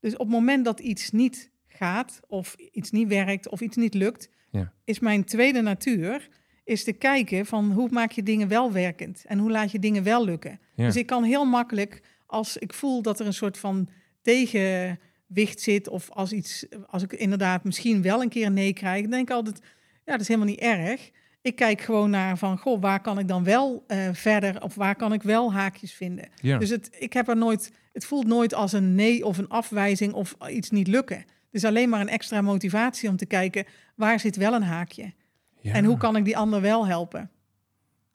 Dus 0.00 0.12
op 0.12 0.18
het 0.18 0.28
moment 0.28 0.64
dat 0.64 0.80
iets 0.80 1.10
niet 1.10 1.50
gaat 1.66 2.20
of 2.26 2.54
iets 2.72 2.90
niet 2.90 3.08
werkt 3.08 3.48
of 3.48 3.60
iets 3.60 3.76
niet 3.76 3.94
lukt, 3.94 4.28
Ja. 4.50 4.72
is 4.84 4.98
mijn 4.98 5.24
tweede 5.24 5.60
natuur 5.60 6.28
is 6.64 6.84
te 6.84 6.92
kijken 6.92 7.46
van 7.46 7.72
hoe 7.72 7.88
maak 7.90 8.10
je 8.12 8.22
dingen 8.22 8.48
wel 8.48 8.72
werkend 8.72 9.24
en 9.26 9.38
hoe 9.38 9.50
laat 9.50 9.70
je 9.70 9.78
dingen 9.78 10.02
wel 10.02 10.24
lukken. 10.24 10.60
Ja. 10.74 10.84
Dus 10.84 10.96
ik 10.96 11.06
kan 11.06 11.24
heel 11.24 11.44
makkelijk 11.44 12.02
als 12.26 12.56
ik 12.56 12.72
voel 12.72 13.02
dat 13.02 13.20
er 13.20 13.26
een 13.26 13.32
soort 13.34 13.58
van 13.58 13.88
tegenwicht 14.22 15.60
zit 15.60 15.88
of 15.88 16.10
als 16.10 16.32
iets 16.32 16.66
als 16.86 17.02
ik 17.02 17.12
inderdaad 17.12 17.64
misschien 17.64 18.02
wel 18.02 18.22
een 18.22 18.28
keer 18.28 18.46
een 18.46 18.52
nee 18.52 18.72
krijg, 18.72 19.00
dan 19.02 19.10
denk 19.10 19.28
ik 19.28 19.34
altijd 19.34 19.60
ja, 20.04 20.12
dat 20.12 20.20
is 20.20 20.28
helemaal 20.28 20.48
niet 20.48 20.60
erg. 20.60 21.10
Ik 21.48 21.56
kijk 21.56 21.80
gewoon 21.80 22.10
naar 22.10 22.38
van, 22.38 22.58
goh, 22.58 22.80
waar 22.80 23.00
kan 23.00 23.18
ik 23.18 23.28
dan 23.28 23.44
wel 23.44 23.84
eh, 23.86 24.08
verder 24.12 24.62
of 24.62 24.74
waar 24.74 24.94
kan 24.96 25.12
ik 25.12 25.22
wel 25.22 25.52
haakjes 25.52 25.92
vinden? 25.94 26.28
Ja. 26.40 26.58
Dus 26.58 26.70
het, 26.70 26.96
ik 26.98 27.12
heb 27.12 27.28
er 27.28 27.36
nooit, 27.36 27.72
het 27.92 28.04
voelt 28.04 28.26
nooit 28.26 28.54
als 28.54 28.72
een 28.72 28.94
nee 28.94 29.24
of 29.24 29.38
een 29.38 29.48
afwijzing 29.48 30.12
of 30.12 30.34
iets 30.50 30.70
niet 30.70 30.86
lukken. 30.86 31.16
Het 31.16 31.26
is 31.50 31.64
alleen 31.64 31.88
maar 31.88 32.00
een 32.00 32.08
extra 32.08 32.40
motivatie 32.40 33.08
om 33.08 33.16
te 33.16 33.26
kijken 33.26 33.64
waar 33.94 34.20
zit 34.20 34.36
wel 34.36 34.54
een 34.54 34.62
haakje 34.62 35.12
Ja. 35.60 35.72
en 35.72 35.84
hoe 35.84 35.96
kan 35.96 36.16
ik 36.16 36.24
die 36.24 36.36
ander 36.36 36.60
wel 36.60 36.86
helpen. 36.86 37.30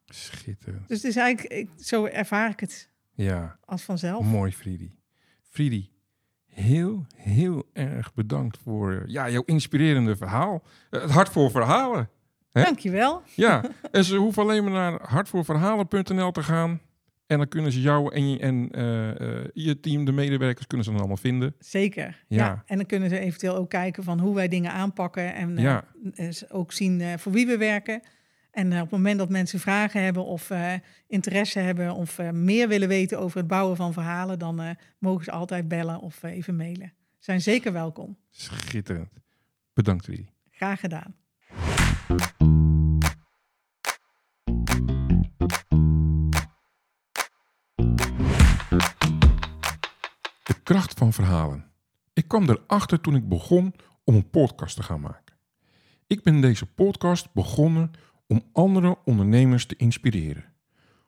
Schitterend. 0.06 0.88
Dus 0.88 0.96
het 1.02 1.06
is 1.10 1.16
eigenlijk, 1.16 1.54
ik, 1.54 1.68
zo 1.84 2.04
ervaar 2.04 2.50
ik 2.50 2.60
het 2.60 2.88
Ja, 3.12 3.58
als 3.64 3.82
vanzelf. 3.82 4.24
mooi 4.24 4.52
Friedi. 4.52 4.94
Friedi, 5.50 5.90
heel, 6.46 7.06
heel 7.16 7.68
erg 7.72 8.14
bedankt 8.14 8.58
voor 8.62 9.04
ja, 9.06 9.30
jouw 9.30 9.42
inspirerende 9.46 10.16
verhaal. 10.16 10.62
Eh, 10.90 11.00
Het 11.00 11.10
hart 11.10 11.28
voor 11.28 11.50
verhalen. 11.50 12.08
Hè? 12.54 12.62
Dankjewel. 12.62 13.22
Ja, 13.34 13.64
en 13.90 14.04
ze 14.04 14.16
hoeven 14.16 14.42
alleen 14.42 14.62
maar 14.64 14.72
naar 14.72 15.00
hartvoorverhalen.nl 15.08 16.30
te 16.32 16.42
gaan. 16.42 16.80
En 17.26 17.38
dan 17.38 17.48
kunnen 17.48 17.72
ze 17.72 17.80
jou 17.80 18.14
en, 18.14 18.30
je, 18.30 18.38
en 18.38 18.68
eh, 18.70 19.10
eh, 19.40 19.48
je 19.52 19.80
team, 19.80 20.04
de 20.04 20.12
medewerkers, 20.12 20.66
kunnen 20.66 20.84
ze 20.86 20.90
dan 20.92 21.00
allemaal 21.00 21.18
vinden. 21.20 21.54
Zeker. 21.58 22.24
Ja. 22.28 22.44
Ja. 22.46 22.62
En 22.66 22.76
dan 22.76 22.86
kunnen 22.86 23.08
ze 23.08 23.18
eventueel 23.18 23.56
ook 23.56 23.70
kijken 23.70 24.04
van 24.04 24.18
hoe 24.20 24.34
wij 24.34 24.48
dingen 24.48 24.72
aanpakken 24.72 25.34
en 25.34 25.56
eh, 25.56 25.62
Ja. 25.64 25.84
eh, 26.14 26.28
ook 26.48 26.72
zien 26.72 27.18
voor 27.18 27.32
wie 27.32 27.46
we 27.46 27.56
werken. 27.56 28.00
En 28.50 28.72
op 28.72 28.80
het 28.80 28.90
moment 28.90 29.18
dat 29.18 29.28
mensen 29.28 29.60
vragen 29.60 30.02
hebben 30.02 30.24
of 30.24 30.50
interesse 31.06 31.58
hebben 31.58 31.94
of 31.94 32.18
meer 32.32 32.68
willen 32.68 32.88
weten 32.88 33.18
over 33.18 33.38
het 33.38 33.46
bouwen 33.46 33.76
van 33.76 33.92
verhalen, 33.92 34.38
dan 34.38 34.76
mogen 34.98 35.24
ze 35.24 35.30
altijd 35.30 35.68
bellen 35.68 36.00
of 36.00 36.22
even 36.22 36.56
mailen. 36.56 36.92
Zijn 37.18 37.40
zeker 37.40 37.72
welkom. 37.72 38.16
Schitterend. 38.30 39.08
Bedankt, 39.72 40.06
Rudy. 40.06 40.26
Graag 40.50 40.80
gedaan. 40.80 41.14
De 42.06 42.14
kracht 50.62 50.98
van 50.98 51.12
verhalen. 51.12 51.64
Ik 52.12 52.28
kwam 52.28 52.48
erachter 52.48 53.00
toen 53.00 53.14
ik 53.14 53.28
begon 53.28 53.74
om 54.04 54.14
een 54.14 54.30
podcast 54.30 54.76
te 54.76 54.82
gaan 54.82 55.00
maken. 55.00 55.34
Ik 56.06 56.22
ben 56.22 56.40
deze 56.40 56.66
podcast 56.66 57.32
begonnen 57.32 57.90
om 58.26 58.42
andere 58.52 58.98
ondernemers 59.04 59.66
te 59.66 59.76
inspireren. 59.76 60.44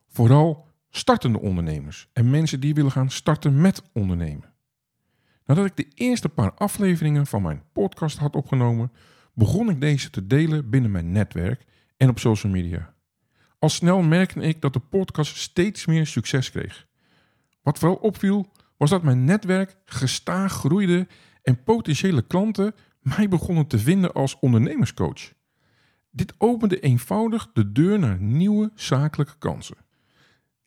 Vooral 0.09 0.69
startende 0.91 1.41
ondernemers 1.41 2.09
en 2.13 2.31
mensen 2.31 2.61
die 2.61 2.75
willen 2.75 2.93
gaan 2.93 3.11
starten 3.11 3.61
met 3.61 3.83
ondernemen. 3.93 4.55
Nadat 5.45 5.67
ik 5.67 5.77
de 5.77 5.89
eerste 5.95 6.29
paar 6.29 6.55
afleveringen 6.55 7.27
van 7.27 7.43
mijn 7.43 7.63
podcast 7.73 8.19
had 8.19 8.37
opgenomen, 8.37 8.93
begon 9.37 9.71
ik 9.71 9.81
deze 9.81 10.11
te 10.11 10.27
delen 10.27 10.71
binnen 10.71 10.91
mijn 10.91 11.13
netwerk 11.13 11.65
en 11.97 12.09
op 12.09 12.19
social 12.19 12.53
media. 12.53 12.95
Al 13.59 13.69
snel 13.69 14.03
merkte 14.03 14.41
ik 14.41 14.61
dat 14.61 14.73
de 14.73 14.79
podcast 14.79 15.37
steeds 15.37 15.87
meer 15.87 16.07
succes 16.07 16.51
kreeg. 16.51 16.87
Wat 17.63 17.79
vooral 17.79 17.97
opviel, 17.97 18.53
was 18.77 18.91
dat 18.91 19.03
mijn 19.03 19.25
netwerk 19.25 19.77
gestaag 19.85 20.53
groeide 20.53 21.07
en 21.43 21.63
potentiële 21.63 22.27
klanten 22.27 22.75
mij 23.01 23.29
begonnen 23.29 23.67
te 23.67 23.79
vinden 23.79 24.13
als 24.13 24.39
ondernemerscoach. 24.39 25.33
Dit 26.11 26.35
opende 26.39 26.81
eenvoudig 26.81 27.51
de 27.53 27.73
deur 27.73 27.99
naar 27.99 28.21
nieuwe 28.21 28.71
zakelijke 28.75 29.39
kansen. 29.39 29.77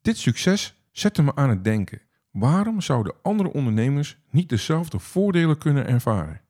Dit 0.02 0.18
succes 0.18 0.76
zette 0.92 1.24
me 1.24 1.36
aan 1.36 1.50
het 1.50 1.64
denken. 1.64 2.02
Waarom 2.32 2.82
zouden 2.82 3.16
andere 3.22 3.54
ondernemers 3.54 4.18
niet 4.30 4.50
dezelfde 4.50 5.00
voordelen 5.00 5.58
kunnen 5.58 5.88
ervaren? 5.88 6.42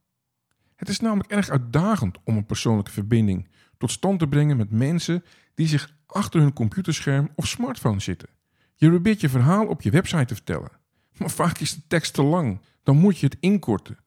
Het 0.80 0.90
is 0.90 1.00
namelijk 1.00 1.32
erg 1.32 1.50
uitdagend 1.50 2.18
om 2.24 2.38
een 2.38 2.46
persoonlijke 2.46 2.92
verbinding 2.92 3.48
tot 3.78 3.92
stand 3.92 4.20
te 4.20 4.28
brengen 4.28 4.58
met 4.58 4.72
mensen 4.72 5.24
die 5.54 5.68
zich 5.68 5.96
achter 6.06 6.42
hun 6.42 6.54
computerscherm 6.54 7.30
of 7.36 7.48
smartphone 7.48 8.00
zitten. 8.00 8.30
Je 8.76 8.90
probeert 8.90 9.22
je 9.22 9.30
verhaal 9.30 9.68
op 9.68 9.82
je 9.82 9.90
website 9.90 10.26
te 10.26 10.36
vertellen, 10.36 10.72
maar 11.18 11.30
vaak 11.30 11.58
is 11.58 11.76
de 11.76 11.82
tekst 11.88 12.14
te 12.14 12.24
lang. 12.24 12.62
Dan 12.84 12.98
moet 12.98 13.20
je 13.20 13.26
het 13.26 13.38
inkorten. 13.40 13.98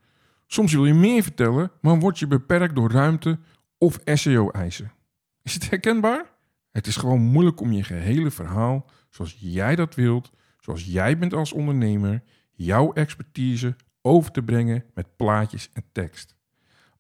Soms 0.47 0.73
wil 0.73 0.87
je 0.87 0.95
meer 0.95 1.23
vertellen, 1.23 1.71
maar 1.81 1.99
word 1.99 2.19
je 2.19 2.27
beperkt 2.27 2.75
door 2.75 2.91
ruimte 2.91 3.39
of 3.79 3.99
SEO-eisen. 4.05 4.93
Is 5.43 5.55
het 5.55 5.71
herkenbaar? 5.71 6.31
Het 6.71 6.87
is 6.87 6.97
gewoon 6.97 7.21
moeilijk 7.21 7.61
om 7.61 7.73
je 7.73 7.85
gehele 7.85 8.31
verhaal, 8.31 8.91
zoals 9.11 9.37
jij 9.39 9.77
dat 9.77 9.95
wilt, 9.95 10.31
zoals 10.61 10.85
jij 10.85 11.19
bent 11.19 11.35
als 11.35 11.53
ondernemer, 11.53 12.23
jouw 12.51 12.93
expertise 12.93 13.77
over 14.03 14.31
te 14.31 14.43
brengen 14.43 14.85
met 14.95 15.17
plaatjes 15.17 15.71
en 15.73 15.85
tekst. 15.93 16.41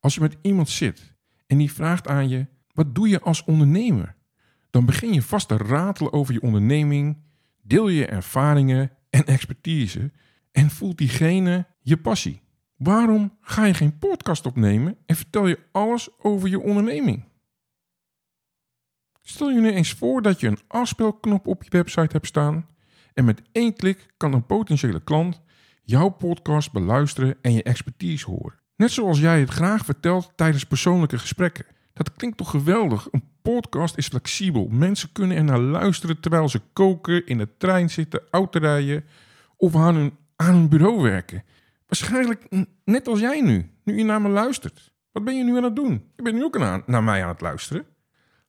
Als 0.02 0.14
je 0.14 0.20
met 0.20 0.36
iemand 0.42 0.68
zit 0.68 1.14
en 1.46 1.58
die 1.58 1.72
vraagt 1.72 2.08
aan 2.08 2.28
je: 2.28 2.46
wat 2.72 2.94
doe 2.94 3.08
je 3.08 3.20
als 3.20 3.44
ondernemer? 3.44 4.16
Dan 4.70 4.84
begin 4.84 5.12
je 5.12 5.22
vast 5.22 5.48
te 5.48 5.56
ratelen 5.56 6.12
over 6.12 6.34
je 6.34 6.42
onderneming, 6.42 7.22
deel 7.60 7.88
je 7.88 8.06
ervaringen 8.06 8.90
en 9.10 9.24
expertise 9.24 10.12
en 10.52 10.70
voelt 10.70 10.98
diegene 10.98 11.66
je 11.80 11.96
passie. 11.96 12.42
Waarom 12.76 13.36
ga 13.40 13.64
je 13.64 13.74
geen 13.74 13.98
podcast 13.98 14.46
opnemen 14.46 14.96
en 15.06 15.16
vertel 15.16 15.46
je 15.46 15.58
alles 15.72 16.08
over 16.18 16.48
je 16.48 16.60
onderneming? 16.60 17.24
Stel 19.22 19.50
je 19.50 19.60
nu 19.60 19.70
eens 19.70 19.92
voor 19.92 20.22
dat 20.22 20.40
je 20.40 20.46
een 20.46 20.60
afspelknop 20.66 21.46
op 21.46 21.62
je 21.62 21.70
website 21.70 22.12
hebt 22.12 22.26
staan 22.26 22.66
en 23.14 23.24
met 23.24 23.42
één 23.52 23.74
klik 23.74 24.14
kan 24.16 24.32
een 24.32 24.46
potentiële 24.46 25.04
klant 25.04 25.40
jouw 25.82 26.08
podcast 26.08 26.72
beluisteren 26.72 27.36
en 27.42 27.52
je 27.52 27.62
expertise 27.62 28.30
horen. 28.30 28.61
Net 28.82 28.90
zoals 28.90 29.18
jij 29.18 29.40
het 29.40 29.50
graag 29.50 29.84
vertelt 29.84 30.32
tijdens 30.36 30.64
persoonlijke 30.64 31.18
gesprekken. 31.18 31.64
Dat 31.92 32.12
klinkt 32.12 32.36
toch 32.36 32.50
geweldig? 32.50 33.08
Een 33.10 33.28
podcast 33.42 33.96
is 33.96 34.08
flexibel. 34.08 34.68
Mensen 34.68 35.12
kunnen 35.12 35.36
er 35.36 35.44
naar 35.44 35.58
luisteren 35.58 36.20
terwijl 36.20 36.48
ze 36.48 36.60
koken, 36.72 37.26
in 37.26 37.38
de 37.38 37.56
trein 37.56 37.90
zitten, 37.90 38.22
autorijden 38.30 39.04
of 39.56 39.76
aan 39.76 40.12
hun, 40.36 40.68
bureau 40.68 41.02
werken. 41.02 41.44
Waarschijnlijk 41.86 42.66
net 42.84 43.08
als 43.08 43.20
jij 43.20 43.40
nu, 43.40 43.70
nu 43.84 43.96
je 43.96 44.04
naar 44.04 44.22
me 44.22 44.28
luistert. 44.28 44.92
Wat 45.12 45.24
ben 45.24 45.36
je 45.36 45.44
nu 45.44 45.56
aan 45.56 45.64
het 45.64 45.76
doen? 45.76 46.10
Je 46.16 46.22
bent 46.22 46.36
nu 46.36 46.44
ook 46.44 46.58
naar 46.86 47.04
mij 47.04 47.22
aan 47.22 47.28
het 47.28 47.40
luisteren. 47.40 47.86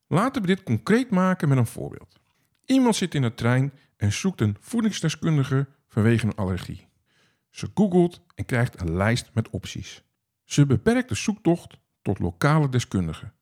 Laten 0.08 0.42
we 0.42 0.48
dit 0.48 0.64
concreet 0.64 1.10
maken 1.10 1.50
met 1.50 1.58
een 1.58 1.68
voorbeeld. 1.68 2.20
Iemand 2.66 2.96
zit 2.96 3.16
in 3.16 3.22
de 3.22 3.34
trein 3.34 3.74
en 3.98 4.12
zoekt 4.12 4.42
een 4.42 4.58
voedingsdeskundige 4.60 5.68
vanwege 5.88 6.26
een 6.26 6.36
allergie. 6.36 6.88
Ze 7.50 7.68
googelt 7.74 8.22
en 8.36 8.46
krijgt 8.46 8.82
een 8.82 8.96
lijst 8.96 9.30
met 9.34 9.50
opties. 9.50 10.04
Ze 10.44 10.66
beperkt 10.66 11.10
de 11.10 11.16
zoektocht 11.16 11.78
tot 12.02 12.20
lokale 12.20 12.70
deskundigen. 12.70 13.34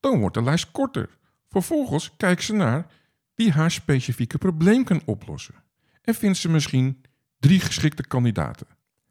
Dan 0.00 0.18
wordt 0.18 0.34
de 0.34 0.42
lijst 0.42 0.70
korter. 0.70 1.18
Vervolgens 1.48 2.16
kijkt 2.16 2.42
ze 2.42 2.52
naar 2.52 2.86
wie 3.34 3.52
haar 3.52 3.70
specifieke 3.70 4.38
probleem 4.38 4.84
kan 4.84 5.02
oplossen. 5.04 5.54
En 6.02 6.14
vindt 6.14 6.38
ze 6.38 6.48
misschien 6.48 7.04
drie 7.38 7.60
geschikte 7.60 8.06
kandidaten. 8.06 8.66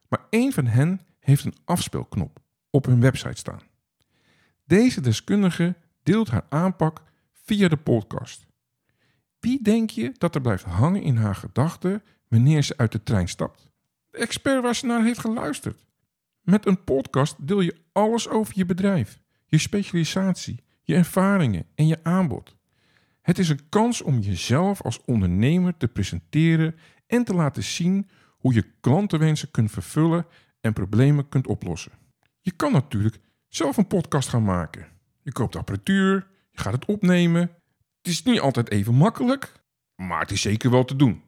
Maar 0.07 0.25
één 0.29 0.53
van 0.53 0.65
hen 0.65 1.01
heeft 1.19 1.45
een 1.45 1.55
afspeelknop 1.65 2.39
op 2.69 2.85
hun 2.85 3.01
website 3.01 3.37
staan. 3.37 3.61
Deze 4.65 5.01
deskundige 5.01 5.75
deelt 6.03 6.29
haar 6.29 6.45
aanpak 6.49 7.01
via 7.33 7.67
de 7.67 7.77
podcast. 7.77 8.45
Wie 9.39 9.61
denk 9.61 9.89
je 9.89 10.13
dat 10.17 10.35
er 10.35 10.41
blijft 10.41 10.63
hangen 10.63 11.01
in 11.01 11.15
haar 11.15 11.35
gedachten 11.35 12.03
wanneer 12.27 12.63
ze 12.63 12.77
uit 12.77 12.91
de 12.91 13.03
trein 13.03 13.27
stapt? 13.27 13.69
De 14.09 14.17
expert 14.17 14.61
waar 14.61 14.75
ze 14.75 14.85
naar 14.85 15.03
heeft 15.03 15.19
geluisterd. 15.19 15.85
Met 16.41 16.65
een 16.65 16.83
podcast 16.83 17.47
deel 17.47 17.61
je 17.61 17.75
alles 17.91 18.29
over 18.29 18.53
je 18.55 18.65
bedrijf, 18.65 19.19
je 19.45 19.57
specialisatie, 19.57 20.63
je 20.81 20.95
ervaringen 20.95 21.65
en 21.75 21.87
je 21.87 22.03
aanbod. 22.03 22.55
Het 23.21 23.39
is 23.39 23.49
een 23.49 23.69
kans 23.69 24.01
om 24.01 24.19
jezelf 24.19 24.81
als 24.81 25.05
ondernemer 25.05 25.77
te 25.77 25.87
presenteren 25.87 26.75
en 27.07 27.23
te 27.23 27.33
laten 27.33 27.63
zien 27.63 28.09
hoe 28.37 28.53
je 28.53 28.71
klantenwensen 28.79 29.51
kunt 29.51 29.71
vervullen 29.71 30.25
en 30.61 30.73
problemen 30.73 31.29
kunt 31.29 31.47
oplossen. 31.47 31.91
Je 32.39 32.51
kan 32.51 32.71
natuurlijk 32.71 33.19
zelf 33.47 33.77
een 33.77 33.87
podcast 33.87 34.29
gaan 34.29 34.43
maken. 34.43 34.87
Je 35.21 35.31
koopt 35.31 35.55
apparatuur, 35.55 36.27
je 36.51 36.61
gaat 36.61 36.73
het 36.73 36.85
opnemen. 36.85 37.41
Het 37.97 38.11
is 38.11 38.23
niet 38.23 38.39
altijd 38.39 38.69
even 38.69 38.95
makkelijk, 38.95 39.51
maar 39.95 40.19
het 40.19 40.31
is 40.31 40.41
zeker 40.41 40.71
wel 40.71 40.85
te 40.85 40.95
doen. 40.95 41.23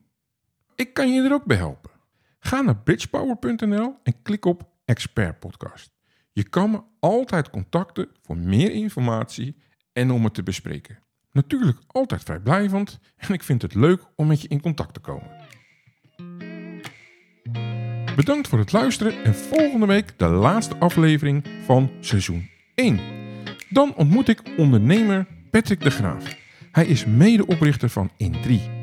Ik 0.75 0.93
kan 0.93 1.13
je 1.13 1.21
er 1.21 1.33
ook 1.33 1.45
bij 1.45 1.57
helpen. 1.57 1.91
Ga 2.39 2.61
naar 2.61 2.77
bridgepower.nl 2.77 3.95
en 4.03 4.21
klik 4.21 4.45
op 4.45 4.72
Expert 4.85 5.39
Podcast. 5.39 5.91
Je 6.31 6.49
kan 6.49 6.71
me 6.71 6.81
altijd 6.99 7.49
contacten 7.49 8.09
voor 8.21 8.37
meer 8.37 8.71
informatie 8.71 9.55
en 9.93 10.11
om 10.11 10.23
het 10.23 10.33
te 10.33 10.43
bespreken. 10.43 10.99
Natuurlijk 11.31 11.77
altijd 11.87 12.23
vrijblijvend 12.23 12.99
en 13.15 13.33
ik 13.33 13.43
vind 13.43 13.61
het 13.61 13.75
leuk 13.75 14.01
om 14.15 14.27
met 14.27 14.41
je 14.41 14.47
in 14.47 14.61
contact 14.61 14.93
te 14.93 14.99
komen. 14.99 15.31
Bedankt 18.15 18.47
voor 18.47 18.59
het 18.59 18.71
luisteren 18.71 19.23
en 19.23 19.35
volgende 19.35 19.85
week 19.85 20.19
de 20.19 20.27
laatste 20.27 20.77
aflevering 20.77 21.47
van 21.65 21.91
seizoen 21.99 22.49
1. 22.75 22.99
Dan 23.69 23.95
ontmoet 23.95 24.27
ik 24.27 24.41
ondernemer 24.57 25.27
Patrick 25.51 25.81
de 25.81 25.91
Graaf. 25.91 26.35
Hij 26.71 26.85
is 26.85 27.05
medeoprichter 27.05 27.89
van 27.89 28.11
In3 28.23 28.82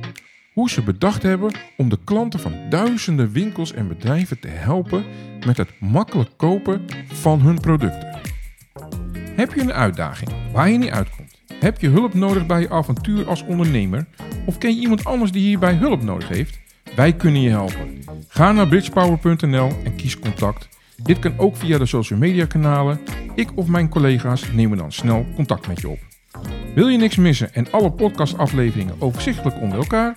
hoe 0.53 0.71
ze 0.71 0.83
bedacht 0.83 1.23
hebben 1.23 1.53
om 1.77 1.89
de 1.89 1.99
klanten 2.05 2.41
van 2.41 2.53
duizenden 2.69 3.33
winkels 3.33 3.73
en 3.73 3.89
bedrijven 3.89 4.41
te 4.41 4.49
helpen 4.49 5.05
met 5.47 5.57
het 5.57 5.81
makkelijk 5.81 6.31
kopen 6.37 6.85
van 7.07 7.41
hun 7.41 7.61
producten. 7.61 8.19
Heb 9.37 9.53
je 9.53 9.61
een 9.61 9.73
uitdaging 9.73 10.31
waar 10.53 10.71
je 10.71 10.79
niet 10.79 10.91
uitkomt? 10.91 11.39
Heb 11.61 11.81
je 11.81 11.89
hulp 11.89 12.15
nodig 12.15 12.47
bij 12.47 12.61
je 12.61 12.71
avontuur 12.71 13.29
als 13.29 13.45
ondernemer? 13.45 14.07
Of 14.47 14.59
ken 14.59 14.75
je 14.75 14.81
iemand 14.81 15.05
anders 15.05 15.33
die 15.33 15.43
hierbij 15.43 15.75
hulp 15.75 16.03
nodig 16.03 16.29
heeft? 16.29 16.59
Wij 16.97 17.13
kunnen 17.13 17.41
je 17.41 17.51
helpen. 17.51 18.05
Ga 18.29 18.53
naar 18.53 18.69
bridgepower.nl 18.69 19.71
en 19.85 19.97
kies 19.97 20.19
contact. 20.19 20.69
Dit 21.03 21.19
kan 21.19 21.39
ook 21.39 21.57
via 21.57 21.79
de 21.79 21.87
social 21.87 22.19
media 22.19 22.47
kanalen. 22.47 23.01
Ik 23.35 23.49
of 23.55 23.67
mijn 23.67 23.89
collega's 23.89 24.53
nemen 24.53 24.79
dan 24.79 24.93
snel 24.93 25.27
contact 25.35 25.67
met 25.67 25.81
je 25.81 25.89
op. 25.89 25.99
Wil 26.75 26.89
je 26.89 26.99
niks 26.99 27.17
missen 27.17 27.55
en 27.55 27.71
alle 27.71 27.93
podcastafleveringen 27.93 28.95
overzichtelijk 28.99 29.61
onder 29.61 29.79
elkaar? 29.79 30.17